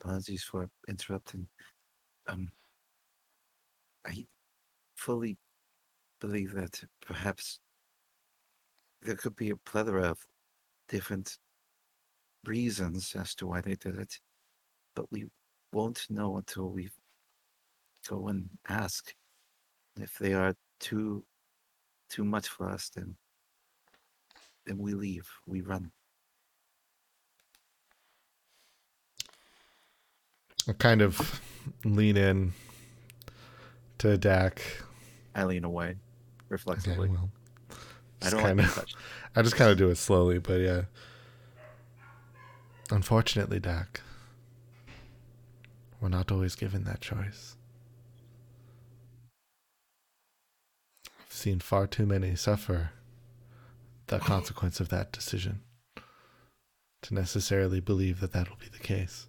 [0.00, 1.46] apologies for interrupting.
[2.28, 2.50] Um,
[4.08, 4.26] I
[4.96, 5.36] fully
[6.20, 7.60] believe that perhaps
[9.02, 10.18] there could be a plethora of
[10.88, 11.38] different
[12.44, 14.18] reasons as to why they did it,
[14.94, 15.26] but we
[15.72, 16.88] won't know until we
[18.08, 19.14] go and ask.
[19.96, 21.24] If they are too
[22.08, 23.16] too much for us, then
[24.64, 25.28] then we leave.
[25.46, 25.90] We run.
[30.68, 31.40] I kind of
[31.84, 32.52] lean in
[33.98, 34.62] to Dak.
[35.34, 35.96] I lean away Okay,
[36.48, 37.08] reflexively.
[37.08, 37.30] well,
[37.70, 37.74] I
[38.24, 38.96] just don't like kinda- touched.
[39.36, 40.82] I just kind of do it slowly, but yeah.
[42.90, 44.00] Unfortunately, Dak,
[46.00, 47.56] we're not always given that choice.
[51.06, 52.90] I've seen far too many suffer
[54.06, 55.60] the consequence of that decision
[57.02, 59.26] to necessarily believe that that will be the case.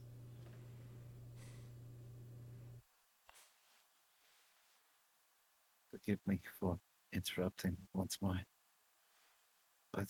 [6.10, 6.80] Forgive me for
[7.14, 8.40] interrupting once more.
[9.94, 10.08] But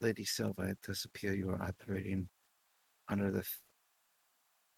[0.00, 2.28] Lady Silva, it does appear you are operating
[3.08, 3.44] under the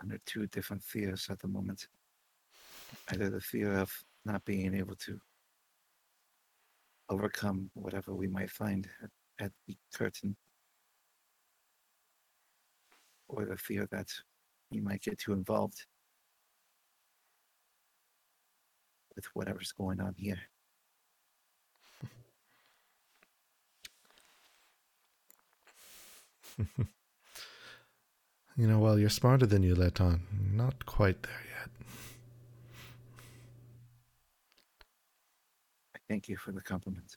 [0.02, 1.88] under two different fears at the moment.
[3.10, 3.90] Either the fear of
[4.26, 5.18] not being able to
[7.08, 10.36] overcome whatever we might find at, at the curtain,
[13.28, 14.08] or the fear that
[14.70, 15.86] you might get too involved
[19.16, 20.38] with whatever's going on here.
[28.58, 30.22] You know, well, you're smarter than you let on.
[30.54, 31.68] Not quite there yet.
[35.94, 37.16] I thank you for the compliment.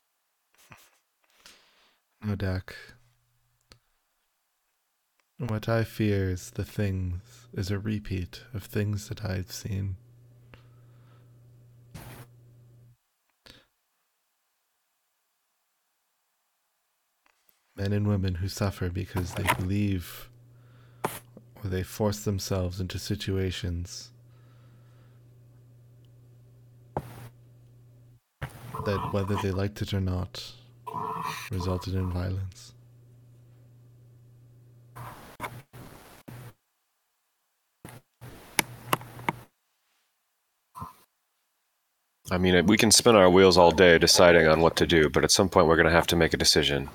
[2.22, 2.76] No, Dak.
[5.38, 9.96] What I fear is the things is a repeat of things that I've seen.
[17.80, 20.30] Men and women who suffer because they believe
[21.06, 24.10] or they force themselves into situations
[28.86, 30.52] that, whether they liked it or not,
[31.52, 32.74] resulted in violence.
[42.30, 45.24] I mean, we can spin our wheels all day deciding on what to do, but
[45.24, 46.90] at some point we're going to have to make a decision.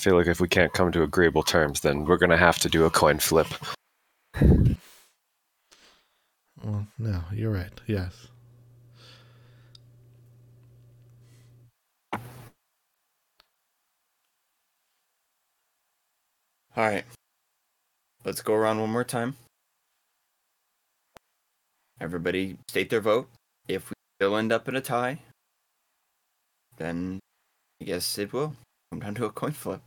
[0.00, 2.58] I feel like if we can't come to agreeable terms, then we're going to have
[2.60, 3.48] to do a coin flip.
[6.64, 7.68] Well, no, you're right.
[7.86, 8.28] Yes.
[12.14, 12.20] All
[16.76, 17.04] right.
[18.24, 19.36] Let's go around one more time.
[22.00, 23.28] Everybody state their vote.
[23.68, 25.18] If we still end up in a tie,
[26.78, 27.20] then
[27.82, 28.56] I guess it will
[28.90, 29.82] come down to a coin flip.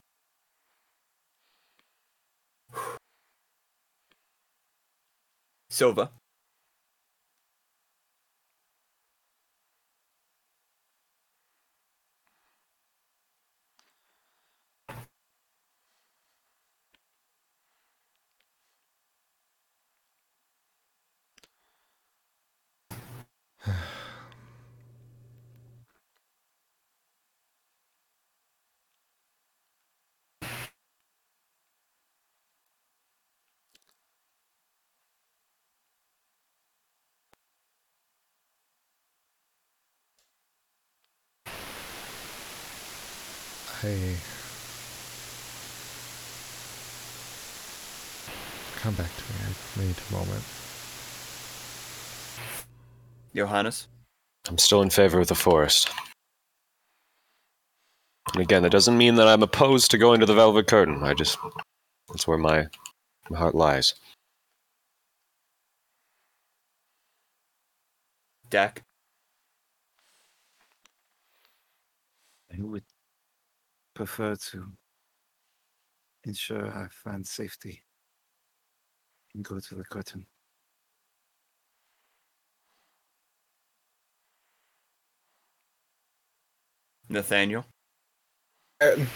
[5.74, 6.12] Silva.
[50.14, 50.44] Moment.
[53.36, 53.88] Johannes?
[54.48, 55.90] I'm still in favor of the forest.
[58.34, 61.04] And again, that doesn't mean that I'm opposed to going to the Velvet Curtain.
[61.04, 61.38] I just.
[62.10, 62.68] That's where my,
[63.30, 63.96] my heart lies.
[68.50, 68.84] Deck.
[72.52, 72.84] I would
[73.96, 74.66] prefer to
[76.26, 77.82] ensure I find safety
[79.36, 80.26] Um, and go to the curtain.
[87.10, 87.66] Nathaniel?
[88.80, 89.08] Curtain.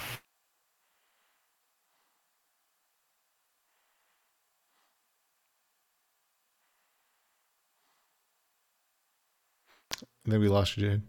[10.25, 11.01] I think we lost you, Jade.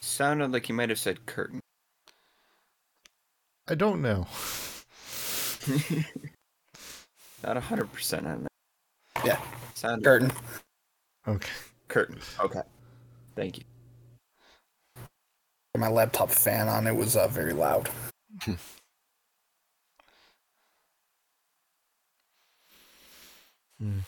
[0.00, 1.60] Sounded like you might have said curtain.
[3.72, 4.26] I don't know.
[7.42, 8.52] Not 100% on that.
[9.24, 9.40] Yeah,
[9.72, 10.30] Sound curtain.
[11.26, 11.48] Okay.
[11.88, 12.18] curtain.
[12.38, 12.60] Okay.
[13.34, 13.64] Thank you.
[15.78, 17.88] My laptop fan on it was uh, very loud.
[23.78, 24.00] Hmm.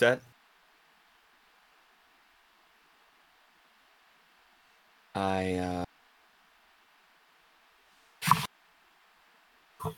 [0.00, 0.22] Set?
[5.14, 5.84] I, uh.
[9.82, 9.92] I'm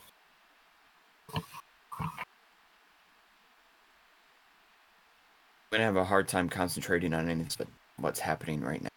[5.71, 8.89] gonna have a hard time concentrating on anything but what's happening right now.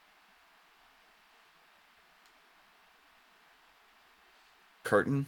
[4.82, 5.26] Curtain?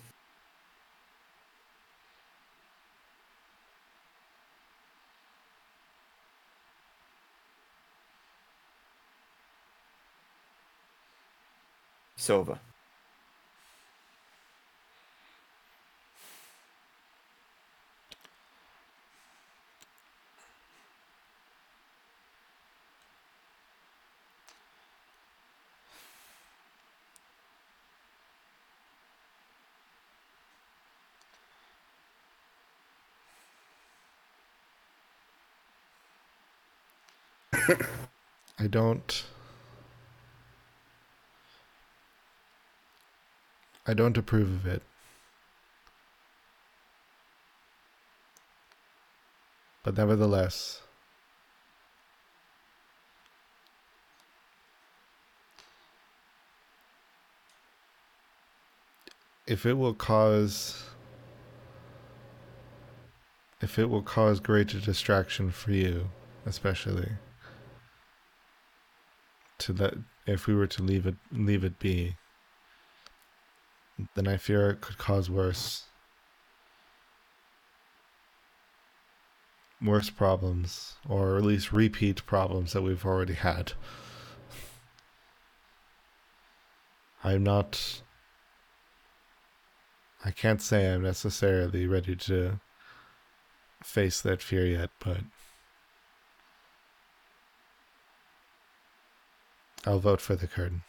[12.28, 12.60] Silva.
[38.58, 39.24] I don't.
[43.88, 44.82] I don't approve of it.
[49.82, 50.82] But nevertheless,
[59.46, 60.84] if it will cause
[63.62, 66.10] if it will cause greater distraction for you,
[66.44, 67.12] especially
[69.56, 69.94] to let
[70.26, 72.16] if we were to leave it leave it be
[74.14, 75.84] then I fear it could cause worse
[79.80, 83.72] worse problems or at least repeat problems that we've already had.
[87.22, 88.02] I'm not
[90.24, 92.60] I can't say I'm necessarily ready to
[93.82, 95.18] face that fear yet, but
[99.86, 100.82] I'll vote for the curtain.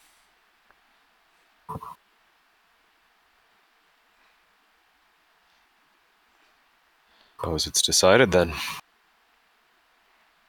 [7.39, 8.51] Suppose it's decided then.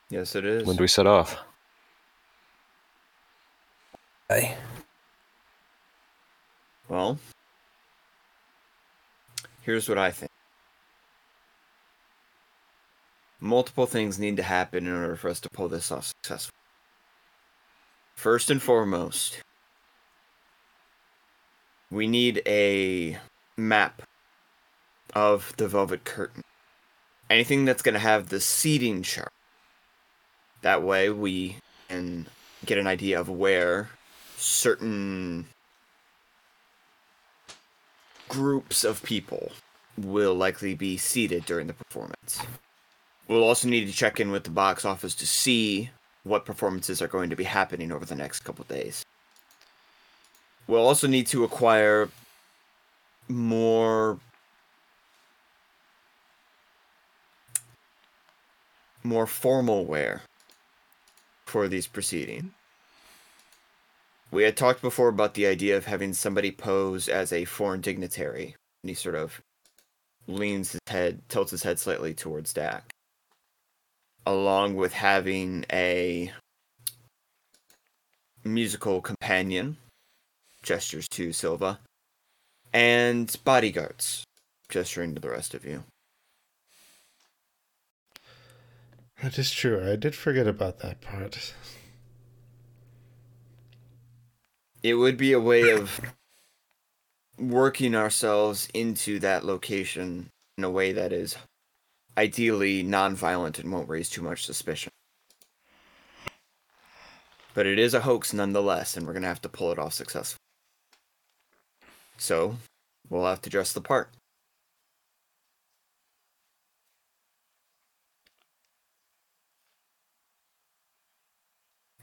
[0.08, 0.66] Yes, it is.
[0.66, 1.36] When do we set off?
[4.28, 4.56] Hey.
[6.88, 7.16] Well,
[9.62, 10.32] here's what I think.
[13.38, 16.56] Multiple things need to happen in order for us to pull this off successfully.
[18.16, 19.40] First and foremost,
[21.88, 23.16] we need a
[23.56, 24.02] map
[25.14, 26.42] of the Velvet Curtain.
[27.30, 29.32] Anything that's going to have the seating chart.
[30.62, 31.56] That way we
[31.88, 32.26] can
[32.66, 33.88] get an idea of where
[34.36, 35.46] certain
[38.28, 39.52] groups of people
[39.96, 42.42] will likely be seated during the performance.
[43.28, 45.90] We'll also need to check in with the box office to see
[46.24, 49.04] what performances are going to be happening over the next couple days.
[50.66, 52.08] We'll also need to acquire
[53.28, 54.18] more
[59.02, 60.22] more formal wear
[61.44, 62.50] for these proceedings.
[64.30, 68.54] we had talked before about the idea of having somebody pose as a foreign dignitary,
[68.82, 69.40] and he sort of
[70.26, 72.90] leans his head, tilts his head slightly towards Dak,
[74.24, 76.32] along with having a
[78.44, 79.76] musical companion,
[80.62, 81.80] gestures to Silva,
[82.72, 84.24] and bodyguards,
[84.68, 85.82] gesturing to the rest of you.
[89.22, 89.86] That is true.
[89.86, 91.54] I did forget about that part.
[94.82, 96.00] It would be a way of
[97.38, 101.36] working ourselves into that location in a way that is
[102.16, 104.90] ideally non-violent and won't raise too much suspicion.
[107.52, 110.38] But it is a hoax nonetheless, and we're gonna have to pull it off successfully.
[112.16, 112.56] So,
[113.08, 114.10] we'll have to dress the part.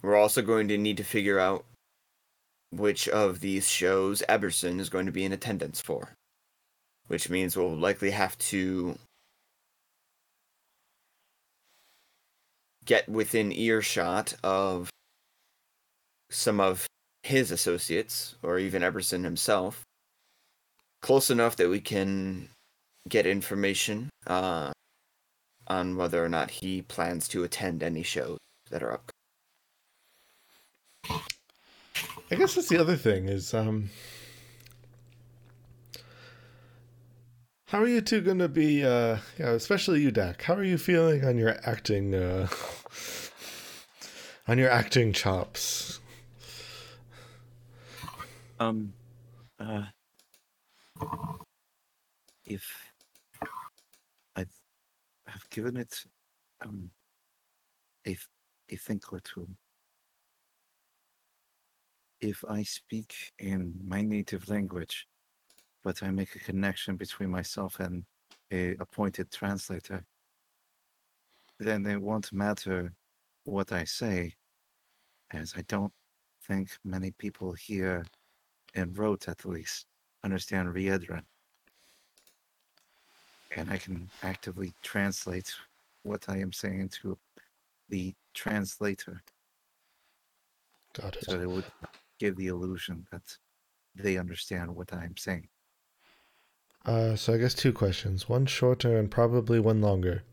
[0.08, 1.66] We're also going to need to figure out
[2.72, 6.14] which of these shows Eberson is going to be in attendance for.
[7.08, 8.98] Which means we'll likely have to
[12.86, 14.90] get within earshot of
[16.32, 16.88] some of
[17.24, 19.84] his associates, or even Eberson himself,
[21.02, 22.48] close enough that we can
[23.10, 24.72] get information uh,
[25.68, 28.38] on whether or not he plans to attend any shows
[28.72, 29.12] that are up.
[31.10, 33.90] I guess that's the other thing is um
[37.68, 41.24] how are you two gonna be uh yeah, especially you Dak, how are you feeling
[41.26, 42.48] on your acting uh
[44.48, 46.00] on your acting chops?
[48.60, 48.94] Um,
[49.60, 49.84] uh,
[52.46, 52.66] if
[54.36, 54.54] I've,
[55.28, 56.06] I've given it
[56.66, 56.90] um
[58.08, 58.18] a
[58.70, 59.48] a think or two.
[62.20, 65.08] If I speak in my native language,
[65.84, 68.04] but I make a connection between myself and
[68.52, 70.04] a appointed translator,
[71.60, 72.94] then it won't matter
[73.44, 74.34] what I say,
[75.32, 75.94] as I don't
[76.44, 78.06] think many people here
[78.74, 79.86] in Wroat at least
[80.24, 81.24] understand Riedran.
[83.56, 85.54] And I can actively translate
[86.04, 87.18] what I am saying to
[87.90, 89.22] the translator.
[90.94, 91.26] Got it.
[91.26, 91.66] So it would
[92.20, 93.24] give the illusion that
[93.96, 95.48] they understand what I'm saying.
[96.86, 98.30] Uh so I guess two questions.
[98.30, 100.24] One shorter and probably one longer.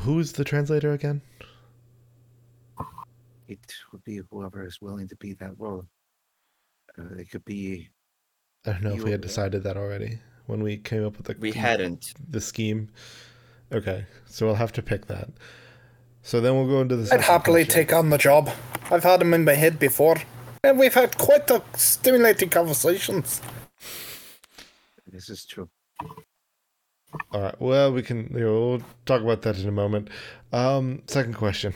[0.00, 1.22] Who's the translator again?
[3.48, 3.60] It
[3.92, 5.86] would be whoever is willing to be that role.
[6.98, 7.88] Uh, it could be
[8.66, 11.36] I don't know if we had decided that already when we came up with the
[11.38, 12.12] We hadn't.
[12.28, 12.90] the scheme.
[13.72, 15.28] Okay, so we'll have to pick that.
[16.22, 17.14] So then we'll go into the.
[17.14, 17.84] I'd happily question.
[17.86, 18.50] take on the job.
[18.90, 20.16] I've had him in my head before.
[20.64, 23.40] And we've had quite the stimulating conversations.
[25.06, 25.68] this is true.
[27.32, 27.60] All right.
[27.60, 28.30] Well, we can.
[28.32, 30.08] You know, we'll talk about that in a moment.
[30.52, 31.74] Um, second question.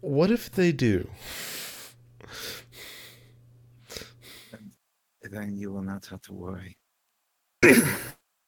[0.00, 1.08] What if they do?
[5.22, 6.78] Then you will not have to worry.
[7.64, 7.74] Uh,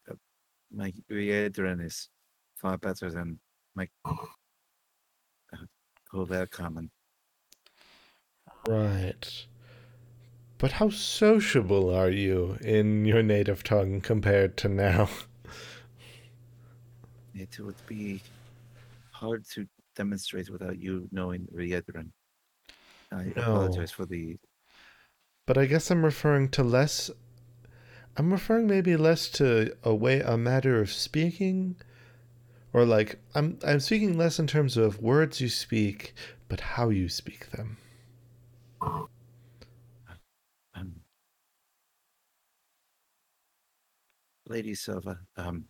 [0.70, 2.09] my Riedran is
[2.55, 3.40] far better than
[3.74, 4.14] my uh,
[6.12, 6.90] Robert Common.
[8.69, 9.47] Right.
[10.59, 15.09] But how sociable are you in your native tongue compared to now?
[17.35, 18.23] It would be
[19.12, 19.66] hard to
[19.97, 22.12] demonstrate without you knowing Riedran.
[23.12, 23.43] I No.
[23.43, 24.39] apologize for the
[25.47, 27.11] But I guess I'm referring to less.
[28.16, 31.77] I'm referring maybe less to a way a matter of speaking,
[32.73, 36.12] or like I'm I'm speaking less in terms of words you speak,
[36.49, 37.78] but how you speak them.
[38.80, 39.09] Um,
[44.48, 45.18] Lady Silva.
[45.36, 45.64] Um,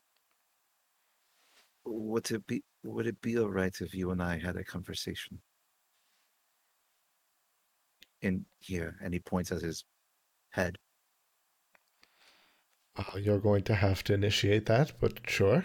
[1.85, 5.41] would it be would it be alright if you and I had a conversation?
[8.21, 9.85] In here, and he points at his
[10.51, 10.77] head.
[12.97, 15.65] Uh, you're going to have to initiate that, but sure.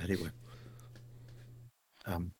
[0.00, 0.30] Anyway.
[2.06, 2.32] Um.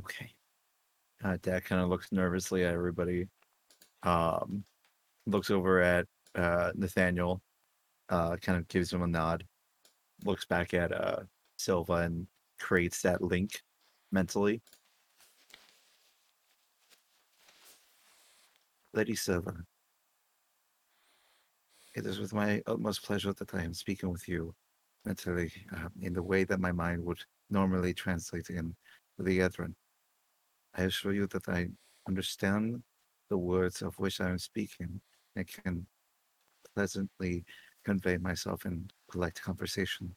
[0.00, 0.32] Okay.
[1.22, 3.28] Uh, Dad kind of looks nervously at everybody.
[4.02, 4.64] Um,
[5.26, 7.42] looks over at uh, Nathaniel.
[8.08, 9.44] Uh, kind of gives him a nod.
[10.24, 11.20] Looks back at uh,
[11.58, 12.26] Silva and
[12.58, 13.60] creates that link
[14.10, 14.62] mentally.
[18.94, 19.54] Lady Silva,
[21.94, 24.54] it is with my utmost pleasure that I am speaking with you
[25.04, 28.74] mentally uh, in the way that my mind would normally translate in
[29.18, 29.74] the Edron.
[30.74, 31.68] I assure you that I
[32.08, 32.82] understand
[33.28, 35.00] the words of which I am speaking
[35.36, 35.86] and can
[36.74, 37.44] pleasantly
[37.84, 40.14] convey myself in polite conversation.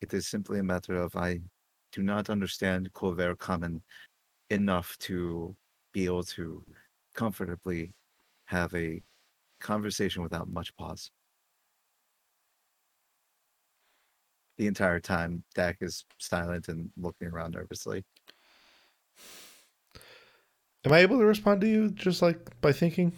[0.00, 1.40] It is simply a matter of I
[1.92, 3.82] do not understand Khorvaire Common
[4.48, 5.54] enough to
[5.92, 6.64] be able to
[7.14, 7.92] comfortably
[8.46, 9.02] have a
[9.60, 11.10] conversation without much pause.
[14.56, 18.04] The entire time, Dak is silent and looking around nervously.
[20.84, 23.12] Am I able to respond to you just like by thinking?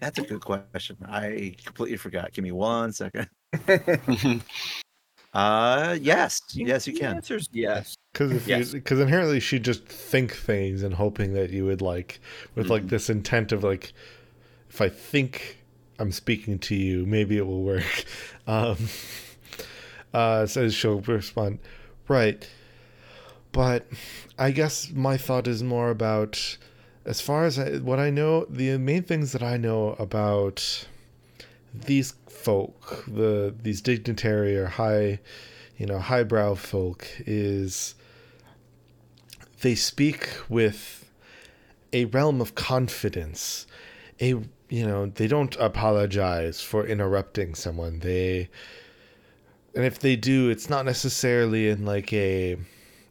[0.00, 0.96] That's a good question.
[1.06, 2.32] I completely forgot.
[2.32, 3.28] Give me one second.
[5.34, 7.16] Uh, yes, yes, you The can.
[7.16, 7.94] answer's yes.
[8.12, 8.74] Because if Yes.
[8.74, 12.20] you, because inherently she just think things and hoping that you would like
[12.54, 12.88] with like Mhm.
[12.90, 13.94] this intent of like,
[14.68, 15.58] if I think
[15.98, 18.04] I'm speaking to you, maybe it will work.
[18.46, 18.76] Um,
[20.12, 21.60] uh, says she'll respond,
[22.08, 22.46] right.
[23.52, 23.86] But
[24.38, 26.56] I guess my thought is more about,
[27.04, 30.86] as far as I, what I know, the main things that I know about
[31.74, 35.20] these folk, the these dignitary or high,
[35.76, 37.94] you know, highbrow folk, is
[39.60, 41.10] they speak with
[41.92, 43.66] a realm of confidence.
[44.20, 44.34] A
[44.68, 47.98] you know, they don't apologize for interrupting someone.
[47.98, 48.48] They
[49.74, 52.56] and if they do, it's not necessarily in like a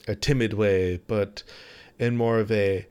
[0.07, 1.43] a timid way, but
[1.99, 2.85] in more of a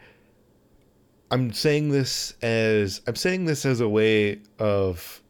[1.30, 5.22] I'm saying this as I'm saying this as a way of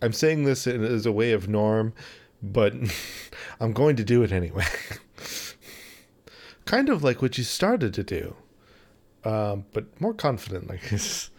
[0.00, 1.92] I'm saying this as a way of norm,
[2.42, 2.74] but
[3.60, 4.64] I'm going to do it anyway.
[6.64, 8.36] kind of like what you started to do,
[9.24, 10.68] um, but more confident.
[10.68, 11.30] Like this.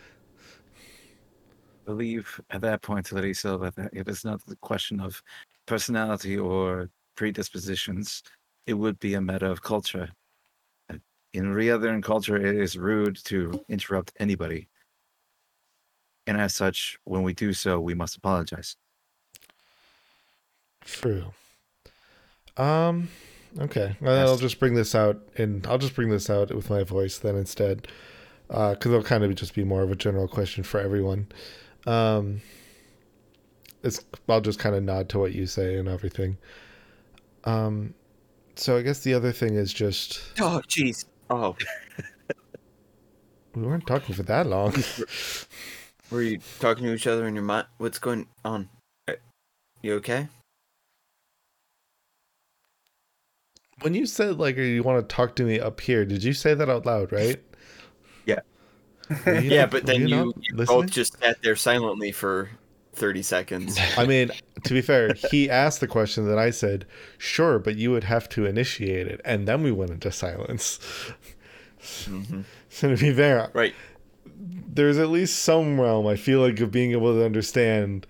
[1.86, 5.22] believe at that point, Silva, that it is not the question of
[5.66, 8.24] personality or predispositions.
[8.66, 10.10] It would be a matter of culture.
[10.90, 10.98] Uh,
[11.34, 14.70] In Reothern culture, it is rude to interrupt anybody.
[16.26, 18.78] And as such, when we do so, we must apologize.
[20.86, 21.34] True.
[22.56, 23.10] Um.
[23.60, 23.96] Okay.
[24.00, 27.18] Well, I'll just bring this out, and I'll just bring this out with my voice
[27.18, 27.88] then instead,
[28.48, 31.28] because it'll kind of just be more of a general question for everyone.
[31.86, 32.42] Um.
[33.84, 34.06] It's.
[34.30, 36.38] I'll just kind of nod to what you say and everything.
[37.44, 37.94] Um.
[38.56, 41.06] So I guess the other thing is just Oh, jeez.
[41.30, 41.56] Oh,
[43.56, 44.76] we weren't talking for that long.
[46.12, 47.68] were you talking to each other in your mind?
[47.78, 48.70] What's going on?
[49.82, 50.28] You okay?
[53.84, 56.54] when you said like you want to talk to me up here, did you say
[56.54, 57.12] that out loud?
[57.12, 57.42] Right?
[58.26, 58.40] Yeah.
[59.28, 62.50] Yeah, not- but then you you, you both just sat there silently for
[62.94, 63.80] 30 seconds.
[63.98, 64.32] I mean,
[64.64, 66.86] to be fair, he asked the question that I said,
[67.18, 69.20] sure, but you would have to initiate it.
[69.26, 70.80] And then we went into silence.
[72.06, 73.74] hmm So to be fair, Right.
[74.36, 78.06] there's at least some realm, I feel like, of being able to understand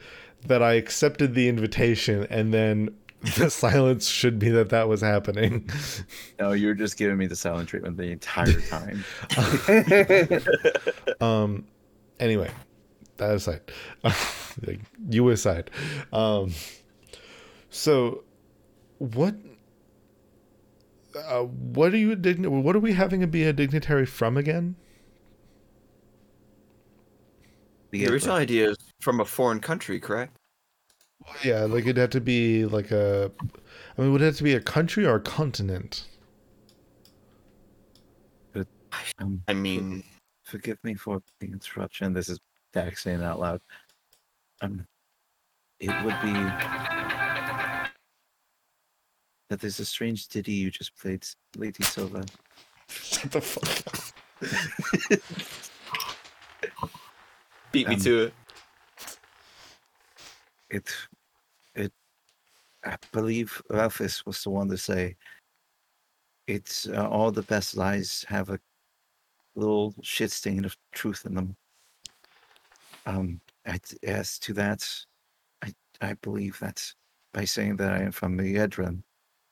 [0.45, 2.93] that I accepted the invitation and then
[3.37, 5.69] the silence should be that that was happening.
[6.37, 9.05] No, you're just giving me the silent treatment the entire time.
[11.21, 11.65] Um,
[12.19, 12.51] anyway,
[13.27, 13.61] that aside,
[14.67, 15.71] like, you aside.
[16.11, 16.53] Um,
[17.69, 18.23] so,
[18.99, 19.35] what?
[21.15, 24.75] Uh, what are you digni- What are we having to be a dignitary from again?
[27.91, 30.35] The original idea is from a foreign country, correct?
[31.43, 33.31] Yeah, like it'd have to be like a.
[33.97, 36.05] I mean, would it have to be a country or a continent?
[39.19, 40.03] Um, I mean,
[40.43, 42.13] forgive me for the interruption.
[42.13, 42.39] This is
[42.73, 43.61] Dak saying it out loud.
[44.61, 44.85] Um,
[45.79, 46.33] it would be
[49.49, 51.25] that there's a strange ditty you just played,
[51.55, 52.25] Lady Silva.
[52.89, 53.99] Shut the fuck up.
[57.71, 58.33] beat me Um, to it.
[60.69, 60.95] It,
[61.75, 61.93] it,
[62.83, 65.15] I believe Ralphus was the one to say.
[66.47, 68.59] It's uh, all the best lies have a
[69.55, 71.55] little shit stain of truth in them.
[73.05, 74.87] Um, I, as to that,
[75.61, 76.93] I I believe that
[77.33, 79.01] by saying that I am from Riedra,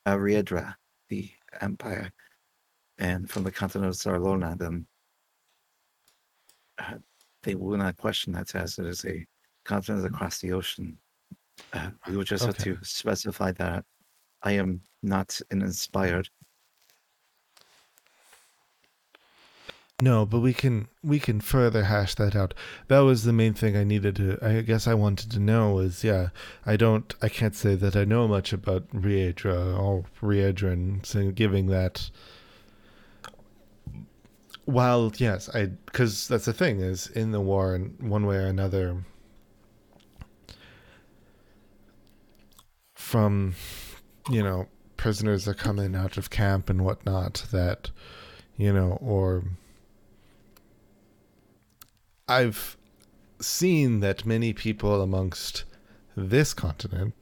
[0.05, 0.75] uh, Riedra,
[1.09, 1.29] the
[1.61, 2.11] empire,
[2.97, 4.87] and from the continent of Sarlona, then
[6.77, 6.97] uh,
[7.43, 9.25] they will not question that as it is a
[9.65, 10.97] continent across the ocean.
[11.73, 12.71] Uh, we will just Okay.
[12.71, 13.85] have to specify that
[14.43, 16.29] I am not an inspired.
[20.01, 22.55] No, but we can we can further hash that out.
[22.87, 24.39] That was the main thing I needed to.
[24.41, 26.29] I guess I wanted to know was yeah.
[26.65, 27.13] I don't.
[27.21, 31.05] I can't say that I know much about Riedra or Riedran.
[31.05, 32.09] So giving that.
[34.65, 38.47] While yes, I because that's the thing is in the war in one way or
[38.47, 39.03] another.
[42.95, 43.55] From,
[44.29, 47.91] you know, prisoners that come in out of camp and whatnot that,
[48.55, 49.43] you know, or
[52.31, 52.77] I've
[53.41, 55.65] seen that many people amongst
[56.15, 57.13] this continent,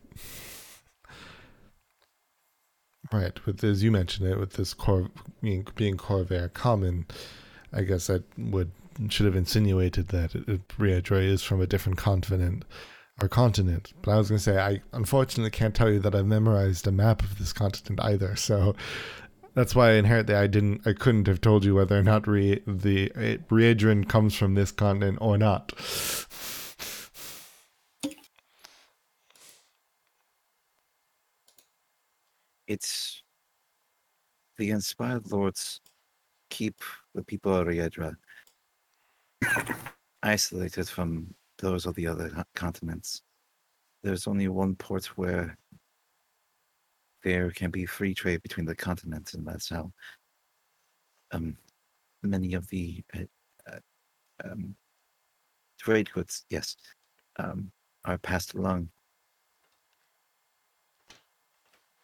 [3.11, 5.09] right, with as you mentioned it, with this core
[5.41, 7.07] being being Khorvaire common,
[7.73, 8.71] I guess I would
[9.09, 12.65] should have insinuated that it, is from a different continent
[13.21, 13.93] or continent.
[14.01, 16.91] But I was going to say I unfortunately can't tell you that I've memorized a
[16.91, 18.35] map of this continent either.
[18.35, 18.75] So
[19.59, 23.11] that's why inherently I didn't, I couldn't have told you whether or not Re, the
[23.13, 25.73] uh, comes from this continent or not.
[32.69, 33.21] It's
[34.57, 35.81] the inspired lords
[36.49, 36.81] keep
[37.13, 38.15] the people of Riedra
[40.23, 43.23] isolated from those of the other continents.
[44.03, 45.57] There's only one port where
[47.23, 49.91] there can be free trade between the continents, and that's how
[51.31, 51.57] um,
[52.23, 53.79] many of the uh, uh,
[54.45, 54.75] um,
[55.79, 56.75] trade goods, yes,
[57.37, 57.71] um,
[58.05, 58.89] are passed along.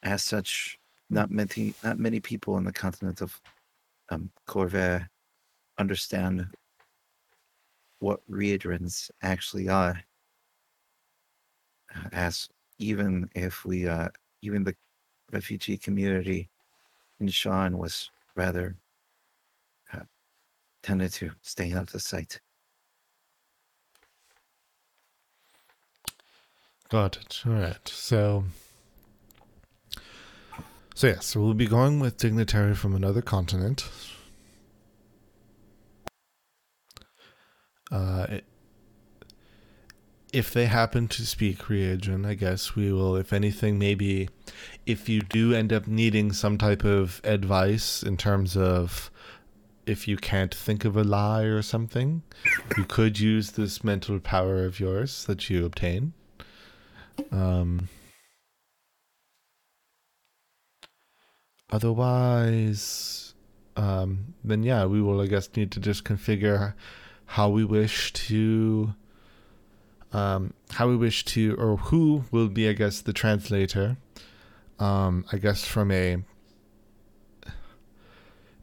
[0.04, 0.78] As such,
[1.10, 3.40] not many not many people on the continent of
[4.10, 5.08] um, Khorvaire
[5.78, 6.48] understand
[8.00, 10.00] what Riedrans actually are.
[11.96, 12.48] Uh, As
[12.78, 14.10] even if we uh
[14.42, 14.76] even the
[15.32, 16.50] refugee community
[17.20, 18.76] in Sharn was rather
[19.94, 20.00] uh,
[20.84, 22.40] tended to stay out of sight.
[26.90, 27.42] Got it.
[27.46, 27.88] All right.
[27.88, 28.44] So,
[30.94, 33.90] so yes, so we'll be going with dignitary from another continent.
[37.92, 38.42] Uh, i-
[40.36, 43.16] if they happen to speak Riedran, I guess we will.
[43.16, 44.28] If anything, maybe
[44.86, 49.10] if you do end up needing some type of advice in terms of
[49.86, 52.22] if you can't think of a lie or something,
[52.78, 56.12] you could use this mental power of yours that you obtain.
[57.32, 57.88] Um,
[61.72, 63.36] otherwise,
[63.78, 66.74] um, then yeah, we will, I guess, need to just configure
[67.26, 68.94] how we wish to,
[70.16, 73.98] um, how we wish to, or who will be, I guess, the translator.
[74.80, 76.24] Um, I guess from a,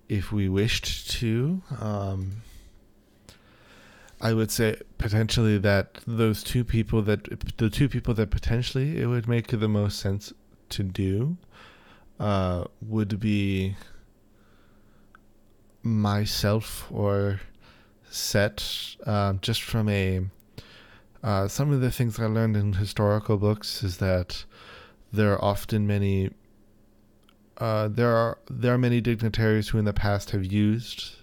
[0.09, 2.43] if we wished to, um,
[4.21, 7.21] I would say potentially that those two people that
[7.59, 10.33] the two people that potentially it would make the most sense
[10.69, 11.37] to do
[12.21, 13.77] uh, would be
[15.83, 17.41] myself or
[18.13, 18.63] Set
[19.07, 20.21] um, just from a
[21.23, 24.45] uh, some of the things I learned in historical books is that
[25.13, 26.31] there are often many
[27.59, 31.17] uh, there are there are many dignitaries who in the past have used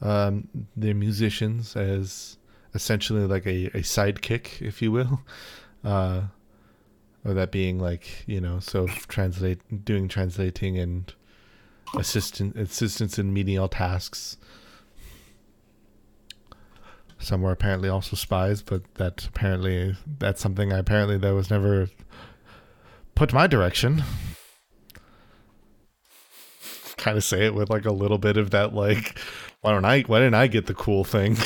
[0.00, 2.38] um, their musicians as
[2.74, 5.22] essentially like a, a sidekick, if you will.
[5.82, 6.24] Uh,
[7.24, 11.14] or that being like, you know, so translate doing translating and
[11.96, 14.36] assistant assistance in menial tasks.
[17.20, 21.88] Some were apparently also spies, but that apparently that's something I apparently that was never
[23.14, 24.02] put my direction.
[26.96, 29.18] Kind of say it with like a little bit of that like
[29.60, 31.36] why don't I why didn't I get the cool thing?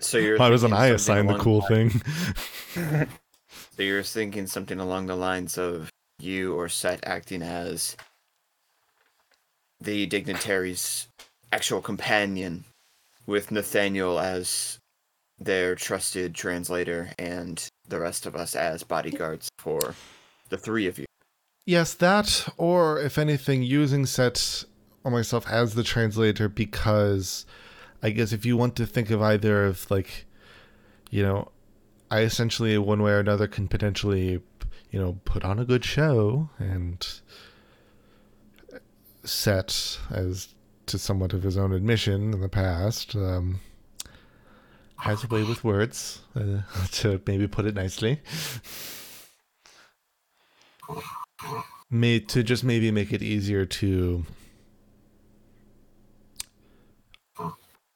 [0.00, 3.08] So you're why wasn't I assigned the cool line- thing?
[3.76, 7.96] So you're thinking something along the lines of you or Set acting as
[9.80, 11.08] the dignitary's
[11.52, 12.64] actual companion,
[13.26, 14.78] with Nathaniel as
[15.38, 19.94] their trusted translator and the rest of us as bodyguards for
[20.48, 21.06] the three of you.
[21.64, 24.64] Yes, that, or if anything, using Set
[25.04, 27.46] or myself as the translator because
[28.02, 30.26] I guess if you want to think of either of like,
[31.10, 31.50] you know,
[32.10, 34.42] I essentially one way or another can potentially,
[34.90, 37.06] you know, put on a good show and
[39.22, 40.54] Set as
[40.90, 43.14] to somewhat of his own admission in the past.
[43.14, 43.60] Um,
[44.96, 46.60] has a way with words, uh,
[46.90, 48.20] to maybe put it nicely.
[51.90, 54.24] may to just maybe make it easier to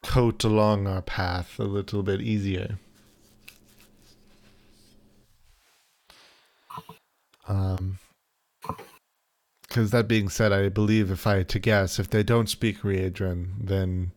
[0.02, 2.78] coat along our path a little bit easier.
[7.46, 7.98] Um,
[9.74, 12.82] because that being said, I believe if I had to guess, if they don't speak
[12.82, 14.12] Riedran, then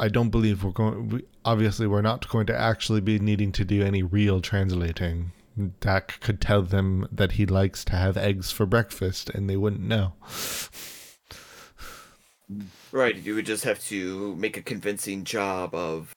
[0.00, 1.10] I don't believe we're going.
[1.10, 5.32] We, obviously, we're not going to actually be needing to do any real translating.
[5.80, 9.82] Dak could tell them that he likes to have eggs for breakfast, and they wouldn't
[9.82, 10.14] know.
[12.90, 16.14] Right, you would just have to make a convincing job of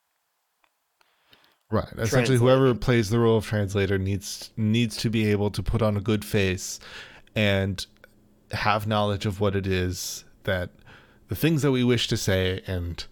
[1.72, 1.88] Right.
[1.98, 5.96] Essentially, whoever plays the role of translator needs needs to be able to put on
[5.96, 6.80] a good face
[7.34, 7.86] and
[8.52, 10.70] have knowledge of what it is that
[11.30, 13.06] the things that we wish to say and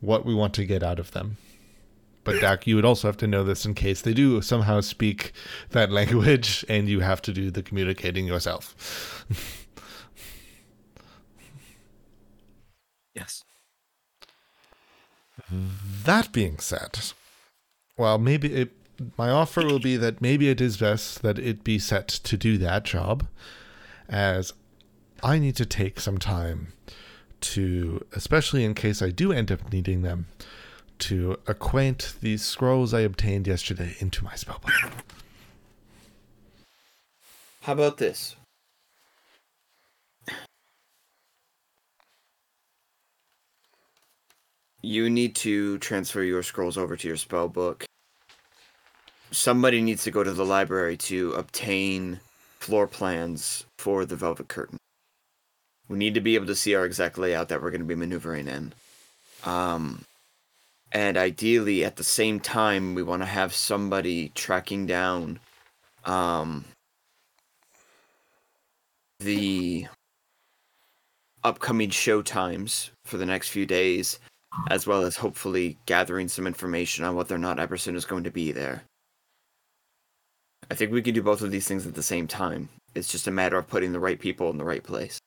[0.00, 1.36] what we want to get out of them.
[2.24, 5.32] But Dak, you would also have to know this in case they do somehow speak
[5.70, 9.26] that language and you have to do the communicating yourself.
[13.12, 13.44] Yes.
[16.04, 17.00] That being said,
[18.00, 18.70] well, maybe it,
[19.18, 22.56] my offer will be that maybe it is best that it be Set to do
[22.56, 23.26] that job,
[24.08, 24.54] as
[25.22, 26.68] I need to take some time
[27.42, 30.28] to, especially in case I do end up needing them,
[31.00, 34.92] to acquaint these scrolls I obtained yesterday into my spellbook.
[37.60, 38.34] How about this?
[44.80, 47.84] You need to transfer your scrolls over to your spell book.
[49.32, 52.20] Somebody needs to go to the library to obtain
[52.58, 54.78] floor plans for the Velvet Curtain.
[55.88, 57.94] We need to be able to see our exact layout that we're going to be
[57.94, 58.72] maneuvering in.
[59.44, 60.04] Um,
[60.92, 65.38] and ideally, at the same time, we want to have somebody tracking down
[66.04, 66.64] um,
[69.20, 69.86] the
[71.44, 74.18] upcoming show times for the next few days,
[74.68, 78.30] as well as hopefully gathering some information on whether or not Epperson is going to
[78.30, 78.82] be there.
[80.68, 82.68] I think we can do both of these things at the same time.
[82.94, 85.18] It's just a matter of putting the right people in the right place.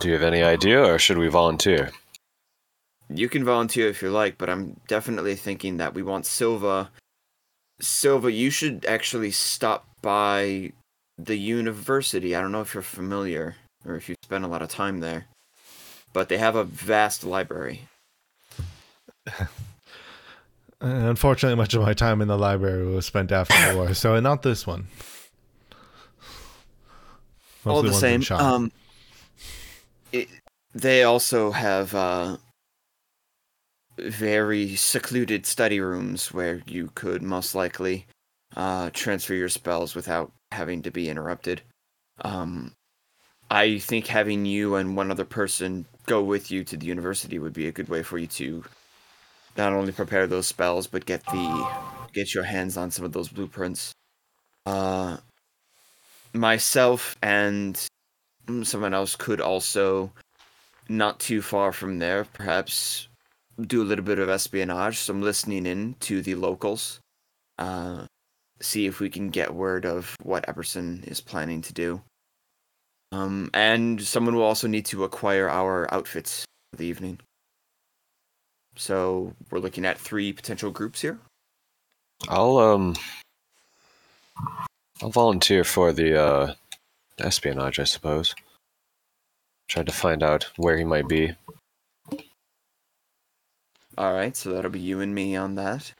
[0.00, 1.90] Do you have any idea, or should we volunteer?
[3.08, 6.90] You can volunteer if you like, but I'm definitely thinking that we want Silva.
[7.80, 10.72] Silva, you should actually stop by
[11.18, 12.34] the university.
[12.34, 15.26] I don't know if you're familiar or if you spend a lot of time there,
[16.12, 17.82] but they have a vast library.
[20.82, 24.18] Uh, Unfortunately, much of my time in the library was spent after the war, so
[24.18, 24.88] not this one.
[27.64, 28.72] All the same, um,
[30.10, 30.28] it,
[30.74, 32.36] they also have uh,
[33.98, 38.06] very secluded study rooms where you could most likely
[38.56, 41.62] uh, transfer your spells without having to be interrupted.
[42.22, 42.72] Um,
[43.48, 47.52] I think having you and one other person go with you to the university would
[47.52, 48.64] be a good way for you to
[49.56, 51.68] not only prepare those spells but get the
[52.12, 53.92] get your hands on some of those blueprints.
[54.66, 55.16] Uh,
[56.34, 57.86] myself and
[58.62, 60.12] someone else could also
[60.88, 63.08] not too far from there perhaps
[63.60, 67.00] do a little bit of espionage some listening in to the locals.
[67.58, 68.06] Uh
[68.60, 72.00] see if we can get word of what epperson is planning to do.
[73.12, 77.20] Um and someone will also need to acquire our outfits for the evening
[78.76, 81.18] so we're looking at three potential groups here
[82.28, 82.94] I'll um,
[85.02, 86.54] I'll volunteer for the uh,
[87.18, 88.34] espionage, I suppose.
[89.68, 91.34] Try to find out where he might be.
[93.98, 95.92] all right so that'll be you and me on that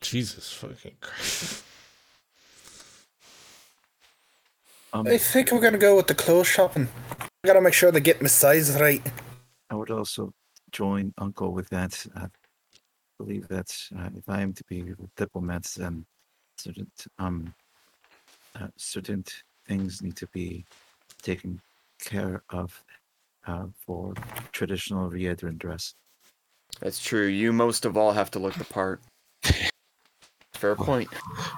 [0.00, 1.62] Jesus fucking Christ.
[4.92, 6.88] Um, I think we're gonna go with the clothes shopping.
[7.20, 9.02] I gotta make sure they get my size right.
[9.68, 10.32] I would also
[10.72, 12.06] join Uncle with that.
[12.16, 12.26] I
[13.18, 16.04] believe that uh, if I am to be a diplomat, then
[16.58, 17.54] certain um
[18.58, 19.24] uh, certain
[19.68, 20.64] things need to be
[21.22, 21.60] taken
[22.00, 22.82] care of
[23.46, 24.14] uh, for
[24.52, 25.94] traditional Riedran dress.
[26.80, 29.00] that's true you most of all have to look the part
[30.54, 31.08] fair point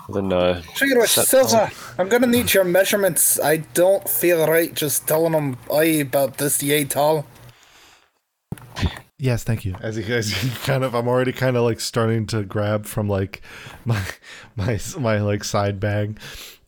[0.09, 3.39] Then uh, Speaking of Silva, I'm gonna need your measurements.
[3.41, 7.27] I don't feel right just telling them I about this yay tall.
[9.19, 9.75] Yes, thank you.
[9.81, 10.33] As you guys
[10.65, 13.43] kind of, I'm already kind of like starting to grab from like
[13.85, 14.03] my
[14.57, 16.19] my my like side bag,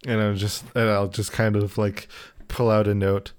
[0.07, 2.09] and I'm just and I'll just kind of like
[2.49, 3.33] pull out a note.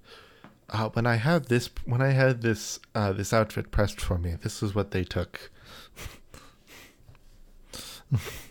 [0.69, 4.35] Uh, when I had this, when I had this uh, this outfit pressed for me,
[4.41, 5.51] this is what they took.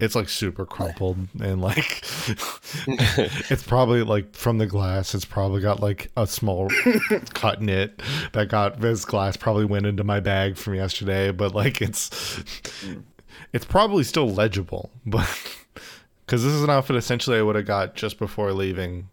[0.00, 2.02] it's like super crumpled and like
[3.50, 5.14] it's probably like from the glass.
[5.14, 6.70] It's probably got like a small
[7.34, 8.00] cut in it
[8.32, 12.10] that got this glass probably went into my bag from yesterday, but like it's
[12.84, 13.02] mm.
[13.52, 15.28] it's probably still legible, but
[16.26, 19.08] because this is an outfit essentially I would have got just before leaving,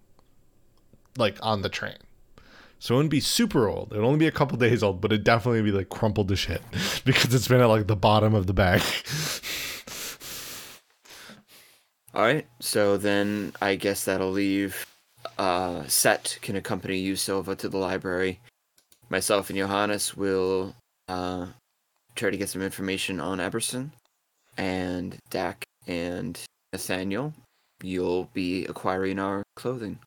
[1.17, 1.97] like on the train.
[2.79, 3.91] So it wouldn't be super old.
[3.91, 6.63] It'd only be a couple days old, but it'd definitely be like crumpled to shit
[7.05, 8.81] because it's been at like the bottom of the bag.
[12.13, 14.85] All right, so then I guess that'll leave.
[15.38, 18.39] Uh, Set can accompany you, Silva, to the library.
[19.09, 20.75] Myself and Johannes will
[21.07, 21.47] uh,
[22.15, 23.91] try to get some information on Eberson,
[24.57, 26.38] and Dak and
[26.73, 27.33] Nathaniel,
[27.81, 29.99] you'll be acquiring our clothing.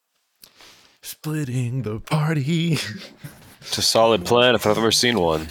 [1.03, 2.79] Splitting the party.
[3.61, 5.49] It's a solid plan if I've ever seen one.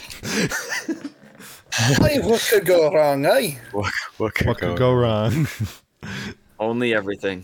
[1.74, 3.56] Hey, what could go wrong, eh?
[3.72, 4.70] What, what could What go?
[4.70, 5.48] could go wrong?
[6.64, 7.44] Only everything.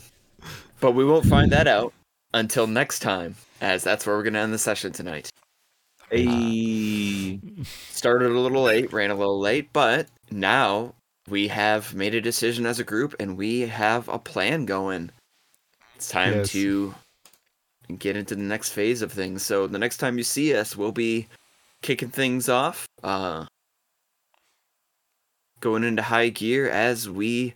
[0.79, 1.93] But we won't find that out
[2.33, 5.29] until next time, as that's where we're going to end the session tonight.
[6.09, 7.39] Hey,
[7.89, 10.93] Started a little late, ran a little late, but now
[11.27, 15.11] we have made a decision as a group and we have a plan going.
[15.95, 16.51] It's time Yes.
[16.53, 16.95] to
[17.97, 19.43] get into the next phase of things.
[19.45, 21.27] So the next time you see us, we'll be
[21.81, 23.45] kicking things off, uh,
[25.59, 27.53] going into high gear as we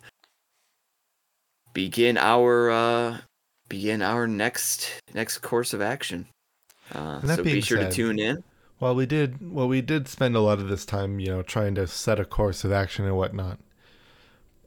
[1.74, 3.18] begin our uh,
[3.68, 6.26] begin our next next course of action.
[6.92, 8.42] Uh, so be sure said- to tune in.
[8.80, 9.52] Well, we did.
[9.52, 12.24] Well, we did spend a lot of this time, you know, trying to set a
[12.24, 13.58] course of action and whatnot.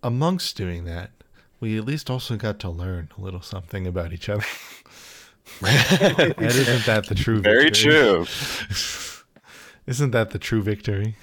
[0.01, 1.11] Amongst doing that,
[1.59, 4.45] we at least also got to learn a little something about each other.
[5.61, 7.41] and isn't that the true?
[7.41, 7.91] Very victory?
[7.93, 8.25] true.
[9.87, 11.15] Isn't that the true victory?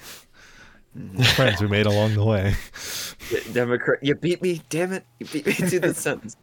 [1.35, 2.55] Friends we made along the way.
[3.53, 4.61] Democrat, you beat me.
[4.69, 6.37] Damn it, you beat me to the sentence.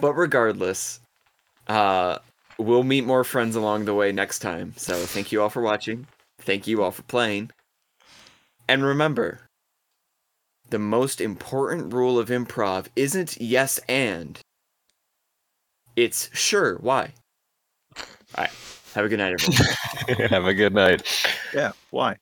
[0.00, 0.98] but regardless,
[1.68, 2.18] uh,
[2.58, 4.74] we'll meet more friends along the way next time.
[4.76, 6.06] So thank you all for watching.
[6.40, 7.50] Thank you all for playing.
[8.68, 9.40] And remember,
[10.70, 14.40] the most important rule of improv isn't yes and.
[15.94, 17.14] It's sure why.
[17.96, 18.02] All
[18.38, 18.50] right.
[18.96, 20.28] Have a good night, everyone.
[20.30, 21.26] Have a good night.
[21.52, 21.72] yeah.
[21.90, 22.16] Why?